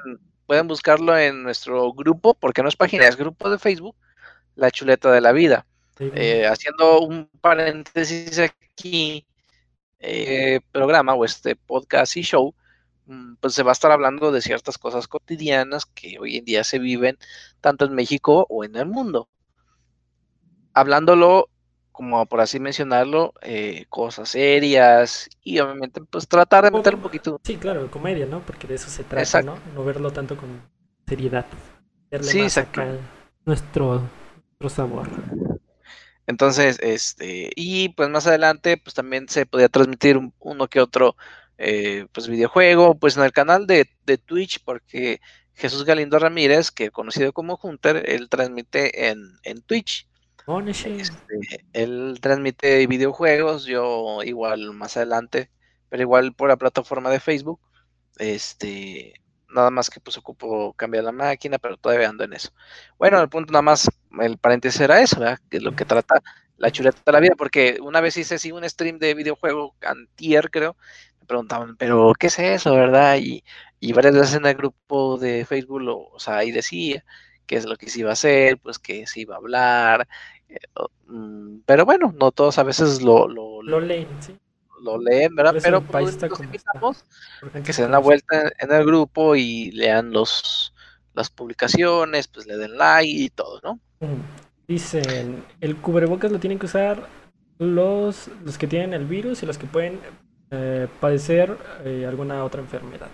pueden 0.48 0.66
buscarlo 0.66 1.16
en 1.18 1.42
nuestro 1.42 1.92
grupo, 1.92 2.32
porque 2.32 2.62
no 2.62 2.70
es 2.70 2.74
página, 2.74 3.06
es 3.06 3.16
grupo 3.16 3.50
de 3.50 3.58
Facebook, 3.58 3.94
La 4.54 4.70
Chuleta 4.70 5.12
de 5.12 5.20
la 5.20 5.32
Vida. 5.32 5.66
Sí, 5.98 6.10
Eh, 6.14 6.46
haciendo 6.46 7.00
un 7.00 7.28
paréntesis 7.42 8.38
aquí, 8.38 9.26
eh, 9.98 10.60
programa 10.72 11.12
o 11.12 11.26
este 11.26 11.54
podcast 11.54 12.16
y 12.16 12.22
show, 12.22 12.54
mm, 13.04 13.34
pues 13.40 13.52
se 13.52 13.62
va 13.62 13.72
a 13.72 13.74
estar 13.74 13.90
hablando 13.90 14.32
de 14.32 14.40
ciertas 14.40 14.78
cosas 14.78 15.06
cotidianas 15.06 15.84
que 15.84 16.18
hoy 16.18 16.38
en 16.38 16.46
día 16.46 16.64
se 16.64 16.78
viven 16.78 17.18
tanto 17.60 17.84
en 17.84 17.94
México 17.94 18.46
o 18.48 18.64
en 18.64 18.74
el 18.76 18.86
mundo. 18.86 19.28
Hablándolo, 20.72 21.50
como 21.98 22.24
por 22.26 22.40
así 22.40 22.60
mencionarlo, 22.60 23.34
eh, 23.42 23.84
cosas 23.88 24.28
serias 24.28 25.28
y 25.42 25.58
obviamente 25.58 26.00
pues 26.08 26.28
tratar 26.28 26.62
de 26.64 26.70
meter 26.70 26.94
un 26.94 27.00
poquito. 27.02 27.40
Sí, 27.42 27.56
claro, 27.56 27.90
comedia, 27.90 28.24
¿no? 28.24 28.40
Porque 28.40 28.68
de 28.68 28.76
eso 28.76 28.88
se 28.88 29.02
trata, 29.02 29.20
Exacto. 29.20 29.50
¿no? 29.56 29.74
No 29.74 29.84
verlo 29.84 30.12
tanto 30.12 30.36
con 30.36 30.48
seriedad. 31.08 31.44
Verle 32.08 32.30
Sí, 32.30 32.38
más 32.38 32.56
exacto. 32.56 32.80
acá 32.82 32.92
nuestro, 33.44 34.02
nuestro 34.60 34.68
sabor. 34.68 35.08
Entonces, 36.26 36.78
este, 36.80 37.50
y 37.56 37.88
pues 37.90 38.08
más 38.10 38.26
adelante, 38.28 38.76
pues 38.76 38.94
también 38.94 39.28
se 39.28 39.46
podía 39.46 39.68
transmitir 39.68 40.16
un- 40.18 40.34
uno 40.38 40.68
que 40.68 40.80
otro, 40.80 41.16
eh, 41.58 42.06
pues 42.12 42.28
videojuego, 42.28 42.96
pues 42.98 43.16
en 43.16 43.24
el 43.24 43.32
canal 43.32 43.66
de, 43.66 43.90
de 44.04 44.18
Twitch, 44.18 44.62
porque 44.64 45.20
Jesús 45.54 45.84
Galindo 45.84 46.18
Ramírez, 46.18 46.70
que 46.70 46.90
conocido 46.90 47.32
como 47.32 47.58
Hunter, 47.60 48.04
él 48.08 48.28
transmite 48.28 49.08
en, 49.08 49.18
en 49.42 49.62
Twitch. 49.62 50.07
Este, 51.02 51.66
él 51.74 52.18
transmite 52.22 52.86
videojuegos, 52.86 53.66
yo 53.66 54.22
igual 54.22 54.72
más 54.72 54.96
adelante, 54.96 55.50
pero 55.90 56.02
igual 56.02 56.32
por 56.34 56.48
la 56.48 56.56
plataforma 56.56 57.10
de 57.10 57.20
Facebook. 57.20 57.60
Este, 58.18 59.12
nada 59.50 59.70
más 59.70 59.90
que 59.90 60.00
pues 60.00 60.16
ocupo 60.16 60.72
cambiar 60.74 61.04
la 61.04 61.12
máquina, 61.12 61.58
pero 61.58 61.76
todavía 61.76 62.08
ando 62.08 62.24
en 62.24 62.32
eso. 62.32 62.50
Bueno, 62.98 63.20
el 63.20 63.28
punto 63.28 63.52
nada 63.52 63.62
más, 63.62 63.90
el 64.20 64.38
paréntesis 64.38 64.80
era 64.80 65.02
eso, 65.02 65.20
¿verdad? 65.20 65.38
Que 65.50 65.58
es 65.58 65.62
lo 65.62 65.76
que 65.76 65.84
trata 65.84 66.22
la 66.56 66.70
chuleta 66.70 66.98
de 67.04 67.12
la 67.12 67.20
vida, 67.20 67.34
porque 67.36 67.78
una 67.82 68.00
vez 68.00 68.16
hice 68.16 68.38
sí 68.38 68.50
un 68.50 68.68
stream 68.68 68.98
de 68.98 69.14
videojuego 69.14 69.76
antier, 69.82 70.50
creo, 70.50 70.76
me 71.20 71.26
preguntaban, 71.26 71.76
pero 71.76 72.12
¿qué 72.18 72.28
es 72.28 72.38
eso, 72.38 72.74
verdad? 72.74 73.18
Y, 73.20 73.44
y 73.80 73.92
varias 73.92 74.14
veces 74.14 74.34
en 74.36 74.46
el 74.46 74.54
grupo 74.54 75.18
de 75.18 75.44
Facebook, 75.44 75.82
lo, 75.82 75.98
o 75.98 76.18
sea, 76.18 76.38
ahí 76.38 76.50
decía 76.50 77.04
qué 77.46 77.56
es 77.56 77.64
lo 77.64 77.76
que 77.76 77.88
se 77.88 78.00
iba 78.00 78.10
a 78.10 78.14
hacer, 78.14 78.58
pues 78.58 78.78
que 78.78 79.06
se 79.06 79.20
iba 79.20 79.34
a 79.34 79.38
hablar, 79.38 80.08
pero 81.66 81.84
bueno, 81.84 82.14
no 82.18 82.30
todos 82.32 82.58
a 82.58 82.62
veces 82.62 83.02
lo, 83.02 83.28
lo, 83.28 83.62
Lo 83.62 83.80
leen, 83.80 84.08
sí. 84.20 84.36
lo 84.82 84.98
leen, 84.98 85.34
¿verdad? 85.34 85.56
Pero 85.62 85.82
pues, 85.82 86.20
los 86.22 86.40
invitamos 86.40 87.04
que 87.64 87.72
se 87.72 87.82
den 87.82 87.92
la 87.92 87.98
vuelta 87.98 88.50
en 88.58 88.72
el 88.72 88.84
grupo 88.84 89.36
y 89.36 89.70
lean 89.72 90.12
los 90.12 90.72
las 91.18 91.30
publicaciones, 91.30 92.28
pues 92.28 92.46
le 92.46 92.56
den 92.56 92.78
like 92.78 93.10
y 93.10 93.28
todo, 93.28 93.60
¿no? 93.64 93.74
Mm. 94.00 94.22
Dicen, 94.68 95.44
el 95.60 95.76
cubrebocas 95.76 96.30
lo 96.30 96.38
tienen 96.38 96.58
que 96.58 96.66
usar 96.66 97.08
los, 97.58 98.28
los 98.44 98.56
que 98.56 98.68
tienen 98.68 98.94
el 98.94 99.04
virus 99.04 99.42
y 99.42 99.46
los 99.46 99.58
que 99.58 99.66
pueden 99.66 99.98
eh, 100.50 100.86
padecer 101.00 101.58
eh, 101.84 102.06
alguna 102.06 102.44
otra 102.44 102.60
enfermedad. 102.60 103.08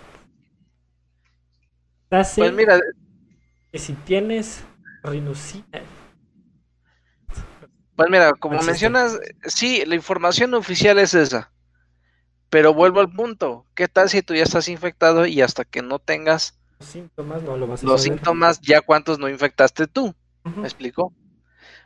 Hace 2.11 2.41
Pues 2.41 2.53
mira, 2.53 2.79
que 3.71 3.79
si 3.79 3.93
tienes 3.93 4.63
rinucina, 5.03 5.81
pues 7.95 8.09
mira, 8.09 8.33
como 8.33 8.55
existe. 8.55 8.71
mencionas, 8.71 9.19
sí, 9.43 9.83
la 9.85 9.95
información 9.95 10.53
oficial 10.53 10.99
es 10.99 11.13
esa. 11.13 11.51
Pero 12.49 12.73
vuelvo 12.73 12.99
al 12.99 13.11
punto, 13.11 13.65
¿qué 13.75 13.87
tal 13.87 14.09
si 14.09 14.21
tú 14.21 14.33
ya 14.35 14.43
estás 14.43 14.69
infectado 14.69 15.25
y 15.25 15.41
hasta 15.41 15.65
que 15.65 15.81
no 15.81 15.99
tengas 15.99 16.57
los 16.79 16.89
síntomas 16.89 17.43
no 17.43 17.57
lo 17.57 17.67
vas 17.67 17.83
a 17.83 17.85
los 17.85 18.01
saber. 18.03 18.17
síntomas, 18.17 18.61
ya 18.61 18.81
cuántos 18.81 19.19
no 19.19 19.29
infectaste 19.29 19.87
tú? 19.87 20.13
¿Me 20.43 20.67
explico? 20.67 21.13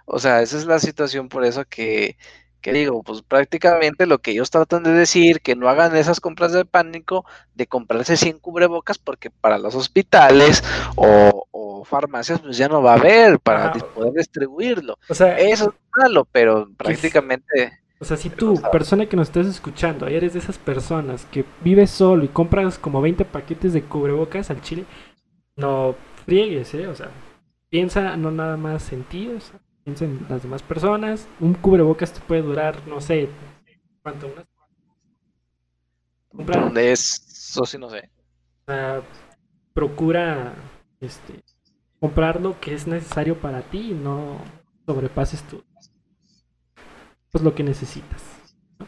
O 0.05 0.19
sea, 0.19 0.41
esa 0.41 0.57
es 0.57 0.65
la 0.65 0.79
situación 0.79 1.29
por 1.29 1.45
eso 1.45 1.63
que, 1.65 2.17
que 2.61 2.73
digo, 2.73 3.03
pues 3.03 3.21
prácticamente 3.21 4.05
lo 4.05 4.19
que 4.19 4.31
ellos 4.31 4.49
tratan 4.49 4.83
de 4.83 4.91
decir, 4.91 5.41
que 5.41 5.55
no 5.55 5.69
hagan 5.69 5.95
esas 5.95 6.19
compras 6.19 6.51
de 6.53 6.65
pánico, 6.65 7.25
de 7.55 7.67
comprarse 7.67 8.17
100 8.17 8.39
cubrebocas, 8.39 8.97
porque 8.97 9.29
para 9.31 9.57
los 9.57 9.75
hospitales 9.75 10.63
o, 10.95 11.47
o 11.51 11.85
farmacias, 11.85 12.41
pues 12.41 12.57
ya 12.57 12.67
no 12.67 12.81
va 12.81 12.93
a 12.93 12.95
haber 12.95 13.39
para 13.39 13.71
poder 13.71 14.13
distribuirlo. 14.13 14.97
O 15.07 15.13
sea, 15.13 15.37
Eso 15.37 15.69
es 15.69 15.75
malo, 15.97 16.25
pero 16.31 16.69
prácticamente, 16.77 17.79
O 17.99 18.05
sea, 18.05 18.17
si 18.17 18.29
tú, 18.29 18.65
persona 18.71 19.07
que 19.07 19.17
nos 19.17 19.27
estás 19.27 19.47
escuchando, 19.47 20.07
eres 20.07 20.33
de 20.33 20.39
esas 20.39 20.57
personas 20.57 21.25
que 21.25 21.45
vives 21.61 21.91
solo 21.91 22.23
y 22.23 22.29
compras 22.29 22.79
como 22.79 23.01
20 23.01 23.25
paquetes 23.25 23.73
de 23.73 23.83
cubrebocas 23.83 24.49
al 24.49 24.61
chile, 24.61 24.85
no 25.55 25.95
friegues, 26.25 26.73
¿eh? 26.73 26.87
O 26.87 26.95
sea, 26.95 27.11
piensa 27.69 28.17
no 28.17 28.31
nada 28.31 28.57
más 28.57 28.91
en 28.93 29.03
ti, 29.03 29.29
o 29.29 29.39
sea, 29.39 29.59
piensa 29.95 30.05
en 30.05 30.25
las 30.29 30.43
demás 30.43 30.61
personas. 30.61 31.27
Un 31.39 31.53
cubrebocas 31.55 32.13
te 32.13 32.19
puede 32.21 32.41
durar, 32.41 32.87
no 32.87 33.01
sé, 33.01 33.29
¿cuánto? 34.03 34.27
Unas- 34.27 34.45
donde 36.31 36.91
es, 36.91 37.25
eso 37.51 37.65
sí 37.65 37.77
no 37.77 37.89
sé. 37.89 38.09
sea, 38.67 39.01
procura 39.73 40.53
este, 41.01 41.41
comprar 41.99 42.39
lo 42.39 42.59
que 42.59 42.75
es 42.75 42.85
necesario 42.85 43.39
para 43.39 43.61
ti 43.63 43.91
y 43.91 43.93
no 43.93 44.37
sobrepases 44.85 45.41
tu, 45.43 45.63
pues 47.31 47.43
lo 47.43 47.55
que 47.55 47.63
necesitas. 47.63 48.21
¿no? 48.79 48.85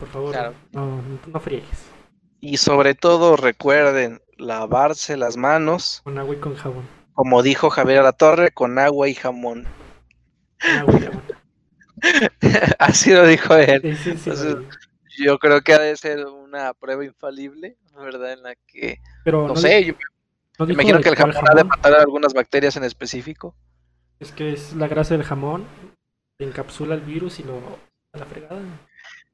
Por 0.00 0.08
favor, 0.08 0.32
Claro. 0.32 0.54
no, 0.72 1.00
no 1.32 1.40
friegues. 1.40 1.86
Y 2.40 2.56
sobre 2.56 2.94
todo 2.94 3.36
recuerden 3.36 4.20
lavarse 4.38 5.16
las 5.16 5.36
manos, 5.36 6.00
Con 6.02 6.18
agua 6.18 6.34
y 6.34 6.38
con 6.38 6.56
jabón. 6.56 6.84
como 7.12 7.42
dijo 7.42 7.70
Javier 7.70 8.02
La 8.02 8.12
Torre, 8.12 8.50
con 8.50 8.78
agua 8.78 9.08
y 9.08 9.14
jamón. 9.14 9.66
Así 12.78 13.12
lo 13.12 13.26
dijo 13.26 13.54
él. 13.56 13.80
Sí, 13.82 13.96
sí, 13.96 14.02
sí, 14.16 14.30
Entonces, 14.30 14.54
güey. 14.54 14.66
Yo 15.18 15.38
creo 15.38 15.60
que 15.60 15.74
ha 15.74 15.78
de 15.80 15.96
ser 15.96 16.24
una 16.26 16.72
prueba 16.72 17.04
infalible, 17.04 17.76
¿verdad? 17.96 18.32
En 18.32 18.42
la 18.42 18.54
que, 18.54 19.00
Pero 19.24 19.48
no 19.48 19.56
sé, 19.56 19.84
yo 19.84 19.94
no 20.58 20.66
me 20.66 20.72
dijo 20.72 20.80
imagino 20.82 21.00
que 21.00 21.08
el 21.10 21.16
cuál 21.16 21.32
jamón 21.32 21.50
ha 21.50 21.54
de 21.54 21.64
matar 21.64 21.94
a 21.94 22.00
algunas 22.00 22.32
bacterias 22.32 22.76
en 22.76 22.84
específico. 22.84 23.54
Es 24.18 24.32
que 24.32 24.52
es 24.52 24.72
la 24.74 24.88
grasa 24.88 25.14
del 25.14 25.24
jamón, 25.24 25.66
encapsula 26.38 26.94
el 26.94 27.00
virus 27.02 27.40
y 27.40 27.44
lo 27.44 27.60
a 28.12 28.18
la 28.18 28.26
fregada. 28.26 28.60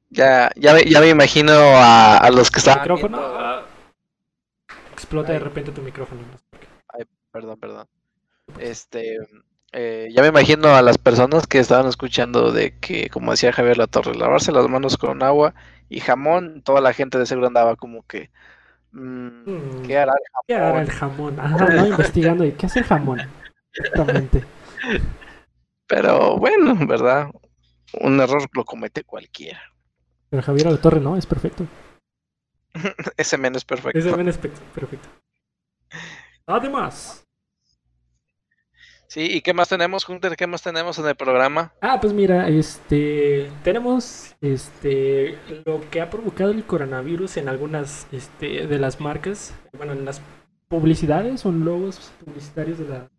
Ya, 0.09 0.51
ya, 0.55 0.73
me- 0.73 0.85
ya 0.85 0.99
me 1.01 1.09
imagino 1.09 1.51
a, 1.53 2.17
a 2.17 2.29
los 2.31 2.49
que 2.49 2.59
El 2.59 2.61
estaban 2.67 2.81
micrófono 2.81 3.17
viendo- 3.17 3.67
explota 4.93 5.31
de 5.31 5.37
Ay. 5.37 5.43
repente 5.43 5.71
tu 5.71 5.81
micrófono. 5.81 6.21
qué. 6.59 7.05
Perdón, 7.31 7.59
perdón. 7.59 7.87
Este, 8.57 9.17
eh, 9.73 10.09
ya 10.13 10.21
me 10.21 10.29
imagino 10.29 10.69
a 10.75 10.81
las 10.81 10.97
personas 10.97 11.45
que 11.47 11.59
estaban 11.59 11.87
escuchando 11.87 12.51
de 12.51 12.77
que, 12.79 13.09
como 13.09 13.31
decía 13.31 13.51
Javier 13.53 13.77
La 13.77 13.87
Torre, 13.87 14.15
lavarse 14.15 14.51
las 14.51 14.67
manos 14.69 14.97
con 14.97 15.21
agua 15.23 15.53
y 15.89 15.99
jamón, 15.99 16.61
toda 16.63 16.81
la 16.81 16.93
gente 16.93 17.17
de 17.17 17.25
seguro 17.25 17.47
andaba 17.47 17.75
como 17.75 18.05
que, 18.07 18.29
mm, 18.91 19.27
Mm, 19.47 19.81
¿qué 19.83 19.97
hará 19.97 20.13
el 20.13 20.19
¿Qué 20.47 20.55
hará 20.55 20.81
el 20.81 20.89
jamón? 20.91 21.39
Ajá, 21.39 21.69
no, 21.69 21.87
investigando. 21.87 22.43
¿y 22.45 22.51
¿Qué 22.53 22.65
hace 22.65 22.79
el 22.79 22.85
jamón? 22.85 23.21
Exactamente. 23.73 24.43
Pero 25.87 26.37
bueno, 26.37 26.75
¿verdad? 26.85 27.29
Un 28.01 28.19
error 28.19 28.47
lo 28.53 28.65
comete 28.65 29.03
cualquiera. 29.03 29.61
Pero 30.29 30.43
Javier 30.43 30.67
La 30.71 30.77
Torre 30.81 30.99
no, 30.99 31.15
es 31.15 31.25
perfecto. 31.25 31.65
Ese 33.17 33.37
men 33.37 33.55
es 33.55 33.63
perfecto. 33.63 33.97
Ese 33.97 34.15
men 34.15 34.27
es 34.27 34.37
pe- 34.37 34.51
perfecto. 34.75 35.07
Además, 36.45 37.23
Sí, 39.07 39.21
¿y 39.31 39.41
qué 39.41 39.53
más 39.53 39.69
tenemos, 39.69 40.07
Hunter? 40.07 40.35
¿Qué 40.35 40.47
más 40.47 40.61
tenemos 40.61 40.99
en 40.99 41.07
el 41.07 41.15
programa? 41.15 41.71
Ah, 41.79 41.97
pues 42.01 42.11
mira, 42.11 42.49
este, 42.49 43.49
tenemos 43.63 44.35
este, 44.41 45.37
lo 45.65 45.81
que 45.89 46.01
ha 46.01 46.09
provocado 46.09 46.51
el 46.51 46.65
coronavirus 46.65 47.37
en 47.37 47.47
algunas 47.47 48.05
este, 48.11 48.67
de 48.67 48.79
las 48.79 48.99
marcas, 48.99 49.55
bueno, 49.77 49.93
en 49.93 50.03
las 50.03 50.21
publicidades 50.67 51.45
o 51.45 51.53
logos 51.53 52.11
publicitarios 52.23 52.79
de, 52.79 52.89
la, 52.89 53.09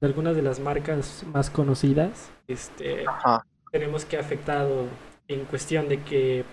de 0.00 0.06
algunas 0.06 0.34
de 0.34 0.42
las 0.42 0.60
marcas 0.60 1.24
más 1.30 1.50
conocidas. 1.50 2.30
Este, 2.48 3.06
Ajá. 3.06 3.46
tenemos 3.70 4.06
que 4.06 4.16
ha 4.16 4.20
afectado 4.20 4.86
en 5.28 5.44
cuestión 5.44 5.90
de 5.90 6.00
que 6.02 6.44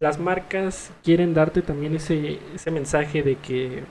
las 0.00 0.18
marcas 0.18 0.90
quieren 1.04 1.34
darte 1.34 1.60
también 1.60 1.96
ese, 1.96 2.38
ese 2.54 2.70
mensaje 2.70 3.22
de 3.22 3.36
que 3.36 3.84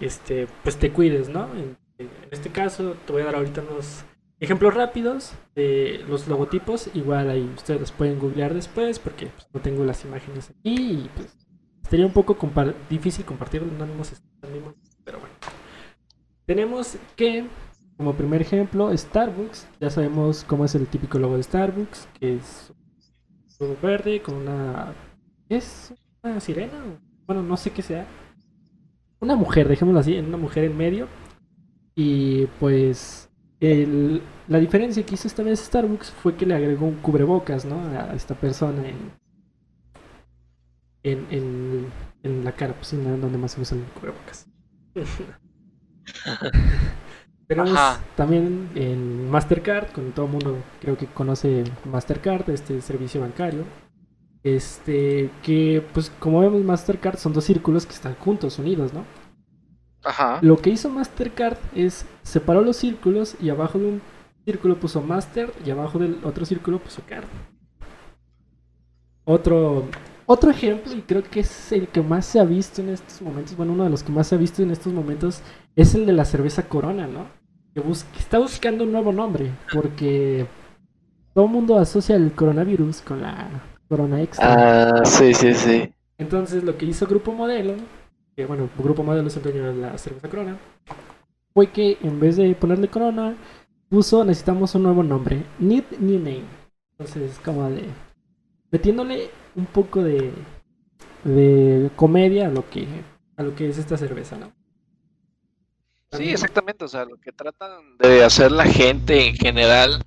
este, 0.00 0.48
pues 0.64 0.76
te 0.78 0.90
cuides, 0.90 1.28
¿no? 1.28 1.44
En, 1.54 1.79
en 2.04 2.28
este 2.30 2.50
caso, 2.50 2.96
te 3.06 3.12
voy 3.12 3.22
a 3.22 3.26
dar 3.26 3.36
ahorita 3.36 3.62
unos 3.70 4.04
ejemplos 4.40 4.74
rápidos 4.74 5.32
de 5.54 6.04
los 6.08 6.26
logotipos. 6.28 6.90
Igual 6.94 7.30
ahí 7.30 7.50
ustedes 7.54 7.80
los 7.80 7.92
pueden 7.92 8.18
googlear 8.18 8.54
después 8.54 8.98
porque 8.98 9.26
pues, 9.26 9.46
no 9.52 9.60
tengo 9.60 9.84
las 9.84 10.04
imágenes 10.04 10.50
aquí 10.50 11.04
y 11.04 11.10
pues 11.14 11.36
sería 11.88 12.06
un 12.06 12.12
poco 12.12 12.36
difícil 12.88 13.24
compartirlo, 13.24 13.68
no 13.72 14.02
estado 14.02 14.52
pero 15.04 15.18
bueno. 15.18 15.34
Tenemos 16.46 16.96
que, 17.16 17.46
como 17.96 18.14
primer 18.14 18.42
ejemplo, 18.42 18.96
Starbucks. 18.96 19.68
Ya 19.80 19.90
sabemos 19.90 20.44
cómo 20.44 20.64
es 20.64 20.74
el 20.74 20.86
típico 20.86 21.18
logo 21.18 21.36
de 21.36 21.42
Starbucks, 21.42 22.08
que 22.18 22.36
es 22.36 22.72
todo 23.58 23.76
verde 23.82 24.22
con 24.22 24.34
una... 24.34 24.94
¿Es 25.48 25.92
una 26.22 26.40
sirena? 26.40 26.98
Bueno, 27.26 27.42
no 27.42 27.56
sé 27.56 27.70
qué 27.70 27.82
sea. 27.82 28.06
Una 29.20 29.36
mujer, 29.36 29.68
dejémoslo 29.68 30.00
así, 30.00 30.18
una 30.18 30.36
mujer 30.36 30.64
en 30.64 30.76
medio. 30.76 31.08
Y 32.02 32.46
pues 32.60 33.28
el- 33.60 34.22
la 34.48 34.58
diferencia 34.58 35.04
que 35.04 35.14
hizo 35.14 35.28
esta 35.28 35.42
vez 35.42 35.60
Starbucks 35.60 36.10
fue 36.10 36.34
que 36.36 36.46
le 36.46 36.54
agregó 36.54 36.86
un 36.86 36.96
cubrebocas, 36.96 37.64
¿no? 37.66 37.76
A 37.80 38.14
esta 38.14 38.34
persona 38.34 38.82
en, 38.88 38.96
en, 41.02 41.26
en, 41.30 41.86
en 42.22 42.44
la 42.44 42.52
cara, 42.52 42.74
pues 42.74 42.92
¿no? 42.94 43.16
donde 43.16 43.38
más 43.38 43.52
se 43.52 43.60
usa 43.60 43.76
el 43.78 43.84
cubrebocas. 43.84 44.46
Tenemos 47.46 47.72
Ajá. 47.72 48.00
también 48.16 48.70
en 48.76 49.28
Mastercard, 49.30 49.90
con 49.92 50.12
todo 50.12 50.26
el 50.26 50.32
mundo 50.32 50.58
creo 50.80 50.96
que 50.96 51.06
conoce 51.06 51.64
Mastercard, 51.84 52.48
este 52.50 52.80
servicio 52.80 53.20
bancario. 53.20 53.64
Este, 54.42 55.30
que 55.42 55.84
pues 55.92 56.10
como 56.18 56.40
vemos 56.40 56.62
Mastercard 56.64 57.18
son 57.18 57.32
dos 57.34 57.44
círculos 57.44 57.86
que 57.86 57.92
están 57.94 58.14
juntos, 58.16 58.58
unidos, 58.58 58.92
¿no? 58.94 59.04
Ajá. 60.04 60.38
Lo 60.42 60.56
que 60.58 60.70
hizo 60.70 60.88
Mastercard 60.88 61.58
es 61.74 62.06
separó 62.22 62.62
los 62.62 62.76
círculos 62.76 63.36
y 63.40 63.50
abajo 63.50 63.78
de 63.78 63.86
un 63.86 64.02
círculo 64.44 64.76
puso 64.76 65.02
Master 65.02 65.52
y 65.64 65.70
abajo 65.70 65.98
del 65.98 66.18
otro 66.24 66.44
círculo 66.46 66.78
puso 66.78 67.02
Card. 67.06 67.24
Otro, 69.24 69.84
otro 70.26 70.50
ejemplo, 70.50 70.92
y 70.94 71.02
creo 71.02 71.22
que 71.22 71.40
es 71.40 71.72
el 71.72 71.86
que 71.88 72.02
más 72.02 72.26
se 72.26 72.40
ha 72.40 72.44
visto 72.44 72.80
en 72.80 72.88
estos 72.88 73.20
momentos, 73.22 73.56
bueno, 73.56 73.74
uno 73.74 73.84
de 73.84 73.90
los 73.90 74.02
que 74.02 74.10
más 74.10 74.26
se 74.28 74.34
ha 74.34 74.38
visto 74.38 74.62
en 74.62 74.70
estos 74.70 74.92
momentos, 74.92 75.40
es 75.76 75.94
el 75.94 76.06
de 76.06 76.12
la 76.12 76.24
cerveza 76.24 76.68
Corona, 76.68 77.06
¿no? 77.06 77.26
Que, 77.74 77.80
bus- 77.80 78.04
que 78.12 78.18
está 78.18 78.38
buscando 78.38 78.84
un 78.84 78.92
nuevo 78.92 79.12
nombre, 79.12 79.50
porque 79.72 80.46
todo 81.34 81.44
el 81.44 81.50
mundo 81.50 81.78
asocia 81.78 82.16
el 82.16 82.32
coronavirus 82.32 83.02
con 83.02 83.22
la 83.22 83.48
Corona 83.88 84.20
Extra. 84.20 84.98
Ah, 84.98 85.04
sí, 85.04 85.32
sí, 85.34 85.54
sí. 85.54 85.92
Entonces 86.18 86.64
lo 86.64 86.76
que 86.76 86.86
hizo 86.86 87.06
Grupo 87.06 87.32
Modelo, 87.32 87.74
que 88.36 88.46
bueno, 88.46 88.68
Grupo 88.78 89.02
Modelo 89.02 89.28
es 89.28 89.36
el 89.36 89.42
dueño 89.42 89.72
de 89.72 89.74
la 89.74 89.98
cerveza 89.98 90.28
Corona, 90.28 90.58
fue 91.52 91.70
que 91.70 91.98
en 92.02 92.20
vez 92.20 92.36
de 92.36 92.54
ponerle 92.54 92.88
Corona, 92.88 93.36
puso 93.88 94.24
necesitamos 94.24 94.74
un 94.74 94.84
nuevo 94.84 95.02
nombre, 95.02 95.44
Need 95.58 95.84
New 95.98 96.18
Name. 96.18 96.44
Entonces 96.92 97.40
como 97.44 97.68
de 97.70 97.84
metiéndole 98.70 99.30
un 99.56 99.66
poco 99.66 100.02
de 100.02 100.32
de 101.24 101.90
comedia 101.96 102.46
a 102.46 102.50
lo 102.50 102.68
que 102.70 102.86
a 103.36 103.42
lo 103.42 103.54
que 103.54 103.68
es 103.68 103.78
esta 103.78 103.96
cerveza, 103.96 104.36
¿no? 104.36 104.52
Sí, 106.12 106.30
exactamente. 106.30 106.84
O 106.84 106.88
sea, 106.88 107.04
lo 107.04 107.16
que 107.18 107.32
tratan 107.32 107.96
de 107.98 108.24
hacer 108.24 108.50
la 108.52 108.64
gente 108.64 109.28
en 109.28 109.34
general, 109.34 110.04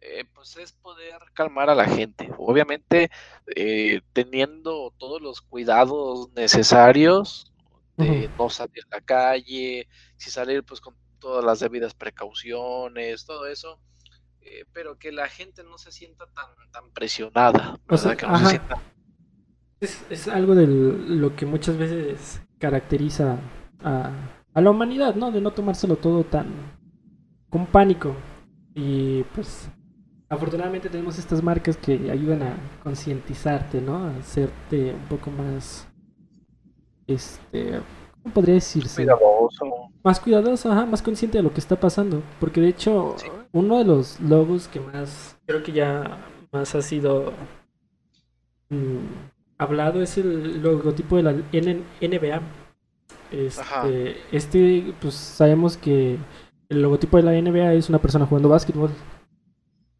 eh, 0.00 0.24
pues 0.32 0.56
es 0.56 0.72
poder 0.72 1.18
calmar 1.34 1.68
a 1.68 1.74
la 1.74 1.86
gente. 1.86 2.30
Obviamente, 2.38 3.10
eh, 3.54 4.00
teniendo 4.12 4.94
todos 4.96 5.20
los 5.20 5.40
cuidados 5.40 6.30
necesarios 6.34 7.49
de 8.00 8.30
no 8.38 8.50
salir 8.50 8.84
a 8.90 8.96
la 8.96 9.02
calle, 9.02 9.88
si 10.16 10.30
salir, 10.30 10.64
pues 10.64 10.80
con 10.80 10.96
todas 11.18 11.44
las 11.44 11.60
debidas 11.60 11.94
precauciones, 11.94 13.24
todo 13.26 13.46
eso. 13.46 13.80
eh, 14.40 14.64
pero 14.72 14.98
que 14.98 15.12
la 15.12 15.28
gente 15.28 15.64
no 15.64 15.78
se 15.78 15.92
sienta 15.92 16.26
tan, 16.34 16.46
tan 16.72 16.92
presionada, 16.92 17.78
O 17.88 17.96
sea. 17.98 18.16
Que 18.16 18.26
no 18.26 18.36
se 18.36 18.46
sienta 18.46 18.82
Es, 19.80 20.04
es 20.10 20.28
algo 20.28 20.54
de 20.54 20.66
lo 20.66 21.34
que 21.36 21.46
muchas 21.46 21.76
veces 21.78 22.42
caracteriza 22.58 23.38
a, 23.82 24.12
a 24.52 24.60
la 24.60 24.70
humanidad, 24.70 25.14
¿no? 25.14 25.30
De 25.32 25.40
no 25.40 25.52
tomárselo 25.54 25.98
todo 25.98 26.24
tan 26.26 26.78
con 27.50 27.66
pánico. 27.66 28.16
Y 28.74 29.24
pues 29.34 29.70
afortunadamente 30.28 30.90
tenemos 30.90 31.18
estas 31.18 31.42
marcas 31.42 31.76
que 31.78 32.10
ayudan 32.10 32.42
a 32.44 32.80
concientizarte, 32.82 33.80
¿no? 33.82 34.04
A 34.06 34.16
hacerte 34.18 34.94
un 34.94 35.08
poco 35.08 35.30
más, 35.30 35.89
este, 37.14 37.80
¿cómo 38.22 38.34
podría 38.34 38.54
decirse? 38.54 38.96
cuidadoso. 39.02 39.66
Más 40.02 40.18
cuidadoso, 40.20 40.70
ajá, 40.72 40.86
más 40.86 41.02
consciente 41.02 41.38
de 41.38 41.42
lo 41.44 41.52
que 41.52 41.60
está 41.60 41.76
pasando. 41.78 42.22
Porque 42.40 42.60
de 42.60 42.68
hecho, 42.68 43.14
Sí. 43.18 43.26
uno 43.52 43.78
de 43.78 43.84
los 43.84 44.18
logos 44.20 44.68
que 44.68 44.80
más, 44.80 45.36
creo 45.46 45.62
que 45.62 45.72
ya 45.72 46.18
más 46.52 46.74
ha 46.74 46.82
sido 46.82 47.32
mm, 48.70 48.98
hablado 49.58 50.02
es 50.02 50.16
el 50.18 50.62
logotipo 50.62 51.16
de 51.16 51.22
la 51.22 51.30
N- 51.52 51.82
NBA. 52.00 52.36
Ajá. 53.60 53.86
Este, 53.86 54.16
este, 54.32 54.94
pues 55.00 55.14
sabemos 55.14 55.76
que 55.76 56.16
el 56.68 56.82
logotipo 56.82 57.16
de 57.16 57.22
la 57.24 57.32
NBA 57.32 57.74
es 57.74 57.88
una 57.88 57.98
persona 57.98 58.26
jugando 58.26 58.48
básquetbol. 58.48 58.90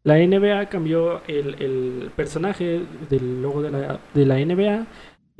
La 0.03 0.17
NBA 0.17 0.67
cambió 0.69 1.21
el, 1.27 1.61
el 1.61 2.11
personaje 2.15 2.81
del 3.09 3.41
logo 3.41 3.61
de 3.61 3.69
la, 3.71 3.99
de 4.13 4.25
la 4.25 4.35
NBA 4.39 4.87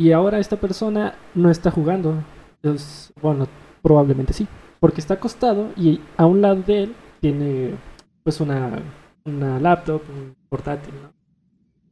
y 0.01 0.11
ahora 0.11 0.39
esta 0.39 0.57
persona 0.57 1.15
no 1.35 1.49
está 1.51 1.71
jugando. 1.71 2.15
Es- 2.63 3.11
bueno, 3.21 3.47
probablemente 3.81 4.33
sí, 4.33 4.47
porque 4.79 5.01
está 5.01 5.15
acostado 5.15 5.69
y 5.75 6.01
a 6.17 6.25
un 6.25 6.41
lado 6.41 6.61
de 6.61 6.83
él 6.83 6.95
tiene 7.19 7.75
pues 8.23 8.39
una, 8.39 8.79
una 9.25 9.59
laptop, 9.59 10.01
un 10.09 10.35
portátil, 10.49 10.93
¿no? 11.01 11.11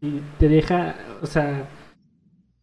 Y 0.02 0.22
te 0.40 0.48
deja, 0.48 0.96
o 1.22 1.26
sea, 1.26 1.68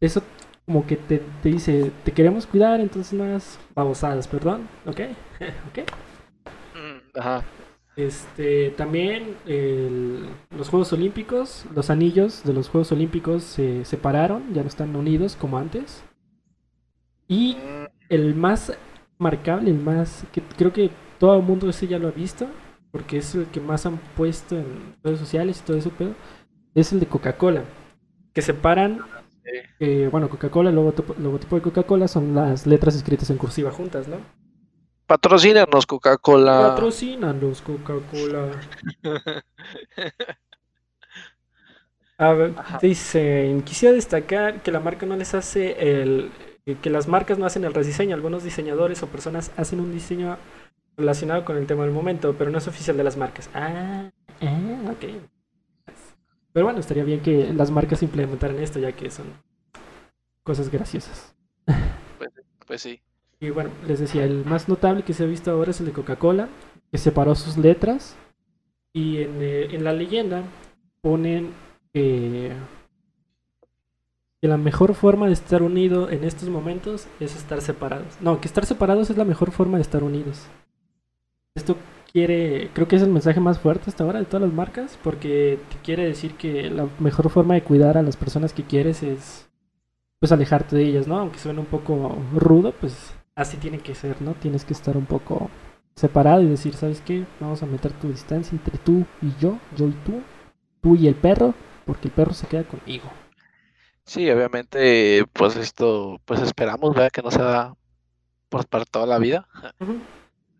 eso 0.00 0.22
como 0.66 0.86
que 0.86 0.96
te, 0.96 1.22
te 1.42 1.48
dice, 1.50 1.92
te 2.04 2.12
queremos 2.12 2.46
cuidar, 2.46 2.80
entonces 2.80 3.12
no 3.12 3.24
hagas 3.24 3.58
babosadas, 3.74 4.26
perdón, 4.28 4.68
¿ok? 4.86 5.00
¿Ok? 5.70 5.78
Ajá. 7.14 7.42
Este, 7.96 8.70
también 8.70 9.36
el- 9.46 10.26
los 10.50 10.68
Juegos 10.68 10.92
Olímpicos, 10.92 11.64
los 11.74 11.90
anillos 11.90 12.44
de 12.44 12.52
los 12.52 12.68
Juegos 12.68 12.92
Olímpicos 12.92 13.42
se 13.42 13.84
separaron, 13.84 14.52
ya 14.54 14.62
no 14.62 14.68
están 14.68 14.94
unidos 14.94 15.34
como 15.34 15.58
antes. 15.58 16.04
Y 17.28 17.56
el 18.08 18.34
más 18.34 18.72
marcable, 19.18 19.70
el 19.70 19.78
más 19.78 20.24
que 20.32 20.42
creo 20.42 20.72
que 20.72 20.90
todo 21.18 21.36
el 21.36 21.42
mundo 21.42 21.68
ese 21.68 21.86
ya 21.86 21.98
lo 21.98 22.08
ha 22.08 22.12
visto, 22.12 22.46
porque 22.92 23.18
es 23.18 23.34
el 23.34 23.46
que 23.46 23.60
más 23.60 23.86
han 23.86 23.98
puesto 24.16 24.56
en 24.56 24.96
redes 25.02 25.18
sociales 25.18 25.60
y 25.60 25.66
todo 25.66 25.76
eso, 25.76 25.90
pero 25.96 26.14
es 26.74 26.92
el 26.92 27.00
de 27.00 27.06
Coca-Cola, 27.06 27.64
que 28.32 28.42
separan, 28.42 29.00
sí. 29.44 29.50
eh, 29.80 30.08
bueno, 30.10 30.28
Coca-Cola, 30.28 30.70
el 30.70 30.76
logotipo, 30.76 31.14
logotipo 31.18 31.56
de 31.56 31.62
Coca-Cola 31.62 32.08
son 32.08 32.34
las 32.34 32.66
letras 32.66 32.96
escritas 32.96 33.30
en 33.30 33.38
cursiva 33.38 33.70
juntas, 33.70 34.08
¿no? 34.08 34.18
Patrocínanos 35.06 35.86
Coca-Cola. 35.86 36.70
Patrocinan 36.70 37.40
los 37.40 37.62
Coca-Cola. 37.62 38.50
A 42.18 42.32
ver, 42.32 42.54
Ajá. 42.56 42.78
dice, 42.80 43.60
quisiera 43.64 43.94
destacar 43.94 44.62
que 44.62 44.72
la 44.72 44.80
marca 44.80 45.04
no 45.04 45.16
les 45.16 45.34
hace 45.34 46.00
el, 46.00 46.32
que 46.82 46.90
las 46.90 47.08
marcas 47.08 47.38
no 47.38 47.44
hacen 47.44 47.64
el 47.64 47.74
rediseño, 47.74 48.14
algunos 48.14 48.42
diseñadores 48.42 49.02
o 49.02 49.06
personas 49.06 49.52
hacen 49.56 49.80
un 49.80 49.92
diseño 49.92 50.38
relacionado 50.96 51.44
con 51.44 51.58
el 51.58 51.66
tema 51.66 51.84
del 51.84 51.92
momento, 51.92 52.34
pero 52.38 52.50
no 52.50 52.58
es 52.58 52.66
oficial 52.66 52.96
de 52.96 53.04
las 53.04 53.16
marcas. 53.16 53.50
Ah, 53.54 54.10
ah, 54.40 54.90
ok. 54.90 55.04
Pero 56.52 56.64
bueno, 56.64 56.80
estaría 56.80 57.04
bien 57.04 57.20
que 57.20 57.52
las 57.52 57.70
marcas 57.70 58.02
implementaran 58.02 58.58
esto, 58.60 58.78
ya 58.78 58.92
que 58.92 59.10
son 59.10 59.26
cosas 60.42 60.70
graciosas. 60.70 61.36
Pues 62.66 62.82
sí. 62.82 63.00
Y 63.40 63.50
bueno, 63.50 63.70
les 63.86 64.00
decía, 64.00 64.24
el 64.24 64.44
más 64.44 64.68
notable 64.68 65.02
que 65.02 65.12
se 65.12 65.24
ha 65.24 65.26
visto 65.26 65.50
ahora 65.50 65.70
es 65.70 65.80
el 65.80 65.86
de 65.86 65.92
Coca-Cola, 65.92 66.48
que 66.90 66.98
separó 66.98 67.34
sus 67.34 67.56
letras. 67.56 68.16
Y 68.92 69.18
en, 69.18 69.42
eh, 69.42 69.68
en 69.74 69.84
la 69.84 69.92
leyenda 69.92 70.42
ponen 71.02 71.52
que, 71.92 72.52
la 74.42 74.56
mejor 74.56 74.94
forma 74.94 75.26
de 75.26 75.32
estar 75.32 75.62
unido 75.62 76.10
en 76.10 76.22
estos 76.22 76.48
momentos 76.48 77.08
es 77.20 77.34
estar 77.34 77.60
separados. 77.60 78.16
No, 78.20 78.40
que 78.40 78.46
estar 78.46 78.64
separados 78.64 79.10
es 79.10 79.16
la 79.16 79.24
mejor 79.24 79.50
forma 79.50 79.78
de 79.78 79.82
estar 79.82 80.04
unidos. 80.04 80.46
Esto 81.54 81.76
quiere, 82.12 82.70
creo 82.74 82.86
que 82.86 82.96
es 82.96 83.02
el 83.02 83.10
mensaje 83.10 83.40
más 83.40 83.58
fuerte 83.58 83.90
hasta 83.90 84.04
ahora 84.04 84.20
de 84.20 84.26
todas 84.26 84.42
las 84.42 84.52
marcas, 84.52 84.98
porque 85.02 85.58
te 85.70 85.76
quiere 85.78 86.04
decir 86.04 86.34
que 86.34 86.70
la 86.70 86.88
mejor 86.98 87.30
forma 87.30 87.54
de 87.54 87.62
cuidar 87.62 87.98
a 87.98 88.02
las 88.02 88.16
personas 88.16 88.52
que 88.52 88.62
quieres 88.62 89.02
es 89.02 89.48
pues 90.18 90.32
alejarte 90.32 90.76
de 90.76 90.84
ellas, 90.84 91.08
¿no? 91.08 91.18
Aunque 91.18 91.38
suene 91.38 91.60
un 91.60 91.66
poco 91.66 92.16
rudo, 92.34 92.72
pues 92.80 93.15
así 93.36 93.56
tiene 93.58 93.78
que 93.80 93.94
ser, 93.94 94.20
¿no? 94.22 94.34
Tienes 94.34 94.64
que 94.64 94.72
estar 94.74 94.96
un 94.96 95.06
poco 95.06 95.50
separado 95.94 96.42
y 96.42 96.46
decir, 96.48 96.74
¿sabes 96.74 97.00
qué? 97.02 97.26
Vamos 97.40 97.62
a 97.62 97.66
meter 97.66 97.92
tu 97.92 98.08
distancia 98.08 98.52
entre 98.56 98.78
tú 98.78 99.06
y 99.22 99.34
yo, 99.40 99.58
yo 99.76 99.88
y 99.88 99.92
tú, 100.04 100.22
tú 100.82 100.96
y 100.96 101.08
el 101.08 101.14
perro, 101.16 101.54
porque 101.84 102.08
el 102.08 102.14
perro 102.14 102.34
se 102.34 102.48
queda 102.48 102.64
conmigo. 102.64 103.10
Sí, 104.04 104.30
obviamente, 104.30 105.24
pues 105.32 105.56
esto, 105.56 106.20
pues 106.24 106.40
esperamos, 106.40 106.94
¿verdad? 106.94 107.10
Que 107.10 107.22
no 107.22 107.30
sea 107.30 107.74
pues, 108.50 108.66
para 108.66 108.84
toda 108.86 109.06
la 109.06 109.18
vida, 109.18 109.48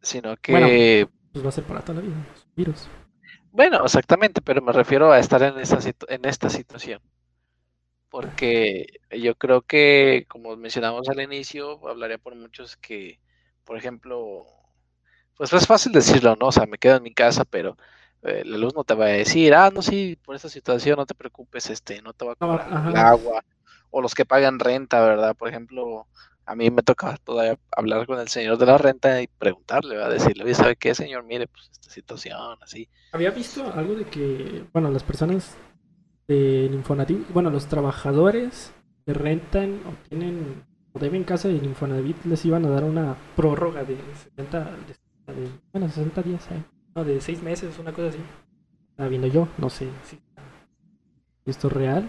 sino 0.02 0.36
que, 0.36 1.08
Pues 1.32 1.44
va 1.44 1.48
a 1.50 1.52
ser 1.52 1.64
para 1.64 1.80
toda 1.82 1.96
la 2.00 2.06
vida, 2.06 2.14
un 2.16 2.26
virus. 2.56 2.88
bueno, 3.50 3.84
exactamente, 3.84 4.40
pero 4.42 4.62
me 4.62 4.72
refiero 4.72 5.12
a 5.12 5.18
estar 5.18 5.42
en 5.42 5.58
esta, 5.58 5.78
en 6.08 6.24
esta 6.24 6.50
situación. 6.50 7.00
Porque 8.08 9.00
yo 9.10 9.34
creo 9.34 9.62
que, 9.62 10.26
como 10.28 10.56
mencionamos 10.56 11.08
al 11.08 11.20
inicio, 11.20 11.86
hablaría 11.88 12.18
por 12.18 12.34
muchos 12.34 12.76
que, 12.76 13.18
por 13.64 13.76
ejemplo, 13.76 14.46
pues 15.36 15.52
es 15.52 15.66
fácil 15.66 15.92
decirlo, 15.92 16.36
¿no? 16.36 16.46
O 16.46 16.52
sea, 16.52 16.66
me 16.66 16.78
quedo 16.78 16.96
en 16.96 17.02
mi 17.02 17.12
casa, 17.12 17.44
pero 17.44 17.76
eh, 18.22 18.42
la 18.44 18.58
luz 18.58 18.74
no 18.74 18.84
te 18.84 18.94
va 18.94 19.06
a 19.06 19.08
decir, 19.08 19.54
ah, 19.54 19.70
no, 19.72 19.82
sí, 19.82 20.18
por 20.24 20.34
esta 20.34 20.48
situación 20.48 20.96
no 20.96 21.06
te 21.06 21.14
preocupes, 21.14 21.70
este, 21.70 22.00
no 22.02 22.12
te 22.12 22.24
va 22.24 22.32
a 22.32 22.36
cobrar 22.36 22.88
el 22.88 22.96
agua, 22.96 23.44
o 23.90 24.00
los 24.00 24.14
que 24.14 24.24
pagan 24.24 24.58
renta, 24.58 25.00
¿verdad? 25.00 25.36
Por 25.36 25.48
ejemplo, 25.48 26.06
a 26.46 26.54
mí 26.54 26.70
me 26.70 26.82
toca 26.82 27.16
todavía 27.22 27.58
hablar 27.76 28.06
con 28.06 28.18
el 28.18 28.28
señor 28.28 28.56
de 28.56 28.66
la 28.66 28.78
renta 28.78 29.20
y 29.20 29.26
preguntarle, 29.26 29.96
¿verdad? 29.96 30.10
Decirle, 30.10 30.44
oye, 30.44 30.54
¿sabe 30.54 30.76
qué, 30.76 30.94
señor? 30.94 31.24
Mire, 31.24 31.48
pues 31.48 31.68
esta 31.70 31.90
situación, 31.90 32.58
así. 32.62 32.88
Había 33.12 33.30
visto 33.30 33.72
algo 33.74 33.94
de 33.94 34.04
que, 34.04 34.64
bueno, 34.72 34.90
las 34.90 35.02
personas 35.02 35.56
del 36.28 36.74
Infonavit, 36.74 37.30
bueno, 37.32 37.50
los 37.50 37.66
trabajadores 37.66 38.72
que 39.04 39.14
rentan 39.14 39.80
o 39.86 40.08
tienen 40.08 40.64
o 40.92 40.98
deben 40.98 41.24
casa 41.24 41.48
del 41.48 41.64
Infonavit 41.64 42.24
les 42.24 42.44
iban 42.44 42.64
a 42.64 42.70
dar 42.70 42.84
una 42.84 43.16
prórroga 43.36 43.84
de 43.84 43.96
60, 44.24 44.64
de, 45.26 45.34
de- 45.34 45.50
bueno, 45.72 45.88
60 45.88 46.22
días, 46.22 46.46
¿eh? 46.50 46.62
no, 46.94 47.04
de 47.04 47.20
6 47.20 47.42
meses, 47.42 47.78
una 47.78 47.92
cosa 47.92 48.08
así. 48.08 48.18
Estaba 48.90 49.08
viendo 49.10 49.26
yo, 49.28 49.46
no 49.58 49.68
sé 49.68 49.88
si 50.04 50.18
esto 51.44 51.68
es 51.68 51.72
real, 51.74 52.08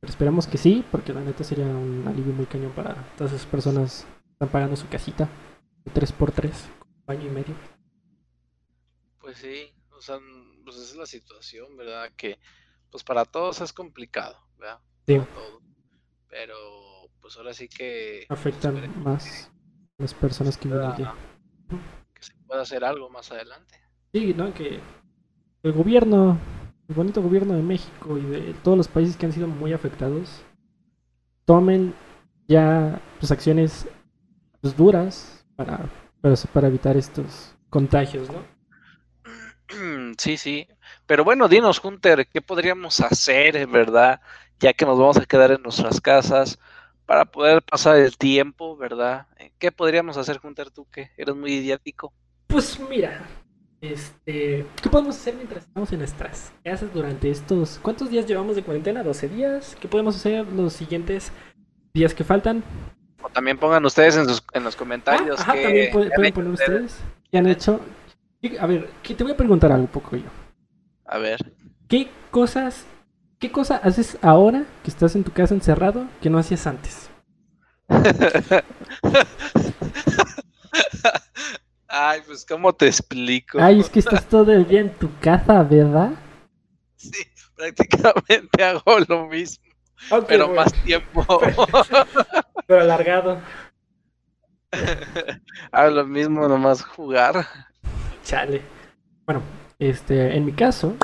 pero 0.00 0.10
esperamos 0.10 0.46
que 0.46 0.56
sí, 0.56 0.84
porque 0.90 1.12
la 1.12 1.20
neta 1.20 1.44
sería 1.44 1.66
un 1.66 2.04
alivio 2.06 2.32
muy 2.32 2.46
cañón 2.46 2.72
para 2.72 2.94
todas 3.18 3.32
esas 3.34 3.46
personas 3.46 4.06
que 4.24 4.32
están 4.32 4.48
pagando 4.48 4.76
su 4.76 4.88
casita 4.88 5.28
de 5.84 5.92
3x3, 5.92 6.50
baño 7.06 7.26
y 7.26 7.30
medio. 7.30 7.54
Pues 9.18 9.38
sí, 9.38 9.72
o 9.90 10.00
sea, 10.00 10.18
pues 10.64 10.76
esa 10.76 10.84
es 10.92 10.96
la 10.96 11.06
situación, 11.06 11.76
¿verdad? 11.76 12.10
Que 12.16 12.38
pues 12.90 13.04
para 13.04 13.24
todos 13.24 13.60
es 13.60 13.72
complicado, 13.72 14.36
¿verdad? 14.58 14.80
Sí. 15.06 15.20
Pero 16.28 16.56
pues 17.20 17.36
ahora 17.36 17.52
sí 17.52 17.68
que 17.68 18.26
Afectan 18.28 19.02
más 19.02 19.50
las 19.98 20.14
personas 20.14 20.56
que 20.56 20.68
viven 20.68 20.92
pueda- 20.94 21.14
que 22.14 22.22
se 22.22 22.32
pueda 22.46 22.62
hacer 22.62 22.84
algo 22.84 23.10
más 23.10 23.30
adelante. 23.32 23.74
Sí, 24.12 24.34
¿no? 24.34 24.52
Que 24.54 24.80
el 25.62 25.72
gobierno, 25.72 26.38
el 26.88 26.94
bonito 26.94 27.22
gobierno 27.22 27.54
de 27.54 27.62
México 27.62 28.16
y 28.18 28.22
de 28.22 28.54
todos 28.62 28.76
los 28.78 28.88
países 28.88 29.16
que 29.16 29.26
han 29.26 29.32
sido 29.32 29.46
muy 29.46 29.72
afectados, 29.72 30.42
tomen 31.44 31.94
ya 32.48 33.00
pues, 33.18 33.30
acciones 33.30 33.86
pues, 34.60 34.76
duras 34.76 35.44
para, 35.56 35.88
para, 36.20 36.34
para 36.52 36.68
evitar 36.68 36.96
estos 36.96 37.54
contagios, 37.68 38.28
¿no? 38.30 38.42
Sí, 40.18 40.36
sí. 40.36 40.66
Pero 41.10 41.24
bueno, 41.24 41.48
dinos, 41.48 41.84
Hunter, 41.84 42.28
¿qué 42.28 42.40
podríamos 42.40 43.00
hacer, 43.00 43.66
verdad? 43.66 44.20
Ya 44.60 44.72
que 44.72 44.84
nos 44.86 44.96
vamos 44.96 45.16
a 45.16 45.26
quedar 45.26 45.50
en 45.50 45.60
nuestras 45.60 46.00
casas 46.00 46.56
para 47.04 47.24
poder 47.24 47.62
pasar 47.62 47.96
el 47.96 48.16
tiempo, 48.16 48.76
¿verdad? 48.76 49.26
¿Qué 49.58 49.72
podríamos 49.72 50.16
hacer, 50.16 50.38
Hunter, 50.40 50.70
tú 50.70 50.86
que 50.88 51.10
eres 51.16 51.34
muy 51.34 51.54
idiático? 51.54 52.12
Pues 52.46 52.78
mira, 52.88 53.26
este, 53.80 54.64
¿qué 54.80 54.88
podemos 54.88 55.16
hacer 55.16 55.34
mientras 55.34 55.64
estamos 55.64 55.90
en 55.90 55.98
nuestras 55.98 56.52
casas 56.62 56.94
durante 56.94 57.28
estos... 57.28 57.80
¿Cuántos 57.82 58.08
días 58.08 58.24
llevamos 58.26 58.54
de 58.54 58.62
cuarentena? 58.62 59.02
¿12 59.02 59.28
días? 59.30 59.76
¿Qué 59.80 59.88
podemos 59.88 60.14
hacer 60.14 60.46
los 60.52 60.74
siguientes 60.74 61.32
días 61.92 62.14
que 62.14 62.22
faltan? 62.22 62.62
O 63.20 63.28
también 63.30 63.58
pongan 63.58 63.84
ustedes 63.84 64.16
en, 64.16 64.28
sus, 64.28 64.44
en 64.52 64.62
los 64.62 64.76
comentarios. 64.76 65.40
Ah, 65.40 65.42
ajá, 65.42 65.52
qué 65.54 65.62
también 65.64 65.90
pueden 65.90 66.32
poner 66.32 66.52
ustedes. 66.52 67.00
¿Qué 67.32 67.38
han 67.38 67.48
hecho? 67.48 67.80
¿Qué- 68.40 68.60
A 68.60 68.66
ver, 68.66 68.88
que 69.02 69.12
te 69.16 69.24
voy 69.24 69.32
a 69.32 69.36
preguntar 69.36 69.72
algo 69.72 69.82
un 69.86 69.90
poco 69.90 70.14
yo. 70.14 70.39
A 71.10 71.18
ver. 71.18 71.38
¿Qué 71.88 72.08
cosas, 72.30 72.86
qué 73.40 73.50
cosa 73.50 73.78
haces 73.78 74.16
ahora 74.22 74.64
que 74.84 74.90
estás 74.90 75.16
en 75.16 75.24
tu 75.24 75.32
casa 75.32 75.54
encerrado 75.54 76.06
que 76.22 76.30
no 76.30 76.38
hacías 76.38 76.68
antes? 76.68 77.10
Ay, 81.88 82.20
pues, 82.24 82.46
¿cómo 82.46 82.72
te 82.72 82.86
explico? 82.86 83.58
Ay, 83.60 83.80
es 83.80 83.90
que 83.90 83.98
estás 83.98 84.24
todo 84.28 84.52
el 84.52 84.68
día 84.68 84.82
en 84.82 84.94
tu 84.94 85.10
casa, 85.18 85.64
¿verdad? 85.64 86.12
Sí, 86.94 87.26
prácticamente 87.56 88.62
hago 88.62 89.00
lo 89.08 89.26
mismo, 89.26 89.64
pero 90.28 90.46
bueno, 90.46 90.62
más 90.62 90.72
tiempo. 90.84 91.26
pero 92.68 92.82
alargado. 92.82 93.40
hago 95.72 95.90
lo 95.90 96.06
mismo, 96.06 96.46
nomás 96.46 96.84
jugar. 96.84 97.44
Chale. 98.22 98.62
Bueno, 99.26 99.42
este, 99.80 100.36
en 100.36 100.44
mi 100.44 100.52
caso, 100.52 100.94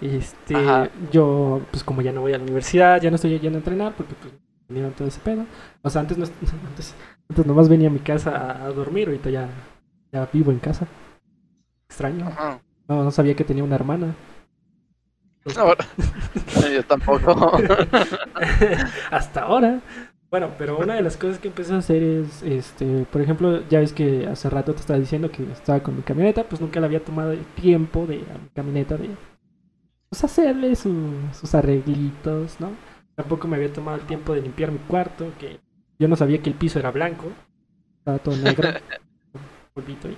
este, 0.00 0.56
Ajá. 0.56 0.88
yo, 1.12 1.60
pues 1.70 1.84
como 1.84 2.00
ya 2.00 2.12
no 2.12 2.22
voy 2.22 2.32
a 2.32 2.38
la 2.38 2.44
universidad, 2.44 3.02
ya 3.02 3.10
no 3.10 3.16
estoy 3.16 3.38
yendo 3.38 3.58
a 3.58 3.60
entrenar 3.60 3.94
porque 3.94 4.14
pues 4.14 4.32
venía 4.68 4.88
todo 4.90 5.06
ese 5.08 5.20
pedo. 5.20 5.44
O 5.82 5.90
sea, 5.90 6.00
antes 6.00 6.16
no, 6.16 6.24
antes, 6.68 6.94
antes 7.28 7.46
nomás 7.46 7.68
venía 7.68 7.88
a 7.88 7.92
mi 7.92 7.98
casa 7.98 8.36
a, 8.36 8.64
a 8.64 8.68
dormir, 8.70 9.08
ahorita 9.08 9.28
ya, 9.28 9.48
ya 10.12 10.26
vivo 10.32 10.50
en 10.50 10.58
casa. 10.60 10.86
Extraño. 11.88 12.26
Ajá. 12.28 12.62
No, 12.88 13.04
no 13.04 13.10
sabía 13.10 13.34
que 13.34 13.44
tenía 13.44 13.62
una 13.62 13.76
hermana. 13.76 14.14
Ahora, 15.56 15.86
yo 16.74 16.84
tampoco. 16.84 17.52
Hasta 19.10 19.42
ahora. 19.42 19.80
Bueno, 20.30 20.52
pero 20.56 20.78
una 20.78 20.94
de 20.94 21.02
las 21.02 21.16
cosas 21.16 21.40
que 21.40 21.48
empecé 21.48 21.72
a 21.74 21.78
hacer 21.78 22.02
es, 22.02 22.42
este, 22.44 23.04
por 23.10 23.20
ejemplo, 23.20 23.66
ya 23.68 23.80
ves 23.80 23.92
que 23.92 24.26
hace 24.28 24.48
rato 24.48 24.72
te 24.74 24.80
estaba 24.80 24.98
diciendo 25.00 25.30
que 25.30 25.42
estaba 25.50 25.82
con 25.82 25.96
mi 25.96 26.02
camioneta, 26.02 26.44
pues 26.48 26.60
nunca 26.60 26.78
le 26.78 26.86
había 26.86 27.04
tomado 27.04 27.32
el 27.32 27.44
tiempo 27.56 28.06
de 28.06 28.18
a 28.32 28.38
mi 28.38 28.48
camioneta 28.54 28.96
de 28.96 29.10
pues 30.08 30.24
hacerle 30.24 30.74
su- 30.76 31.14
sus 31.32 31.54
arreglitos, 31.54 32.60
¿no? 32.60 32.70
Tampoco 33.16 33.48
me 33.48 33.56
había 33.56 33.72
tomado 33.72 33.98
el 33.98 34.06
tiempo 34.06 34.34
de 34.34 34.42
limpiar 34.42 34.72
mi 34.72 34.78
cuarto, 34.80 35.32
que 35.38 35.60
yo 35.98 36.08
no 36.08 36.16
sabía 36.16 36.42
que 36.42 36.50
el 36.50 36.56
piso 36.56 36.78
era 36.78 36.90
blanco, 36.90 37.26
estaba 37.98 38.18
todo 38.18 38.36
negro, 38.36 38.68
polvito 39.74 40.08
y 40.08 40.16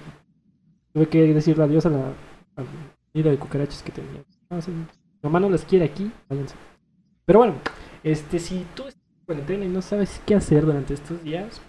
tuve 0.93 1.09
que 1.09 1.35
decirle 1.35 1.65
adiós 1.65 1.87
a 1.87 1.91
la 1.91 2.13
al 2.57 2.67
nido 3.15 3.31
de 3.31 3.39
cucarachas 3.39 3.83
que 3.83 3.93
tenía. 3.93 4.23
No, 4.51 4.61
sí, 4.61 4.73
mamá 5.23 5.41
no 5.41 5.49
las 5.51 5.65
quiere 5.65 5.85
aquí, 5.87 6.11
váyanse. 6.29 6.55
Pero 7.27 7.41
bueno, 7.41 7.55
este, 8.05 8.39
si 8.39 8.67
tú 8.77 8.85
estás 8.89 9.02
cuarentena 9.27 9.65
y 9.65 9.69
no 9.69 9.83
sabes 9.83 10.21
qué 10.27 10.35
hacer 10.35 10.65
durante 10.67 10.95
estos 10.95 11.23
días, 11.23 11.61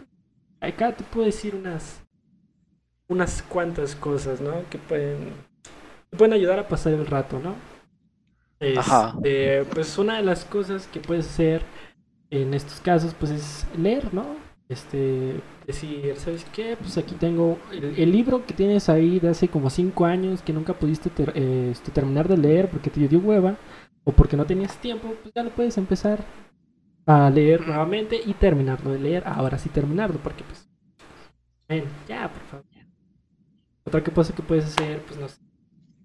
acá 0.62 0.96
te 0.96 1.04
puedo 1.04 1.26
decir 1.26 1.56
unas 1.56 2.04
unas 3.08 3.42
cuantas 3.44 3.96
cosas, 3.96 4.42
¿no? 4.42 4.68
Que 4.70 4.78
pueden 4.78 5.34
te 6.10 6.18
pueden 6.18 6.34
ayudar 6.34 6.60
a 6.60 6.68
pasar 6.68 6.94
el 6.94 7.08
rato, 7.08 7.40
¿no? 7.40 7.56
Ajá. 8.76 9.14
Este, 9.22 9.66
pues 9.74 9.98
una 9.98 10.18
de 10.18 10.24
las 10.24 10.46
cosas 10.46 10.88
que 10.88 11.00
puedes 11.00 11.28
hacer 11.28 11.64
en 12.30 12.54
estos 12.54 12.80
casos, 12.82 13.14
pues 13.20 13.32
es 13.32 13.68
leer, 13.78 14.14
¿no? 14.14 14.26
Este, 14.70 15.42
decir, 15.68 16.16
¿sabes 16.18 16.46
qué? 16.54 16.78
Pues 16.80 16.98
aquí 16.98 17.16
tengo 17.16 17.60
el, 17.72 18.00
el 18.00 18.12
libro 18.12 18.46
que 18.46 18.54
tienes 18.54 18.90
ahí 18.90 19.20
de 19.20 19.30
hace 19.30 19.50
como 19.50 19.70
cinco 19.70 20.06
años 20.06 20.42
que 20.42 20.54
nunca 20.54 20.74
pudiste 20.74 21.10
ter- 21.10 21.34
eh, 21.36 21.70
este, 21.72 21.92
terminar 21.92 22.28
de 22.28 22.38
leer 22.38 22.70
porque 22.70 22.90
te 22.90 23.08
dio 23.08 23.20
hueva 23.20 23.58
o 24.06 24.12
porque 24.14 24.38
no 24.38 24.46
tenías 24.46 24.78
tiempo, 24.82 25.14
pues 25.22 25.34
ya 25.36 25.44
lo 25.44 25.52
puedes 25.52 25.78
empezar 25.78 26.24
a 27.06 27.30
leer 27.30 27.68
nuevamente 27.68 28.20
y 28.24 28.34
terminarlo 28.34 28.92
de 28.92 29.00
leer. 29.00 29.24
Ahora 29.26 29.58
sí 29.58 29.70
terminarlo, 29.70 30.20
porque 30.20 30.44
pues... 30.44 30.70
ven, 31.68 31.86
ya, 32.08 32.30
por 32.30 32.42
favor. 32.44 32.66
ya. 32.72 32.86
Otra 33.86 34.04
cosa 34.04 34.34
que 34.34 34.42
puedes 34.42 34.66
hacer, 34.66 35.02
pues 35.04 35.20
no 35.20 35.28
sé, 35.28 35.42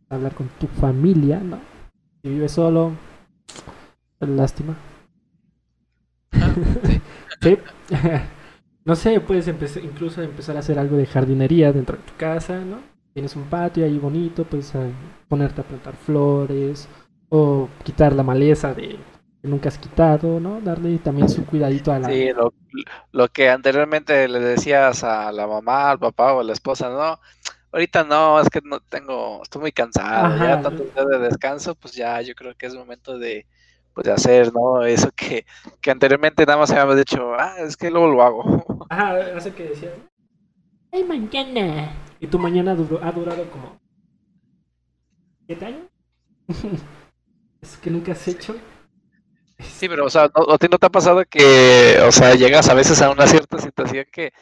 hablar 0.09 0.35
con 0.35 0.49
tu 0.61 0.67
familia, 0.67 1.39
¿no? 1.41 1.61
Si 2.23 2.29
vives 2.29 2.53
solo, 2.53 2.93
lástima. 4.21 4.77
sí. 7.41 7.59
no 8.85 8.97
sé, 8.97 9.21
puedes 9.21 9.47
empezar, 9.49 9.85
incluso 9.85 10.23
empezar 10.23 10.57
a 10.57 10.61
hacer 10.61 10.79
algo 10.79 10.97
de 10.97 11.07
jardinería 11.07 11.73
dentro 11.73 11.97
de 11.97 12.03
tu 12.03 12.17
casa, 12.17 12.59
¿no? 12.59 12.79
Tienes 13.13 13.37
un 13.37 13.45
patio 13.45 13.85
ahí 13.85 13.99
bonito, 13.99 14.45
puedes 14.45 14.75
eh, 14.75 14.93
ponerte 15.29 15.61
a 15.61 15.65
plantar 15.65 15.95
flores 15.97 16.89
o 17.29 17.69
quitar 17.85 18.13
la 18.15 18.23
maleza 18.23 18.75
de 18.75 18.97
que 19.41 19.49
nunca 19.49 19.69
has 19.69 19.79
quitado, 19.79 20.41
¿no? 20.41 20.61
Darle 20.61 20.99
también 20.99 21.29
su 21.29 21.47
cuidadito 21.47 21.93
a 21.93 21.99
la... 21.99 22.09
Sí, 22.09 22.31
lo, 22.33 22.53
lo 23.13 23.29
que 23.29 23.51
anteriormente 23.51 24.29
le 24.29 24.41
decías 24.41 25.05
a 25.05 25.31
la 25.33 25.47
mamá, 25.47 25.91
al 25.91 25.99
papá 25.99 26.35
o 26.35 26.41
a 26.41 26.45
la 26.45 26.53
esposa, 26.53 26.91
¿no? 26.91 27.19
ahorita 27.73 28.05
no, 28.05 28.41
es 28.41 28.49
que 28.49 28.61
no 28.63 28.81
tengo, 28.81 29.43
estoy 29.43 29.61
muy 29.61 29.73
cansado, 29.73 30.37
ya 30.37 30.55
Ajá. 30.55 30.63
tanto 30.63 30.85
días 30.85 31.07
de 31.07 31.19
descanso, 31.19 31.75
pues 31.75 31.95
ya 31.95 32.21
yo 32.23 32.35
creo 32.35 32.55
que 32.57 32.67
es 32.67 32.75
momento 32.75 33.19
de, 33.19 33.47
pues 33.95 34.07
de 34.07 34.13
hacer, 34.13 34.53
¿no? 34.53 34.85
Eso 34.85 35.11
que, 35.15 35.45
que 35.81 35.91
anteriormente 35.91 36.47
nada 36.47 36.59
más 36.59 36.71
habíamos 36.71 36.97
dicho, 36.97 37.35
ah, 37.35 37.57
es 37.59 37.77
que 37.77 37.91
luego 37.91 38.09
lo 38.09 38.23
hago. 38.23 38.87
Ajá, 38.91 39.17
hace 39.37 39.53
que 39.53 39.65
decías. 39.65 39.93
Ay, 40.93 41.05
mañana. 41.05 41.93
Y 42.21 42.27
tu 42.27 42.39
mañana 42.39 42.75
duró, 42.75 43.03
ha 43.03 43.13
durado 43.13 43.49
como. 43.51 43.79
¿Siete 45.47 45.67
años? 45.67 45.87
es 47.61 47.77
que 47.77 47.91
nunca 47.91 48.13
has 48.13 48.27
hecho. 48.29 48.57
Sí, 49.79 49.89
pero, 49.89 50.07
o 50.07 50.11
sea, 50.11 50.29
¿no, 50.35 50.53
¿a 50.53 50.59
ti 50.59 50.67
no 50.69 50.77
te 50.77 50.87
ha 50.87 50.91
pasado 50.91 51.25
que, 51.25 52.01
o 52.05 52.11
sea, 52.11 52.35
llegas 52.35 52.69
a 52.69 52.75
veces 52.75 53.01
a 53.01 53.11
una 53.11 53.29
cierta 53.29 53.59
situación 53.61 54.07
que, 54.11 54.33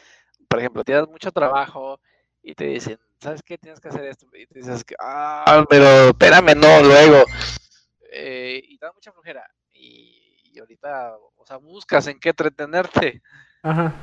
por 0.47 0.57
ejemplo, 0.57 0.83
tienes 0.83 1.07
mucho 1.07 1.31
trabajo 1.31 1.99
y 2.41 2.55
te 2.55 2.65
dicen, 2.65 2.97
¿sabes 3.21 3.43
qué? 3.43 3.59
Tienes 3.59 3.79
que 3.79 3.89
hacer 3.89 4.05
esto. 4.05 4.25
Y 4.33 4.47
te 4.47 4.57
dices 4.57 4.83
que, 4.83 4.95
ah, 4.99 5.63
pero 5.69 6.09
espérame, 6.09 6.55
no, 6.55 6.81
luego. 6.81 7.23
Eh, 8.11 8.63
y 8.67 8.79
te 8.79 8.85
da 8.87 8.91
mucha 8.93 9.11
flojera. 9.11 9.47
Y, 9.73 10.51
y 10.55 10.59
ahorita, 10.59 11.13
o 11.35 11.45
sea, 11.45 11.57
buscas 11.57 12.07
en 12.07 12.19
qué 12.19 12.29
entretenerte. 12.29 13.21
Ajá. 13.61 13.93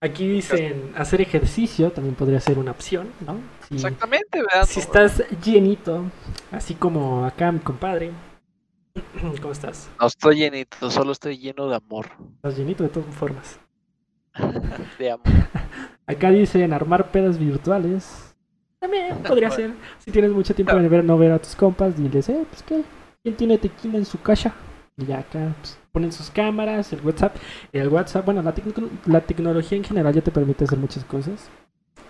Aquí 0.00 0.26
dicen 0.26 0.92
hacer 0.96 1.20
ejercicio 1.20 1.92
también 1.92 2.16
podría 2.16 2.40
ser 2.40 2.58
una 2.58 2.72
opción, 2.72 3.12
¿no? 3.20 3.40
Si, 3.68 3.74
Exactamente, 3.74 4.42
¿verdad? 4.42 4.66
si 4.66 4.80
estás 4.80 5.22
llenito, 5.44 6.10
así 6.50 6.74
como 6.74 7.24
acá 7.24 7.52
mi 7.52 7.60
compadre. 7.60 8.10
¿Cómo 9.40 9.52
estás? 9.52 9.90
No 10.00 10.06
estoy 10.06 10.36
llenito, 10.36 10.90
solo 10.90 11.12
estoy 11.12 11.38
lleno 11.38 11.68
de 11.68 11.76
amor. 11.76 12.10
Estás 12.36 12.56
llenito 12.56 12.82
de 12.82 12.90
todas 12.90 13.14
formas. 13.14 13.60
De 14.98 15.10
amor. 15.10 15.26
Acá 16.06 16.30
dicen 16.30 16.72
armar 16.72 17.10
pedas 17.10 17.38
virtuales. 17.38 18.34
También 18.80 19.18
podría 19.22 19.50
ser. 19.50 19.72
Si 19.98 20.10
tienes 20.10 20.32
mucho 20.32 20.54
tiempo 20.54 20.74
de 20.76 20.88
ver, 20.88 21.04
no 21.04 21.16
ver 21.16 21.32
a 21.32 21.38
tus 21.38 21.54
compas, 21.56 21.96
diles, 21.96 22.28
eh, 22.28 22.44
pues 22.48 22.62
qué, 22.62 22.82
¿quién 23.22 23.36
tiene 23.36 23.58
tequila 23.58 23.98
en 23.98 24.04
su 24.04 24.20
casa? 24.20 24.54
Y 24.96 25.06
ya 25.06 25.20
acá 25.20 25.54
pues, 25.60 25.78
ponen 25.92 26.12
sus 26.12 26.30
cámaras, 26.30 26.92
el 26.92 27.00
WhatsApp. 27.00 27.36
El 27.72 27.88
WhatsApp, 27.88 28.24
bueno, 28.24 28.42
la, 28.42 28.54
la 29.06 29.20
tecnología 29.20 29.78
en 29.78 29.84
general 29.84 30.12
ya 30.14 30.20
te 30.22 30.30
permite 30.30 30.64
hacer 30.64 30.78
muchas 30.78 31.04
cosas. 31.04 31.48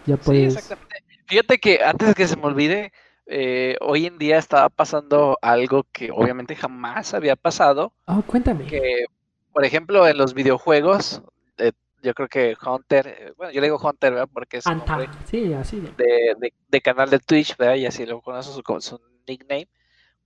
Ya 0.06 0.16
Sí, 0.16 0.22
puedes. 0.24 0.56
exactamente. 0.56 1.02
Fíjate 1.26 1.58
que 1.58 1.82
antes 1.84 2.08
de 2.08 2.14
que 2.14 2.26
se 2.26 2.36
me 2.36 2.44
olvide, 2.44 2.92
eh, 3.26 3.76
hoy 3.80 4.06
en 4.06 4.18
día 4.18 4.38
estaba 4.38 4.68
pasando 4.68 5.38
algo 5.42 5.84
que 5.92 6.10
obviamente 6.10 6.56
jamás 6.56 7.14
había 7.14 7.36
pasado, 7.36 7.92
Oh, 8.06 8.22
cuéntame. 8.22 8.66
que 8.66 9.04
por 9.52 9.64
ejemplo 9.64 10.06
en 10.08 10.16
los 10.18 10.34
videojuegos, 10.34 11.22
eh, 11.58 11.72
yo 12.02 12.14
creo 12.14 12.28
que 12.28 12.56
Hunter, 12.64 13.06
eh, 13.06 13.32
bueno, 13.36 13.52
yo 13.52 13.60
le 13.60 13.66
digo 13.68 13.78
Hunter, 13.78 14.12
¿verdad? 14.12 14.28
Porque 14.32 14.56
es 14.58 14.66
nombre 14.66 15.08
Sí, 15.26 15.52
así. 15.54 15.80
de- 15.80 15.92
de, 15.96 16.34
de- 16.38 16.54
de 16.68 16.80
canal 16.80 17.10
de 17.10 17.18
Twitch, 17.18 17.56
¿verdad? 17.56 17.76
Y 17.76 17.86
así 17.86 18.04
lo 18.06 18.20
conozco 18.20 18.80
su, 18.80 18.96
su 18.96 19.00
nickname. 19.26 19.68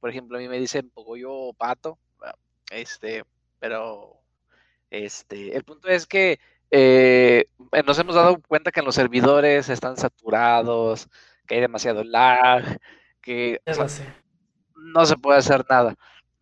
Por 0.00 0.10
ejemplo, 0.10 0.38
a 0.38 0.40
mí 0.40 0.48
me 0.48 0.58
dicen 0.58 0.90
Pogoyo 0.90 1.32
o 1.32 1.52
Pato, 1.54 1.98
¿verdad? 2.20 2.36
este, 2.70 3.24
pero 3.58 4.20
este, 4.90 5.56
el 5.56 5.64
punto 5.64 5.88
es 5.88 6.06
que 6.06 6.38
eh, 6.70 7.46
nos 7.86 7.98
hemos 7.98 8.14
dado 8.14 8.40
cuenta 8.46 8.70
que 8.70 8.80
en 8.80 8.86
los 8.86 8.94
servidores 8.94 9.68
están 9.68 9.96
saturados, 9.96 11.08
que 11.46 11.54
hay 11.56 11.60
demasiado 11.60 12.04
lag, 12.04 12.78
que 13.22 13.60
o 13.66 13.74
sea, 13.74 13.86
no 14.74 15.06
se 15.06 15.16
puede 15.16 15.38
hacer 15.38 15.64
nada. 15.68 15.94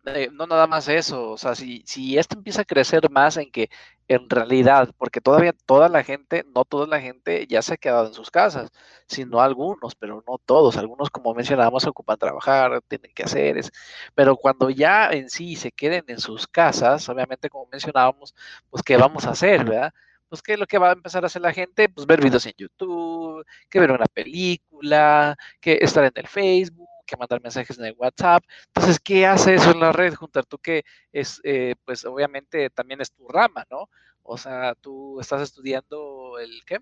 Eh, 0.07 0.29
no 0.31 0.45
nada 0.45 0.67
más 0.67 0.87
eso, 0.87 1.31
o 1.31 1.37
sea, 1.37 1.55
si, 1.55 1.81
si 1.87 2.15
esto 2.17 2.37
empieza 2.37 2.61
a 2.61 2.65
crecer 2.65 3.09
más 3.09 3.37
en 3.37 3.49
que 3.51 3.69
en 4.07 4.29
realidad, 4.29 4.89
porque 4.99 5.19
todavía 5.19 5.51
toda 5.65 5.89
la 5.89 6.03
gente, 6.03 6.45
no 6.53 6.63
toda 6.63 6.85
la 6.85 7.01
gente 7.01 7.47
ya 7.47 7.63
se 7.63 7.73
ha 7.73 7.77
quedado 7.77 8.05
en 8.07 8.13
sus 8.13 8.29
casas, 8.29 8.71
sino 9.07 9.41
algunos, 9.41 9.95
pero 9.95 10.23
no 10.27 10.37
todos, 10.37 10.77
algunos 10.77 11.09
como 11.09 11.33
mencionábamos 11.33 11.87
ocupan 11.87 12.19
trabajar, 12.19 12.81
tienen 12.87 13.11
que 13.15 13.23
hacer, 13.23 13.57
es, 13.57 13.71
pero 14.13 14.35
cuando 14.35 14.69
ya 14.69 15.09
en 15.09 15.29
sí 15.31 15.55
se 15.55 15.71
queden 15.71 16.03
en 16.07 16.19
sus 16.19 16.45
casas, 16.47 17.09
obviamente 17.09 17.49
como 17.49 17.67
mencionábamos, 17.71 18.35
pues 18.69 18.83
qué 18.83 18.97
vamos 18.97 19.25
a 19.25 19.31
hacer, 19.31 19.65
¿verdad? 19.65 19.91
Pues 20.35 20.43
qué 20.43 20.53
es 20.55 20.59
lo 20.59 20.67
que 20.67 20.77
va 20.77 20.89
a 20.89 20.91
empezar 20.91 21.23
a 21.23 21.27
hacer 21.27 21.41
la 21.41 21.53
gente, 21.53 21.87
pues 21.87 22.05
ver 22.05 22.21
videos 22.21 22.45
en 22.45 22.51
YouTube, 22.57 23.45
que 23.69 23.79
ver 23.79 23.89
una 23.89 24.05
película, 24.05 25.37
que 25.61 25.77
estar 25.79 26.03
en 26.03 26.11
el 26.13 26.27
Facebook, 26.27 26.89
que 27.07 27.15
mandar 27.15 27.41
mensajes 27.41 27.79
en 27.79 27.85
el 27.85 27.95
WhatsApp. 27.97 28.43
Entonces, 28.65 28.99
¿qué 28.99 29.25
hace 29.25 29.53
eso 29.53 29.71
en 29.71 29.79
la 29.79 29.93
red, 29.93 30.13
Junter? 30.13 30.43
Tú 30.45 30.57
que 30.57 30.83
es, 31.13 31.39
eh, 31.45 31.75
pues 31.85 32.03
obviamente 32.03 32.69
también 32.69 32.99
es 32.99 33.13
tu 33.13 33.29
rama, 33.29 33.63
¿no? 33.71 33.87
O 34.23 34.37
sea, 34.37 34.75
tú 34.75 35.21
estás 35.21 35.41
estudiando 35.41 36.37
el 36.37 36.51
qué? 36.65 36.79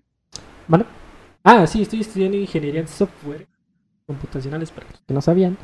¿Vale? 0.66 0.84
Ah, 1.44 1.64
sí, 1.68 1.82
estoy 1.82 2.00
estudiando 2.00 2.36
ingeniería 2.36 2.80
en 2.80 2.88
software 2.88 3.46
computacionales 4.04 4.72
para 4.72 4.90
los 4.90 5.00
que 5.00 5.14
no 5.14 5.20
sabían. 5.20 5.56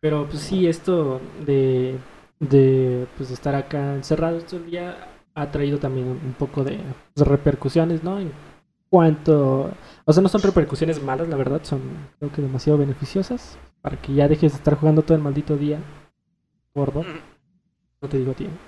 Pero 0.00 0.28
pues 0.28 0.42
sí, 0.42 0.66
esto 0.66 1.20
de, 1.46 2.00
de 2.40 3.06
pues, 3.16 3.30
estar 3.30 3.54
acá 3.54 3.94
encerrados 3.94 4.44
todo 4.44 4.58
el 4.58 4.66
día 4.72 5.08
ha 5.34 5.50
traído 5.50 5.78
también 5.78 6.08
un 6.08 6.34
poco 6.38 6.64
de 6.64 6.80
pues, 7.14 7.26
repercusiones, 7.26 8.02
¿no? 8.02 8.18
En 8.18 8.32
cuanto... 8.88 9.72
O 10.04 10.12
sea, 10.12 10.22
no 10.22 10.28
son 10.28 10.42
repercusiones 10.42 11.02
malas, 11.02 11.28
la 11.28 11.36
verdad, 11.36 11.62
son 11.64 11.80
creo 12.18 12.32
que 12.32 12.42
demasiado 12.42 12.78
beneficiosas 12.78 13.58
para 13.80 14.00
que 14.00 14.14
ya 14.14 14.28
dejes 14.28 14.52
de 14.52 14.58
estar 14.58 14.76
jugando 14.76 15.02
todo 15.02 15.16
el 15.16 15.22
maldito 15.22 15.56
día. 15.56 15.80
Gordo, 16.74 17.06
no 18.02 18.08
te 18.08 18.18
digo 18.18 18.34
tiempo. 18.34 18.58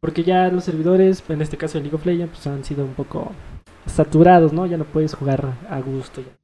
Porque 0.00 0.24
ya 0.24 0.48
los 0.48 0.64
servidores, 0.64 1.22
en 1.28 1.42
este 1.42 1.56
caso 1.56 1.78
de 1.78 1.82
League 1.84 1.96
of 1.96 2.06
Legends, 2.06 2.32
pues 2.32 2.46
han 2.46 2.64
sido 2.64 2.84
un 2.84 2.94
poco 2.94 3.32
saturados, 3.86 4.52
¿no? 4.52 4.66
Ya 4.66 4.76
no 4.76 4.84
puedes 4.84 5.14
jugar 5.14 5.58
a 5.68 5.80
gusto 5.80 6.22
ya. 6.22 6.36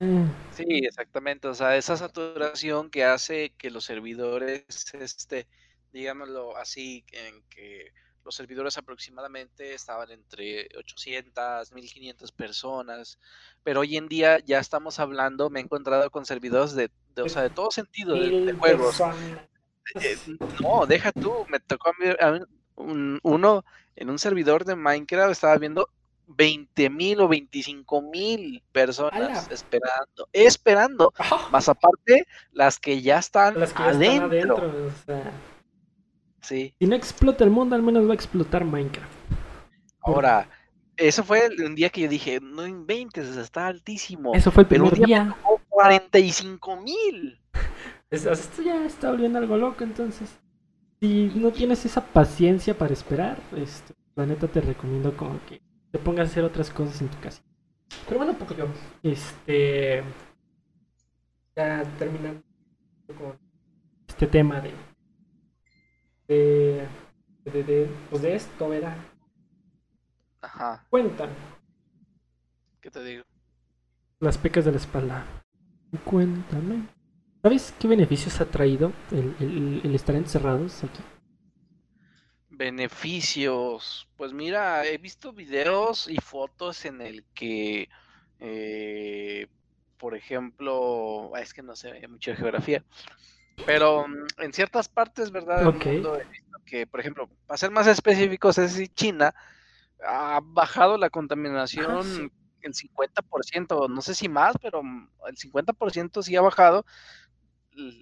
Eh, 0.00 0.26
Sí, 0.50 0.64
exactamente. 0.84 1.48
O 1.48 1.54
sea, 1.54 1.76
esa 1.76 1.96
saturación 1.96 2.90
que 2.90 3.04
hace 3.04 3.54
que 3.56 3.70
los 3.70 3.84
servidores, 3.84 4.64
este, 4.94 5.48
digámoslo 5.92 6.56
así, 6.56 7.04
en 7.12 7.42
que 7.48 7.92
los 8.24 8.34
servidores 8.34 8.78
aproximadamente 8.78 9.74
estaban 9.74 10.10
entre 10.10 10.68
800, 10.78 11.72
1500 11.72 12.32
personas, 12.32 13.18
pero 13.64 13.80
hoy 13.80 13.96
en 13.96 14.08
día 14.08 14.38
ya 14.40 14.58
estamos 14.58 14.98
hablando, 15.00 15.50
me 15.50 15.60
he 15.60 15.62
encontrado 15.62 16.10
con 16.10 16.24
servidores 16.24 16.74
de, 16.74 16.90
de, 17.14 17.22
o 17.22 17.28
sea, 17.28 17.42
de 17.42 17.50
todo 17.50 17.70
sentido, 17.70 18.14
de, 18.14 18.52
juegos. 18.54 19.00
Eh, 20.00 20.16
no, 20.60 20.86
deja 20.86 21.10
tú, 21.12 21.44
me 21.48 21.58
tocó 21.60 21.90
a 21.90 21.92
mí, 21.98 22.06
a 22.20 22.30
mí 22.32 22.38
un- 22.76 23.18
uno 23.22 23.64
en 23.96 24.10
un 24.10 24.18
servidor 24.18 24.64
de 24.64 24.76
Minecraft, 24.76 25.32
estaba 25.32 25.56
viendo 25.58 25.88
20 26.28 26.88
mil 26.88 27.20
o 27.20 27.28
25 27.28 28.00
mil 28.00 28.62
personas 28.72 29.50
esperando, 29.50 30.28
esperando, 30.32 31.12
más 31.50 31.68
aparte 31.68 32.26
las 32.52 32.78
que 32.78 33.02
ya 33.02 33.18
están 33.18 33.58
Las 33.58 33.72
que 33.72 33.82
ya 33.82 33.88
adentro. 33.88 34.54
están 34.56 34.60
adentro. 34.60 34.86
O 34.86 35.04
sea, 35.04 35.32
Sí, 36.42 36.74
si 36.78 36.86
no 36.86 36.96
explota 36.96 37.44
el 37.44 37.50
mundo, 37.50 37.76
al 37.76 37.82
menos 37.82 38.06
va 38.06 38.12
a 38.12 38.14
explotar 38.14 38.64
Minecraft. 38.64 39.12
ahora, 40.00 40.48
eso 40.96 41.24
fue 41.24 41.48
un 41.64 41.74
día 41.74 41.90
que 41.90 42.02
yo 42.02 42.08
dije, 42.08 42.40
no 42.40 42.66
inventes, 42.66 43.36
está 43.36 43.68
altísimo, 43.68 44.32
Eso 44.34 44.50
fue 44.50 44.64
el 44.64 44.68
pero 44.68 44.84
un 44.84 44.90
primer 44.90 45.06
día 45.06 45.24
día. 45.24 45.36
tocó 45.42 45.60
45 45.68 46.76
mil. 46.82 47.40
Esto 48.10 48.62
ya 48.62 48.84
está 48.84 49.10
volviendo 49.10 49.38
algo 49.38 49.56
loco, 49.56 49.84
entonces. 49.84 50.38
Si 51.00 51.32
no 51.34 51.52
tienes 51.52 51.84
esa 51.84 52.04
paciencia 52.06 52.78
para 52.78 52.92
esperar, 52.92 53.38
este, 53.56 53.94
la 54.14 54.26
neta 54.26 54.48
te 54.48 54.60
recomiendo 54.60 55.16
como 55.16 55.44
que 55.46 55.60
te 55.90 55.98
pongas 55.98 56.28
a 56.28 56.30
hacer 56.32 56.44
otras 56.44 56.70
cosas 56.70 57.00
en 57.02 57.08
tu 57.08 57.18
casa. 57.20 57.42
Pero 58.06 58.18
bueno, 58.18 58.38
poco 58.38 58.54
yo. 58.54 58.66
Este. 59.02 60.04
Ya 61.56 61.82
terminando 61.98 62.42
con 63.18 63.38
este 64.08 64.26
tema 64.26 64.60
de. 64.60 64.72
De. 66.32 66.86
De, 67.44 67.62
de, 67.64 67.90
pues 68.08 68.22
de 68.22 68.34
esto, 68.36 68.68
¿verdad? 68.68 68.96
Ajá, 70.42 70.86
Cuéntame. 70.90 71.32
¿qué 72.80 72.90
te 72.90 73.02
digo? 73.02 73.24
Las 74.20 74.38
pecas 74.38 74.64
de 74.64 74.70
la 74.70 74.78
espalda. 74.78 75.26
Cuéntame. 76.04 76.88
¿Sabes 77.42 77.74
qué 77.78 77.88
beneficios 77.88 78.40
ha 78.40 78.46
traído 78.46 78.92
el, 79.10 79.36
el- 79.40 79.80
el 79.84 79.94
estar 79.94 80.14
encerrados 80.16 80.82
aquí? 80.84 81.02
Beneficios. 82.48 84.08
Pues 84.16 84.32
mira, 84.32 84.84
he 84.86 84.98
visto 84.98 85.32
videos 85.32 86.08
y 86.08 86.16
fotos 86.18 86.84
en 86.84 87.00
el 87.00 87.24
que, 87.34 87.88
eh, 88.38 89.46
por 89.98 90.14
ejemplo, 90.16 91.32
es 91.36 91.54
que 91.54 91.62
no 91.62 91.74
sé 91.76 92.06
mucho 92.08 92.30
de 92.32 92.36
geografía, 92.36 92.84
pero 93.64 94.06
mm, 94.08 94.26
en 94.42 94.52
ciertas 94.52 94.88
partes, 94.88 95.30
¿verdad? 95.30 95.60
del 95.60 95.76
Ok. 95.76 95.86
mundo 95.86 96.18
que, 96.64 96.86
por 96.86 97.00
ejemplo, 97.00 97.28
para 97.46 97.58
ser 97.58 97.70
más 97.70 97.86
específicos, 97.86 98.58
es 98.58 98.72
decir, 98.72 98.88
China 98.94 99.34
ha 100.06 100.40
bajado 100.42 100.96
la 100.98 101.10
contaminación 101.10 102.02
sí. 102.04 102.28
el 102.62 102.74
50%, 102.74 103.88
no 103.88 104.00
sé 104.02 104.14
si 104.14 104.28
más, 104.28 104.56
pero 104.60 104.82
mm, 104.82 105.10
el 105.28 105.36
50% 105.36 106.22
sí 106.22 106.36
ha 106.36 106.40
bajado. 106.40 106.84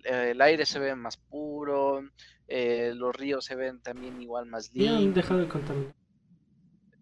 eh, 0.04 0.30
El 0.32 0.40
aire 0.42 0.66
se 0.66 0.78
ve 0.78 0.94
más 0.94 1.16
puro, 1.16 2.02
eh, 2.48 2.92
los 2.94 3.14
ríos 3.14 3.44
se 3.44 3.54
ven 3.56 3.80
también 3.82 4.20
igual 4.20 4.46
más 4.46 4.70
Ya 4.72 4.90
han 4.96 4.96
limpios. 4.98 5.14
dejado 5.14 5.40
de 5.40 5.48
contaminar. 5.48 5.94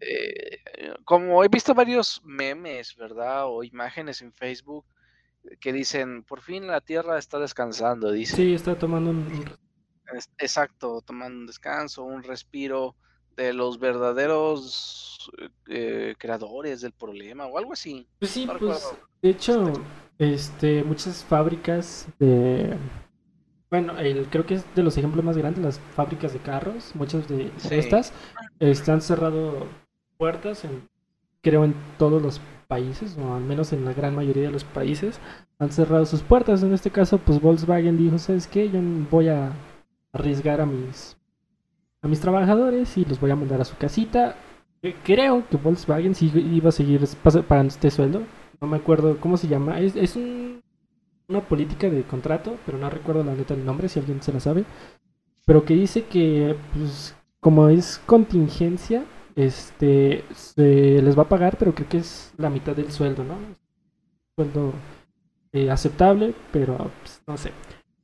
Eh, 0.00 0.58
como 1.04 1.42
he 1.42 1.48
visto 1.48 1.74
varios 1.74 2.20
memes, 2.24 2.94
¿verdad? 2.96 3.46
O 3.46 3.64
imágenes 3.64 4.22
en 4.22 4.32
Facebook 4.32 4.86
que 5.60 5.72
dicen, 5.72 6.22
por 6.22 6.40
fin 6.40 6.66
la 6.66 6.80
Tierra 6.80 7.18
está 7.18 7.38
descansando, 7.38 8.12
dice. 8.12 8.36
Sí, 8.36 8.54
está 8.54 8.78
tomando 8.78 9.10
un... 9.10 9.44
Exacto, 10.38 11.02
tomando 11.02 11.38
un 11.40 11.46
descanso, 11.46 12.04
un 12.04 12.22
respiro 12.22 12.96
de 13.36 13.52
los 13.52 13.78
verdaderos 13.78 15.30
eh, 15.68 16.14
creadores 16.18 16.80
del 16.80 16.92
problema 16.92 17.46
o 17.46 17.58
algo 17.58 17.72
así. 17.72 18.06
Pues 18.18 18.30
sí, 18.32 18.46
No 18.46 18.58
pues 18.58 18.96
de 19.22 19.30
hecho, 19.30 19.72
este, 20.18 20.82
muchas 20.84 21.24
fábricas 21.24 22.08
de... 22.18 22.76
Bueno, 23.70 23.98
el, 23.98 24.26
creo 24.30 24.46
que 24.46 24.54
es 24.54 24.74
de 24.74 24.82
los 24.82 24.96
ejemplos 24.96 25.24
más 25.24 25.36
grandes, 25.36 25.62
las 25.62 25.78
fábricas 25.94 26.32
de 26.32 26.38
carros, 26.38 26.94
muchas 26.94 27.28
de 27.28 27.52
Sí. 27.58 27.74
estas 27.74 28.12
han 28.88 29.02
cerrado 29.02 29.66
puertas, 30.16 30.64
en, 30.64 30.88
creo 31.42 31.64
en 31.64 31.74
todos 31.98 32.22
los 32.22 32.40
países, 32.68 33.16
o 33.18 33.34
al 33.34 33.42
menos 33.42 33.72
en 33.72 33.84
la 33.84 33.92
gran 33.94 34.14
mayoría 34.14 34.44
de 34.44 34.50
los 34.52 34.64
países, 34.64 35.18
han 35.58 35.72
cerrado 35.72 36.06
sus 36.06 36.22
puertas. 36.22 36.62
En 36.62 36.72
este 36.72 36.90
caso, 36.90 37.18
pues 37.18 37.40
Volkswagen 37.40 37.96
dijo, 37.98 38.18
¿sabes 38.18 38.46
qué? 38.46 38.70
Yo 38.70 38.80
voy 39.10 39.28
a 39.28 39.52
arriesgar 40.12 40.60
a 40.60 40.66
mis, 40.66 41.16
a 42.02 42.08
mis 42.08 42.20
trabajadores 42.20 42.96
y 42.96 43.04
los 43.04 43.18
voy 43.20 43.30
a 43.30 43.36
mandar 43.36 43.60
a 43.60 43.64
su 43.64 43.76
casita. 43.76 44.36
Eh, 44.82 44.94
Creo 45.02 45.48
que 45.48 45.56
Volkswagen 45.56 46.14
sí 46.14 46.30
iba 46.34 46.68
a 46.68 46.72
seguir 46.72 47.00
pagando 47.48 47.72
este 47.72 47.90
sueldo. 47.90 48.22
No 48.60 48.68
me 48.68 48.76
acuerdo 48.76 49.16
cómo 49.18 49.36
se 49.36 49.48
llama. 49.48 49.80
Es, 49.80 49.96
es 49.96 50.14
un- 50.16 50.62
una 51.28 51.40
política 51.40 51.90
de 51.90 52.02
contrato, 52.04 52.56
pero 52.64 52.78
no 52.78 52.88
recuerdo 52.88 53.22
la 53.24 53.34
neta 53.34 53.54
el 53.54 53.64
nombre, 53.64 53.88
si 53.88 53.98
alguien 53.98 54.22
se 54.22 54.32
la 54.32 54.40
sabe. 54.40 54.64
Pero 55.46 55.64
que 55.64 55.74
dice 55.74 56.04
que, 56.04 56.56
pues, 56.74 57.14
como 57.40 57.68
es 57.68 58.00
contingencia, 58.06 59.04
este, 59.38 60.24
se 60.34 61.00
les 61.00 61.16
va 61.16 61.22
a 61.22 61.28
pagar, 61.28 61.56
pero 61.58 61.72
creo 61.72 61.88
que 61.88 61.98
es 61.98 62.32
la 62.38 62.50
mitad 62.50 62.74
del 62.74 62.90
sueldo, 62.90 63.22
¿no? 63.22 63.36
Sueldo 64.34 64.72
eh, 65.52 65.70
aceptable, 65.70 66.34
pero 66.52 66.76
pues, 66.76 67.22
no 67.26 67.36
sé. 67.36 67.52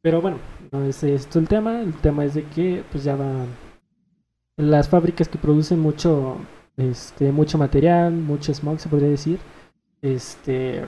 Pero 0.01 0.23
bueno, 0.23 0.39
no 0.71 0.85
es 0.85 1.03
esto 1.03 1.41
el 1.41 1.49
tema. 1.49 1.81
El 1.81 1.95
tema 1.95 2.25
es 2.25 2.35
de 2.35 2.45
que, 2.45 2.85
pues, 2.93 3.03
ya 3.03 3.17
van 3.17 3.49
las 4.57 4.89
fábricas 4.89 5.29
que 5.29 5.39
producen 5.39 5.81
mucho, 5.81 6.37
este, 6.77 7.33
mucho 7.33 7.59
material, 7.59 8.13
mucho 8.13 8.55
smog, 8.55 8.79
se 8.79 8.89
podría 8.89 9.09
decir, 9.09 9.41
este, 10.03 10.85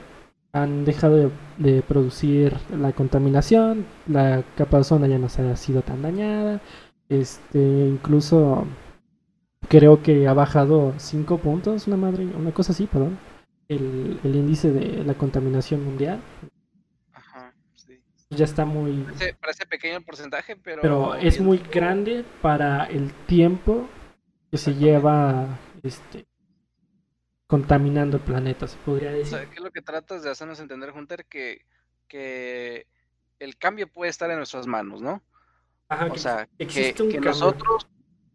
han 0.53 0.85
dejado 0.85 1.31
de, 1.57 1.81
producir 1.81 2.55
la 2.71 2.93
contaminación, 2.93 3.85
la 4.07 4.43
capa 4.55 4.77
de 4.77 4.81
ozono 4.81 5.07
ya 5.07 5.19
no 5.19 5.27
se 5.27 5.41
ha 5.41 5.57
sido 5.57 5.81
tan 5.81 6.01
dañada, 6.01 6.61
este, 7.09 7.59
incluso 7.59 8.65
creo 9.69 10.01
que 10.01 10.27
ha 10.27 10.33
bajado 10.33 10.93
5 10.97 11.37
puntos, 11.39 11.87
una 11.87 11.97
madre, 11.97 12.25
una 12.25 12.53
cosa 12.53 12.71
así, 12.71 12.87
perdón, 12.87 13.17
el, 13.67 14.19
el 14.23 14.35
índice 14.35 14.71
de 14.71 15.03
la 15.03 15.13
contaminación 15.15 15.83
mundial. 15.83 16.21
Ajá, 17.13 17.53
sí. 17.75 18.01
Ya 18.29 18.45
está 18.45 18.65
muy, 18.65 19.03
Parece, 19.03 19.33
parece 19.35 19.65
pequeño 19.65 19.97
el 19.97 20.03
porcentaje, 20.05 20.55
pero... 20.55 20.81
pero 20.81 21.15
es 21.15 21.39
muy 21.39 21.57
grande 21.59 22.23
para 22.41 22.85
el 22.85 23.13
tiempo 23.25 23.87
que 24.51 24.57
se 24.57 24.73
lleva 24.75 25.59
este 25.83 26.25
contaminando 27.47 28.17
el 28.17 28.23
planeta, 28.23 28.67
se 28.67 28.77
podría 28.79 29.11
O 29.11 29.13
decir. 29.13 29.39
sea, 29.39 29.49
¿qué 29.49 29.55
es 29.55 29.61
lo 29.61 29.71
que 29.71 29.81
tratas 29.81 30.23
de 30.23 30.29
hacernos 30.29 30.59
entender, 30.59 30.91
Hunter? 30.91 31.25
Que, 31.25 31.65
que 32.07 32.87
el 33.39 33.57
cambio 33.57 33.87
puede 33.91 34.09
estar 34.09 34.29
en 34.31 34.37
nuestras 34.37 34.67
manos, 34.67 35.01
¿no? 35.01 35.21
Ajá, 35.89 36.09
O 36.09 36.11
que 36.11 36.19
sea, 36.19 36.47
que, 36.57 36.63
existe 36.65 37.03
un 37.03 37.09
que 37.09 37.21
cambio. 37.21 37.31
nosotros, 37.31 37.87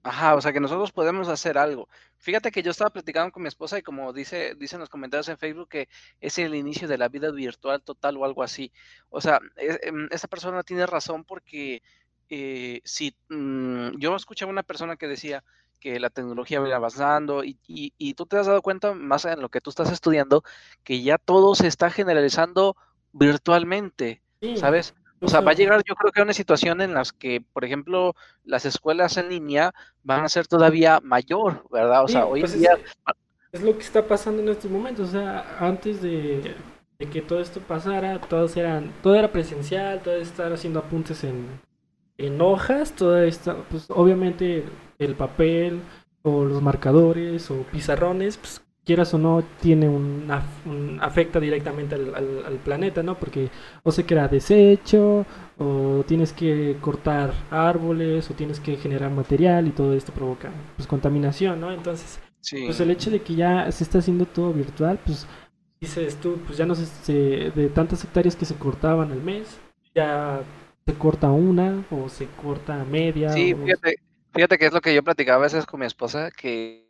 ajá, 0.03 0.35
o 0.35 0.41
sea, 0.41 0.53
que 0.53 0.61
nosotros 0.61 0.93
podemos 0.93 1.29
hacer 1.29 1.59
algo. 1.59 1.89
Fíjate 2.19 2.51
que 2.51 2.63
yo 2.63 2.71
estaba 2.73 2.91
platicando 2.91 3.31
con 3.33 3.43
mi 3.43 3.49
esposa 3.49 3.79
y 3.79 3.83
como 3.83 4.13
dice, 4.13 4.55
dicen 4.57 4.81
los 4.81 4.89
comentarios 4.89 5.29
en 5.29 5.39
Facebook 5.39 5.69
que 5.69 5.89
es 6.21 6.39
el 6.39 6.55
inicio 6.55 6.89
de 6.89 6.99
la 6.99 7.09
vida 7.09 7.31
virtual 7.31 7.83
total 7.83 8.17
o 8.17 8.25
algo 8.25 8.43
así. 8.43 8.73
O 9.11 9.21
sea, 9.21 9.41
es- 9.57 9.79
em, 9.83 10.09
esa 10.11 10.29
persona 10.29 10.63
tiene 10.65 10.87
razón 10.87 11.25
porque 11.25 11.83
eh, 12.29 12.81
si 12.85 13.15
mm, 13.29 13.99
yo 13.99 14.17
escuchaba 14.17 14.51
una 14.53 14.63
persona 14.63 14.97
que 14.97 15.07
decía 15.09 15.45
que 15.81 15.99
la 16.01 16.11
tecnología 16.11 16.61
va 16.61 16.75
avanzando 16.75 17.45
y, 17.45 17.59
y, 17.67 17.93
y 17.99 18.15
tú 18.15 18.27
te 18.27 18.37
has 18.39 18.47
dado 18.47 18.63
cuenta 18.63 18.95
más 18.95 19.25
en 19.25 19.41
lo 19.41 19.51
que 19.51 19.61
tú 19.61 19.71
estás 19.71 19.91
estudiando 19.93 20.43
que 20.85 21.03
ya 21.03 21.19
todo 21.19 21.55
se 21.55 21.67
está 21.67 21.91
generalizando 21.91 22.77
virtualmente, 23.13 24.23
Sí, 24.41 24.55
¿sabes? 24.55 24.95
O 25.23 25.29
sea, 25.29 25.41
va 25.41 25.53
a 25.53 25.55
llegar 25.55 25.83
yo 25.87 25.95
creo 25.95 26.13
que 26.13 26.21
a 26.21 26.25
una 26.25 26.33
situación 26.33 26.81
en 26.81 26.95
las 26.95 27.13
que, 27.13 27.41
por 27.53 27.65
ejemplo, 27.65 28.15
las 28.45 28.65
escuelas 28.65 29.17
en 29.17 29.29
línea 29.31 29.73
van 30.03 30.25
a 30.25 30.29
ser 30.29 30.47
todavía 30.49 31.01
mayor, 31.03 31.65
¿verdad? 31.71 32.05
O 32.05 32.09
Sí, 32.09 32.13
sea, 32.13 32.27
hoy 32.27 32.41
pues 32.41 32.55
en 32.55 32.61
día, 32.61 32.71
es, 32.71 32.97
es 33.53 33.63
lo 33.63 33.75
que 33.77 33.83
está 33.85 34.07
pasando 34.07 34.43
en 34.43 34.49
estos 34.49 34.71
momentos. 34.71 35.09
O 35.09 35.13
sea, 35.13 35.59
antes 35.61 36.03
de, 36.03 36.55
de 36.99 37.11
que 37.11 37.23
todo 37.23 37.41
esto 37.41 37.61
pasara, 37.61 38.21
todos 38.21 38.57
eran, 38.57 38.93
todo 39.03 39.15
era 39.15 39.33
presencial, 39.33 40.03
todo 40.03 40.17
estar 40.17 40.53
haciendo 40.53 40.81
apuntes 40.81 41.25
en, 41.25 41.61
en 42.19 42.41
hojas, 42.41 42.93
todo 42.95 43.23
esto, 43.23 43.65
pues 43.71 43.87
obviamente 43.91 44.65
el 44.99 45.15
papel 45.17 45.81
o 46.23 46.45
los 46.45 46.63
marcadores 46.63 47.51
o 47.51 47.63
pizarrones, 47.73 48.37
pues 48.39 48.63
quieras 48.85 49.15
o 49.15 49.19
no, 49.19 49.43
tiene 49.61 49.89
un, 49.89 50.29
af- 50.29 50.67
un- 50.67 50.99
afecta 51.01 51.39
directamente 51.41 51.95
al, 51.95 52.15
al- 52.15 52.45
al 52.47 52.55
planeta, 52.57 53.03
¿no? 53.03 53.19
Porque 53.19 53.49
o 53.85 53.93
se 53.93 54.05
crea 54.05 54.29
desecho, 54.29 55.25
o 55.59 56.05
tienes 56.07 56.33
que 56.33 56.77
cortar 56.81 57.33
árboles, 57.51 58.31
o 58.31 58.35
tienes 58.35 58.61
que 58.61 58.77
generar 58.77 59.11
material 59.11 59.67
y 59.69 59.71
todo 59.71 59.95
esto 59.95 60.13
provoca 60.13 60.51
pues 60.77 60.89
contaminación, 60.89 61.61
¿no? 61.61 61.73
Entonces, 61.73 62.21
sí, 62.41 62.67
pues 62.67 62.81
el 62.81 62.91
hecho 62.91 63.11
de 63.11 63.21
que 63.23 63.35
ya 63.35 63.71
se 63.71 63.85
está 63.85 63.99
haciendo 63.99 64.27
todo 64.27 64.53
virtual, 64.53 64.99
pues 65.05 65.27
dices 65.81 66.17
tú, 66.17 66.39
pues 66.47 66.59
ya 66.59 66.67
no 66.67 66.75
se, 66.75 66.87
se- 66.87 67.51
de 67.55 67.69
tantas 67.69 68.05
hectáreas 68.05 68.37
que 68.37 68.45
se 68.45 68.55
cortaban 68.57 69.11
al 69.13 69.23
mes, 69.23 69.59
ya 69.95 70.43
se 70.87 70.95
corta 70.95 71.31
una 71.31 71.85
o 71.91 72.09
se 72.09 72.27
corta 72.43 72.85
media. 72.85 73.35
sí, 73.35 73.55
o- 73.55 73.57
fíjate, 73.65 73.97
fíjate 74.33 74.59
que 74.59 74.67
es 74.67 74.73
lo 74.73 74.81
que 74.81 74.95
yo 74.95 75.03
platicaba 75.03 75.39
a 75.39 75.43
veces 75.43 75.67
con 75.67 75.81
mi 75.81 75.87
esposa, 75.87 76.31
que 76.31 76.82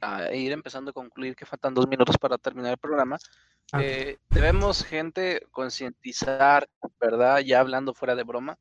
a 0.00 0.34
ir 0.34 0.52
empezando 0.52 0.90
a 0.90 0.94
concluir 0.94 1.36
que 1.36 1.46
faltan 1.46 1.74
dos 1.74 1.86
minutos 1.86 2.16
para 2.18 2.38
terminar 2.38 2.72
el 2.72 2.78
programa, 2.78 3.18
Ah, 3.72 3.82
eh, 3.82 4.18
debemos, 4.30 4.84
gente, 4.84 5.44
concientizar, 5.50 6.68
¿verdad? 7.00 7.40
Ya 7.40 7.58
hablando 7.58 7.94
fuera 7.94 8.14
de 8.14 8.22
broma, 8.22 8.58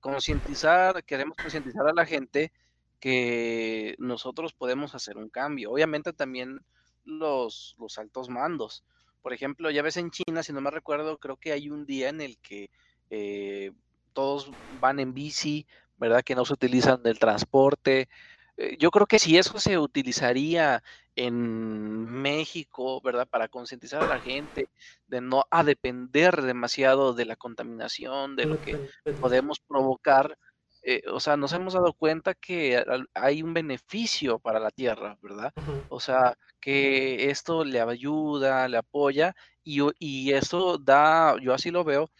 concientizar, 0.00 1.02
queremos 1.04 1.36
concientizar 1.36 1.88
a 1.88 1.94
la 1.94 2.04
gente 2.04 2.52
que 3.00 3.94
nosotros 3.98 4.52
podemos 4.52 4.94
hacer 4.94 5.16
un 5.16 5.30
cambio. 5.30 5.70
Obviamente 5.72 6.12
también 6.12 6.60
los, 7.04 7.74
los 7.78 7.96
altos 7.98 8.28
mandos. 8.28 8.84
Por 9.22 9.32
ejemplo, 9.32 9.70
ya 9.70 9.82
ves 9.82 9.96
en 9.96 10.10
China, 10.10 10.42
si 10.42 10.52
no 10.52 10.60
me 10.60 10.70
recuerdo, 10.70 11.16
creo 11.18 11.36
que 11.38 11.52
hay 11.52 11.70
un 11.70 11.86
día 11.86 12.10
en 12.10 12.20
el 12.20 12.36
que 12.38 12.68
eh, 13.08 13.72
todos 14.12 14.50
van 14.78 15.00
en 15.00 15.14
bici, 15.14 15.66
¿verdad? 15.96 16.22
Que 16.22 16.34
no 16.34 16.44
se 16.44 16.52
utilizan 16.52 17.02
del 17.02 17.18
transporte. 17.18 18.10
Eh, 18.58 18.76
yo 18.78 18.90
creo 18.90 19.06
que 19.06 19.18
si 19.18 19.38
eso 19.38 19.58
se 19.58 19.78
utilizaría 19.78 20.82
en 21.16 22.04
México, 22.06 23.00
¿verdad? 23.00 23.26
Para 23.28 23.48
concientizar 23.48 24.02
a 24.02 24.06
la 24.06 24.20
gente 24.20 24.68
de 25.06 25.20
no 25.20 25.44
a 25.50 25.64
depender 25.64 26.42
demasiado 26.42 27.14
de 27.14 27.24
la 27.24 27.36
contaminación, 27.36 28.36
de 28.36 28.46
lo 28.46 28.58
que 28.58 28.78
podemos 29.18 29.60
provocar, 29.60 30.36
eh, 30.82 31.02
o 31.10 31.20
sea, 31.20 31.36
nos 31.36 31.52
hemos 31.52 31.74
dado 31.74 31.92
cuenta 31.94 32.34
que 32.34 32.82
hay 33.14 33.42
un 33.42 33.54
beneficio 33.54 34.38
para 34.38 34.58
la 34.60 34.70
tierra, 34.70 35.18
¿verdad? 35.22 35.52
O 35.88 36.00
sea, 36.00 36.36
que 36.60 37.30
esto 37.30 37.64
le 37.64 37.80
ayuda, 37.80 38.68
le 38.68 38.76
apoya 38.78 39.34
y, 39.64 40.32
eso 40.32 40.78
da, 40.78 41.36
yo 41.40 41.54
así 41.54 41.70
lo 41.70 41.84
veo, 41.84 42.10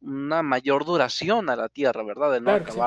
una 0.00 0.42
mayor 0.42 0.84
duración 0.84 1.50
a 1.50 1.56
la 1.56 1.68
tierra, 1.68 2.02
¿verdad? 2.04 2.32
De 2.32 2.40
no 2.40 2.60
Claro 2.60 2.64
sí. 2.70 2.86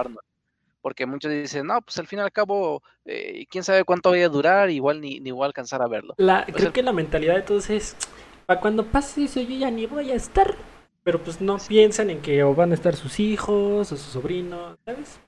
Porque 0.86 1.08
muchos 1.08 1.32
dicen, 1.32 1.66
no, 1.66 1.82
pues 1.82 1.98
al 1.98 2.06
fin 2.06 2.20
y 2.20 2.22
al 2.22 2.32
cabo, 2.32 2.84
eh, 3.06 3.48
quién 3.50 3.64
sabe 3.64 3.84
cuánto 3.84 4.12
vaya 4.12 4.28
a 4.28 4.30
durar, 4.30 4.70
igual 4.70 5.02
ni, 5.02 5.20
ni 5.20 5.32
voy 5.32 5.42
a 5.42 5.48
alcanzar 5.48 5.82
a 5.82 5.88
verlo. 5.88 6.14
La, 6.18 6.44
Pues 6.46 6.58
creo 6.58 6.68
el- 6.68 6.74
que 6.74 6.84
la 6.84 6.94
mentalidad 6.94 7.34
de 7.34 7.42
todos 7.42 7.72
es, 7.72 7.98
para 8.46 8.60
cuando 8.62 8.86
pase 8.86 9.24
eso 9.24 9.42
yo 9.42 9.58
ya 9.58 9.72
ni 9.72 9.88
voy 9.88 10.12
a 10.12 10.14
estar. 10.14 10.54
Pero 11.02 11.24
pues 11.24 11.42
no 11.42 11.58
piensan 11.58 12.12
en 12.12 12.22
que 12.22 12.44
o 12.44 12.54
van 12.54 12.70
a 12.70 12.76
estar 12.76 12.96
sus 12.96 13.20
hijos 13.20 13.92
o 13.92 13.96
sus 13.98 14.00
sobrinos, 14.12 14.78
¿sabes? 14.86 15.20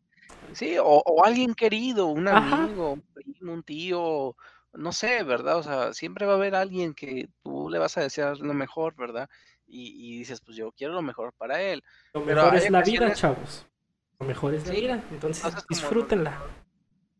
Sí, 0.53 0.77
o, 0.77 0.85
o 1.03 1.25
alguien 1.25 1.55
querido, 1.55 2.05
un 2.05 2.27
Ajá. 2.27 2.65
amigo, 2.65 2.91
un 2.93 3.01
primo, 3.15 3.51
un 3.53 3.63
tío, 3.63 4.35
no 4.73 4.91
sé, 4.91 5.23
¿verdad? 5.23 5.57
O 5.57 5.63
sea, 5.63 5.91
siempre 5.95 6.27
va 6.27 6.33
a 6.33 6.35
haber 6.35 6.53
alguien 6.53 6.93
que 6.93 7.29
tú 7.41 7.67
le 7.71 7.79
vas 7.79 7.97
a 7.97 8.01
desear 8.01 8.37
lo 8.37 8.53
mejor, 8.53 8.93
¿verdad? 8.95 9.27
Y, 9.65 10.13
y 10.13 10.19
dices, 10.19 10.39
pues 10.39 10.55
yo 10.55 10.71
quiero 10.71 10.93
lo 10.93 11.01
mejor 11.01 11.33
para 11.35 11.59
él. 11.63 11.83
Lo 12.13 12.21
mejor 12.21 12.55
es 12.55 12.69
la 12.69 12.83
vida, 12.83 13.11
chavos. 13.15 13.65
Lo 14.19 14.25
mejor 14.25 14.53
es 14.55 14.65
la 14.67 14.73
Sí, 14.73 14.81
vida. 14.81 15.03
Entonces 15.11 15.43
entonces 15.43 15.63
como- 15.65 15.79
disfrútenla. 15.79 16.41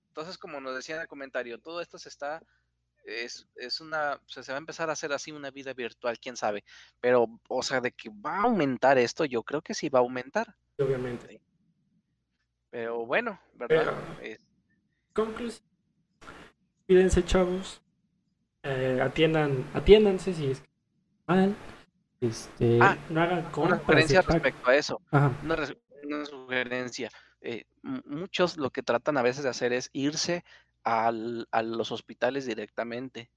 Entonces, 0.09 0.37
como 0.37 0.59
nos 0.59 0.75
decía 0.75 0.95
en 0.95 1.01
el 1.01 1.07
comentario, 1.07 1.59
todo 1.59 1.79
esto 1.79 1.99
se 1.99 2.09
está, 2.09 2.41
es, 3.03 3.47
es 3.55 3.79
una, 3.81 4.15
o 4.15 4.27
sea, 4.29 4.41
se 4.41 4.51
va 4.51 4.57
a 4.57 4.59
empezar 4.59 4.89
a 4.89 4.93
hacer 4.93 5.13
así 5.13 5.31
una 5.31 5.51
vida 5.51 5.73
virtual, 5.73 6.17
quién 6.19 6.35
sabe. 6.35 6.63
Pero, 6.99 7.27
o 7.47 7.61
sea, 7.61 7.81
de 7.81 7.91
que 7.91 8.09
va 8.09 8.37
a 8.37 8.41
aumentar 8.43 8.97
esto, 8.97 9.25
yo 9.25 9.43
creo 9.43 9.61
que 9.61 9.75
sí 9.75 9.89
va 9.89 9.99
a 9.99 10.01
aumentar. 10.01 10.55
Obviamente. 10.79 11.39
Pero 12.71 13.05
bueno, 13.05 13.39
¿verdad? 13.53 13.93
Es- 14.21 14.43
Conclusión. 15.13 15.63
Cuídense, 16.87 17.23
chavos. 17.25 17.81
Eh, 18.63 18.99
atiendan, 19.01 19.65
atiéndanse 19.73 20.33
si 20.33 20.51
es 20.51 20.61
que 20.61 20.67
mal. 21.27 21.55
este, 22.21 22.79
Ah, 22.81 22.97
no 23.09 23.21
hagan 23.21 23.45
Una 23.55 23.79
pack. 23.79 23.97
respecto 23.99 24.69
a 24.69 24.75
eso. 24.75 24.99
Ajá. 25.11 25.31
Una, 25.43 25.55
una 26.07 26.25
sugerencia. 26.25 27.09
eh, 27.41 27.65
muchos 27.83 28.57
lo 28.57 28.71
que 28.71 28.83
tratan 28.83 29.17
a 29.17 29.21
veces 29.21 29.43
de 29.43 29.49
hacer 29.49 29.73
es 29.73 29.89
irse 29.93 30.43
al- 30.83 31.47
a 31.51 31.61
los 31.63 31.91
hospitales 31.91 32.45
directamente, 32.47 33.29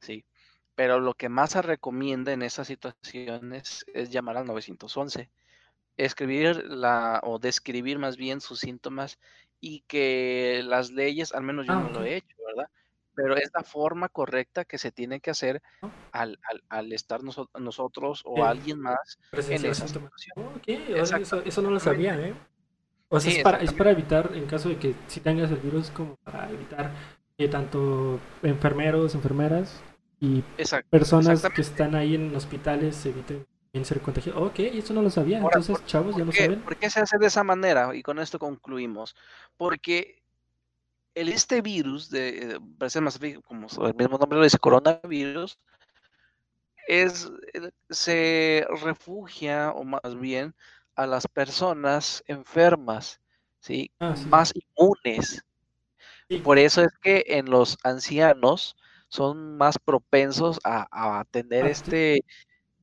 ¿sí? 0.00 0.26
Pero 0.74 1.00
lo 1.00 1.14
que 1.14 1.28
más 1.28 1.52
se 1.52 1.62
recomienda 1.62 2.32
en 2.32 2.42
esas 2.42 2.68
situaciones 2.68 3.86
es 3.94 4.10
llamar 4.10 4.36
al 4.38 4.46
911, 4.46 5.30
escribir 5.96 6.64
la, 6.66 7.20
o 7.24 7.38
describir 7.38 7.98
más 7.98 8.16
bien 8.16 8.40
sus 8.40 8.60
síntomas 8.60 9.18
y 9.60 9.82
que 9.82 10.62
las 10.64 10.90
leyes, 10.92 11.32
al 11.34 11.44
menos 11.44 11.66
yo 11.66 11.74
Ah, 11.74 11.80
no 11.80 11.90
lo 11.90 12.04
he 12.04 12.16
hecho. 12.16 12.36
Pero 13.22 13.36
es 13.36 13.50
la 13.54 13.62
forma 13.62 14.08
correcta 14.08 14.64
que 14.64 14.78
se 14.78 14.90
tiene 14.92 15.20
que 15.20 15.30
hacer 15.30 15.62
al, 16.12 16.38
al- 16.42 16.62
al 16.68 16.92
estar 16.92 17.22
noso- 17.22 17.48
nosotros 17.58 18.22
o 18.24 18.38
Eh, 18.38 18.48
alguien 18.48 18.80
más 18.80 19.18
en 19.32 19.64
esa 19.66 19.86
situación. 19.86 20.34
Oh, 20.36 20.52
eso, 21.16 21.42
eso 21.44 21.62
no 21.62 21.70
lo 21.70 21.80
sabía, 21.80 22.14
¿eh? 22.18 22.34
O 23.08 23.18
sea, 23.20 23.30
Sí, 23.32 23.38
es, 23.38 23.42
para, 23.44 23.58
es 23.58 23.72
para 23.72 23.90
evitar, 23.90 24.30
en 24.34 24.46
caso 24.46 24.68
de 24.68 24.76
que 24.78 24.94
si 25.08 25.20
tengas 25.20 25.50
el 25.50 25.56
virus, 25.58 25.90
como 25.90 26.16
para 26.16 26.48
evitar 26.50 26.92
que 27.36 27.48
tanto 27.48 28.20
enfermeros, 28.42 29.14
enfermeras 29.14 29.82
y 30.20 30.42
personas 30.90 31.42
que 31.54 31.60
están 31.62 31.94
ahí 31.94 32.14
en 32.14 32.34
hospitales 32.36 33.04
eviten 33.06 33.46
también 33.72 33.84
ser 33.84 34.00
contagiados. 34.00 34.42
Ok, 34.50 34.58
eso 34.60 34.92
no 34.94 35.02
lo 35.02 35.10
sabía. 35.10 35.38
Ahora, 35.40 35.56
Entonces, 35.58 35.78
¿por- 35.78 35.86
chavos, 35.86 36.12
ya 36.16 36.18
¿Por 36.18 36.26
lo 36.26 36.32
qué, 36.32 36.44
saben. 36.44 36.60
por 36.62 36.76
qué 36.76 36.90
se 36.90 37.00
hace 37.00 37.18
de 37.18 37.26
esa 37.26 37.42
manera? 37.42 37.94
Y 37.94 38.02
con 38.02 38.18
esto 38.18 38.38
concluimos. 38.38 39.16
Porque 39.56 40.19
este 41.28 41.60
virus, 41.60 42.10
de, 42.10 42.28
eh, 42.54 42.58
parece 42.78 43.00
más 43.00 43.18
bien 43.18 43.40
como 43.42 43.66
el 43.86 43.94
mismo 43.94 44.18
nombre 44.18 44.38
lo 44.38 44.44
dice, 44.44 44.58
coronavirus, 44.58 45.58
es, 46.88 47.30
eh, 47.54 47.70
se 47.90 48.66
refugia, 48.82 49.70
o 49.72 49.84
más 49.84 50.18
bien, 50.18 50.54
a 50.96 51.06
las 51.06 51.26
personas 51.26 52.22
enfermas, 52.26 53.20
¿sí? 53.60 53.90
Ah, 54.00 54.14
sí. 54.16 54.28
Más 54.28 54.52
inmunes. 54.54 55.42
Sí. 56.28 56.38
Por 56.38 56.58
eso 56.58 56.82
es 56.82 56.92
que 57.02 57.24
en 57.26 57.50
los 57.50 57.76
ancianos 57.84 58.76
son 59.08 59.56
más 59.56 59.78
propensos 59.78 60.60
a, 60.64 60.86
a 60.90 61.24
tener 61.24 61.64
Ah, 61.66 61.70
este, 61.70 62.24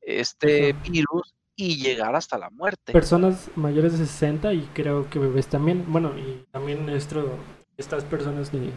este 0.02 0.70
Ajá. 0.70 0.82
virus 0.90 1.34
y 1.56 1.76
llegar 1.76 2.14
hasta 2.14 2.38
la 2.38 2.50
muerte. 2.50 2.92
Personas 2.92 3.50
mayores 3.56 3.98
de 3.98 4.06
60 4.06 4.52
y 4.52 4.62
creo 4.74 5.10
que 5.10 5.18
bebés 5.18 5.48
también. 5.48 5.84
Bueno, 5.88 6.16
y 6.18 6.44
también 6.52 6.88
esto, 6.88 7.38
estas 7.78 8.04
personas 8.04 8.52
de 8.52 8.72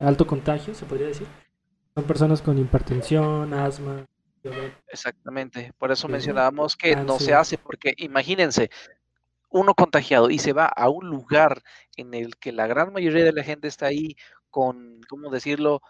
alto 0.00 0.26
contagio, 0.26 0.74
se 0.74 0.84
podría 0.84 1.06
decir. 1.06 1.26
Son 1.94 2.04
personas 2.04 2.42
con 2.42 2.58
hipertensión, 2.58 3.54
asma, 3.54 4.04
diabetes. 4.42 4.76
Exactamente, 4.88 5.72
por 5.78 5.92
eso 5.92 6.08
Sí. 6.08 6.12
mencionábamos 6.12 6.76
que 6.76 6.96
no 6.96 7.18
se 7.18 7.32
hace, 7.32 7.56
porque 7.56 7.94
imagínense, 7.96 8.70
uno 9.50 9.72
contagiado 9.74 10.30
y 10.30 10.38
se 10.40 10.52
va 10.52 10.66
a 10.66 10.88
un 10.88 11.08
lugar 11.08 11.62
en 11.96 12.12
el 12.12 12.36
que 12.36 12.50
la 12.50 12.66
gran 12.66 12.92
mayoría 12.92 13.24
de 13.24 13.32
la 13.32 13.44
gente 13.44 13.68
está 13.68 13.86
ahí 13.86 14.16
con, 14.50 15.00
¿cómo 15.08 15.30
decirlo? 15.30 15.80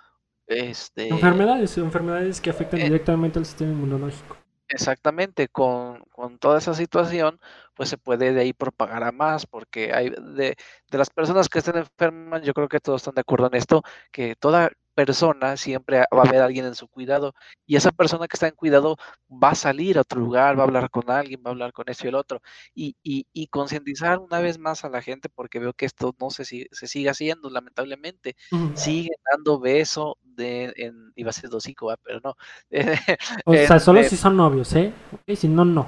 Este, 0.47 1.09
Enfermedades, 1.09 1.79
enfermedades 1.79 2.43
que 2.43 2.51
afectan 2.51 2.81
Eh, 2.81 2.85
directamente 2.85 3.39
al 3.39 3.47
sistema 3.47 3.73
inmunológico. 3.73 4.37
Exactamente, 4.69 5.49
con, 5.49 6.01
con 6.11 6.39
toda 6.39 6.59
esa 6.59 6.75
situación, 6.75 7.41
pues 7.75 7.89
se 7.89 7.99
puede 7.99 8.33
de 8.33 8.41
ahí 8.41 8.53
propagar 8.53 9.05
a 9.05 9.13
más, 9.13 9.47
porque 9.47 9.93
hay 9.95 10.11
de, 10.11 10.57
de 10.91 10.99
las 10.99 11.11
personas 11.11 11.49
que 11.49 11.59
estén 11.61 11.77
enfermas, 11.77 12.43
yo 12.43 12.55
creo 12.55 12.69
que 12.69 12.81
todos 12.81 13.03
están 13.03 13.15
de 13.15 13.21
acuerdo 13.23 13.47
en 13.49 13.55
esto, 13.55 13.83
que 14.13 14.37
toda 14.37 14.71
persona 14.95 15.57
siempre 15.57 15.99
va 15.99 16.23
a 16.23 16.23
haber 16.23 16.41
alguien 16.43 16.67
en 16.67 16.75
su 16.75 16.89
cuidado 16.89 17.35
y 17.67 17.77
esa 17.77 17.91
persona 17.93 18.27
que 18.29 18.37
está 18.37 18.49
en 18.49 18.55
cuidado 18.55 18.97
va 19.31 19.51
a 19.51 19.55
salir 19.55 19.99
a 19.99 20.03
otro 20.03 20.21
lugar, 20.21 20.57
va 20.59 20.63
a 20.63 20.67
hablar 20.67 20.91
con 20.91 21.11
alguien, 21.11 21.43
va 21.45 21.51
a 21.51 21.53
hablar 21.53 21.73
con 21.73 21.89
esto 21.89 22.07
y 22.07 22.09
el 22.09 22.15
otro 22.15 22.41
y, 22.75 22.97
y, 23.03 23.27
y 23.33 23.49
concientizar 23.49 24.19
una 24.19 24.41
vez 24.41 24.59
más 24.59 24.85
a 24.85 24.89
la 24.89 25.03
gente 25.03 25.29
porque 25.29 25.59
veo 25.59 25.73
que 25.75 25.87
esto 25.87 26.15
no 26.21 26.31
se, 26.31 26.45
se 26.45 26.87
sigue 26.87 27.11
haciendo 27.11 27.51
lamentablemente, 27.51 28.37
Ujú. 28.53 28.73
siguen 28.75 29.17
dando 29.33 29.59
beso 29.61 30.19
de, 30.23 30.73
en, 30.77 31.13
iba 31.17 31.31
a 31.31 31.33
ser 31.33 31.55
hocico, 31.55 31.87
¿va? 31.87 31.97
pero 32.03 32.21
no, 32.23 32.35
O 33.47 33.55
sea, 33.57 33.79
solo 33.79 34.01
en- 34.01 34.11
si 34.11 34.17
son 34.17 34.37
novios, 34.37 34.75
¿eh? 34.75 34.93
Ok, 35.13 35.37
si 35.37 35.49
no, 35.49 35.65
no. 35.65 35.87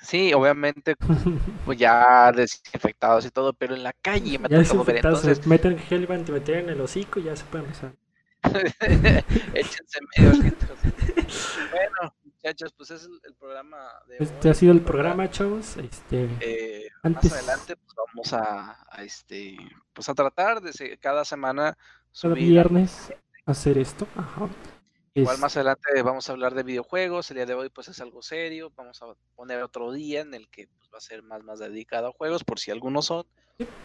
sí, 0.00 0.32
obviamente 0.34 0.96
pues 1.64 1.78
ya 1.78 2.32
desinfectados 2.32 3.26
y 3.26 3.30
todo, 3.30 3.52
pero 3.54 3.74
en 3.74 3.82
la 3.82 3.92
calle 3.92 4.38
me 4.38 4.48
Ya 4.48 4.58
ver, 4.58 4.96
entonces 4.96 5.46
meten 5.46 5.78
gel 5.78 6.10
antibacterial 6.10 6.64
en 6.64 6.70
el 6.70 6.80
hocico 6.80 7.20
y 7.20 7.24
ya 7.24 7.36
se 7.36 7.44
pueden 7.44 7.68
besar. 7.68 7.92
échense 9.54 9.98
medio 10.16 10.32
litros. 10.42 10.78
Bueno, 11.70 12.14
muchachos, 12.24 12.72
pues 12.76 12.90
es 12.90 13.04
el, 13.04 13.20
el 13.24 13.34
programa 13.34 13.76
de 14.08 14.16
Este 14.20 14.48
hoy, 14.48 14.52
ha 14.52 14.54
sido 14.54 14.72
el 14.72 14.80
programa, 14.80 15.30
chavos. 15.30 15.76
Este, 15.76 16.28
Eh, 16.40 16.88
Antes- 17.02 17.30
más 17.32 17.38
adelante 17.42 17.76
pues 17.76 17.94
vamos 17.96 18.32
a, 18.32 18.76
a, 18.90 19.02
este 19.04 19.56
pues 19.92 20.08
a 20.08 20.14
tratar 20.14 20.60
de 20.60 20.98
cada 20.98 21.24
semana 21.24 21.74
cada 21.74 21.78
subir 22.12 22.48
viernes 22.48 23.12
hacer 23.46 23.78
esto. 23.78 24.06
Ajá. 24.16 24.48
igual 25.14 25.34
Es- 25.36 25.40
más 25.40 25.56
adelante 25.56 26.02
vamos 26.02 26.28
a 26.28 26.32
hablar 26.32 26.54
de 26.54 26.62
videojuegos 26.62 27.30
el 27.30 27.36
día 27.36 27.46
de 27.46 27.54
hoy 27.54 27.68
pues 27.70 27.88
es 27.88 28.00
algo 28.00 28.22
serio 28.22 28.72
vamos 28.76 29.00
a 29.02 29.06
poner 29.34 29.62
otro 29.62 29.92
día 29.92 30.20
en 30.20 30.34
el 30.34 30.48
que 30.48 30.68
pues, 30.78 30.90
va 30.92 30.98
a 30.98 31.00
ser 31.00 31.22
más 31.22 31.42
más 31.44 31.58
dedicado 31.58 32.08
a 32.08 32.12
juegos 32.12 32.44
por 32.44 32.58
si 32.58 32.70
algunos 32.70 33.06
son 33.06 33.26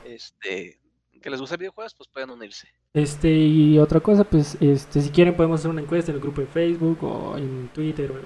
este 0.04 0.80
que 1.24 1.30
les 1.32 1.40
gusta 1.42 1.58
videojuegos 1.58 1.96
pues 1.96 2.08
pueden 2.10 2.30
unirse 2.30 2.68
Este, 2.94 3.32
y 3.32 3.80
otra 3.80 4.00
cosa, 4.00 4.24
pues, 4.24 4.56
este, 4.62 5.02
si 5.02 5.10
quieren 5.10 5.36
podemos 5.36 5.60
hacer 5.60 5.72
una 5.72 5.82
encuesta 5.82 6.12
en 6.12 6.18
el 6.18 6.22
grupo 6.22 6.42
de 6.42 6.48
Facebook 6.48 7.04
o 7.04 7.38
en 7.38 7.70
Twitter 7.74 8.12
o 8.12 8.20
en 8.20 8.26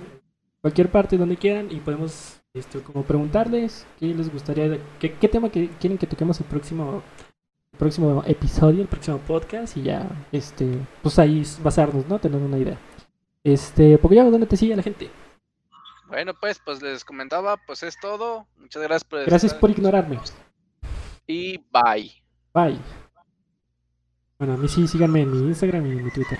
cualquier 0.59 0.89
parte 0.91 1.15
donde 1.17 1.37
quieran 1.37 1.71
y 1.71 1.79
podemos, 1.79 2.41
este, 2.53 2.81
como 2.81 3.03
preguntarles 3.03 3.85
qué 3.99 4.07
les 4.07 4.29
gustaría, 4.33 4.77
qué, 4.99 5.13
qué 5.13 5.27
tema 5.29 5.49
que 5.49 5.69
quieren 5.79 5.97
que 5.97 6.07
toquemos 6.07 6.39
el 6.41 6.47
próximo, 6.47 7.03
el 7.71 7.77
próximo 7.79 8.23
episodio, 8.25 8.81
el 8.81 8.87
próximo 8.87 9.19
podcast 9.19 9.77
y 9.77 9.83
ya, 9.83 10.09
este, 10.31 10.65
pues 11.03 11.19
ahí 11.19 11.43
basarnos, 11.63 12.07
¿no? 12.07 12.19
Tener 12.19 12.41
una 12.41 12.57
idea. 12.57 12.77
Este, 13.43 13.97
porque 13.99 14.15
ya, 14.17 14.23
¿dónde 14.25 14.47
te 14.47 14.57
sigue 14.57 14.75
la 14.75 14.83
gente? 14.83 15.09
bueno 16.09 16.33
pues 16.33 16.57
pues 16.63 16.81
les 16.81 17.03
comentaba 17.03 17.57
pues 17.57 17.83
es 17.83 17.99
todo 17.99 18.47
muchas 18.57 18.81
gracias 18.81 19.03
por 19.03 19.19
Gracias 19.25 19.51
estar 19.51 19.59
por 19.59 19.69
ignorarme. 19.71 20.19
y 21.27 21.57
bye 21.69 22.26
Bye. 22.57 22.79
Bueno, 24.39 24.55
a 24.55 24.57
mí 24.57 24.67
sí, 24.67 24.87
síganme 24.87 25.21
en 25.21 25.31
mi 25.31 25.47
Instagram 25.49 25.85
y 25.85 25.91
en 25.91 26.05
mi 26.05 26.09
Twitter. 26.09 26.39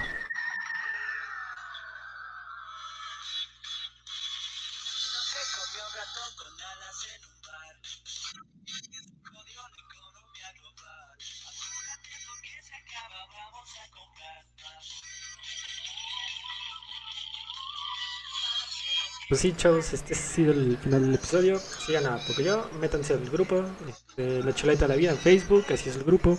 Pues 19.30 19.42
sí, 19.42 19.54
chavos, 19.58 19.92
este 19.92 20.14
ha 20.14 20.18
sido 20.18 20.54
el 20.54 20.78
final 20.78 21.02
del 21.02 21.16
episodio. 21.16 21.60
Sigan 21.60 22.06
a 22.06 22.18
Pocoyo, 22.18 22.70
métanse 22.80 23.14
al 23.14 23.30
grupo, 23.30 23.62
este, 23.90 24.42
La 24.42 24.56
Chuleta 24.56 24.86
de 24.86 24.88
la 24.88 24.96
Vida 24.96 25.12
en 25.12 25.18
Facebook, 25.18 25.66
así 25.74 25.90
es 25.90 25.98
el 25.98 26.06
grupo. 26.06 26.38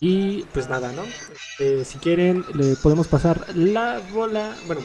Y 0.00 0.44
pues 0.44 0.68
nada, 0.70 0.92
¿no? 0.92 1.02
Este, 1.04 1.84
si 1.84 1.98
quieren, 1.98 2.42
le 2.54 2.74
podemos 2.76 3.06
pasar 3.06 3.44
la 3.54 4.00
bola. 4.12 4.56
Bueno, 4.66 4.80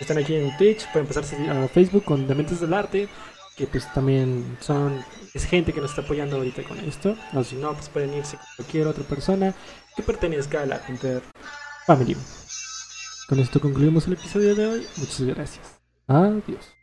están 0.00 0.16
aquí 0.16 0.34
en 0.34 0.56
Twitch, 0.56 0.90
pueden 0.92 1.06
pasarse 1.06 1.36
a 1.48 1.68
Facebook 1.68 2.04
con 2.04 2.26
Dementes 2.26 2.60
del 2.60 2.72
Arte, 2.72 3.06
que 3.56 3.66
pues 3.66 3.92
también 3.92 4.56
son. 4.60 5.04
Es 5.34 5.44
gente 5.44 5.74
que 5.74 5.80
nos 5.82 5.90
está 5.90 6.02
apoyando 6.02 6.36
ahorita 6.36 6.62
con 6.62 6.78
esto. 6.80 7.18
O 7.34 7.44
si 7.44 7.56
no, 7.56 7.74
pues 7.74 7.90
pueden 7.90 8.14
irse 8.14 8.38
con 8.38 8.46
cualquier 8.56 8.86
otra 8.86 9.04
persona 9.04 9.54
que 9.94 10.02
pertenezca 10.02 10.62
a 10.62 10.66
la 10.66 10.80
Hunter 10.88 11.22
Family. 11.86 12.16
Con 13.28 13.40
esto 13.40 13.60
concluimos 13.60 14.06
el 14.06 14.14
episodio 14.14 14.54
de 14.54 14.66
hoy. 14.66 14.86
Muchas 14.96 15.20
gracias. 15.20 15.73
Adiós. 16.08 16.73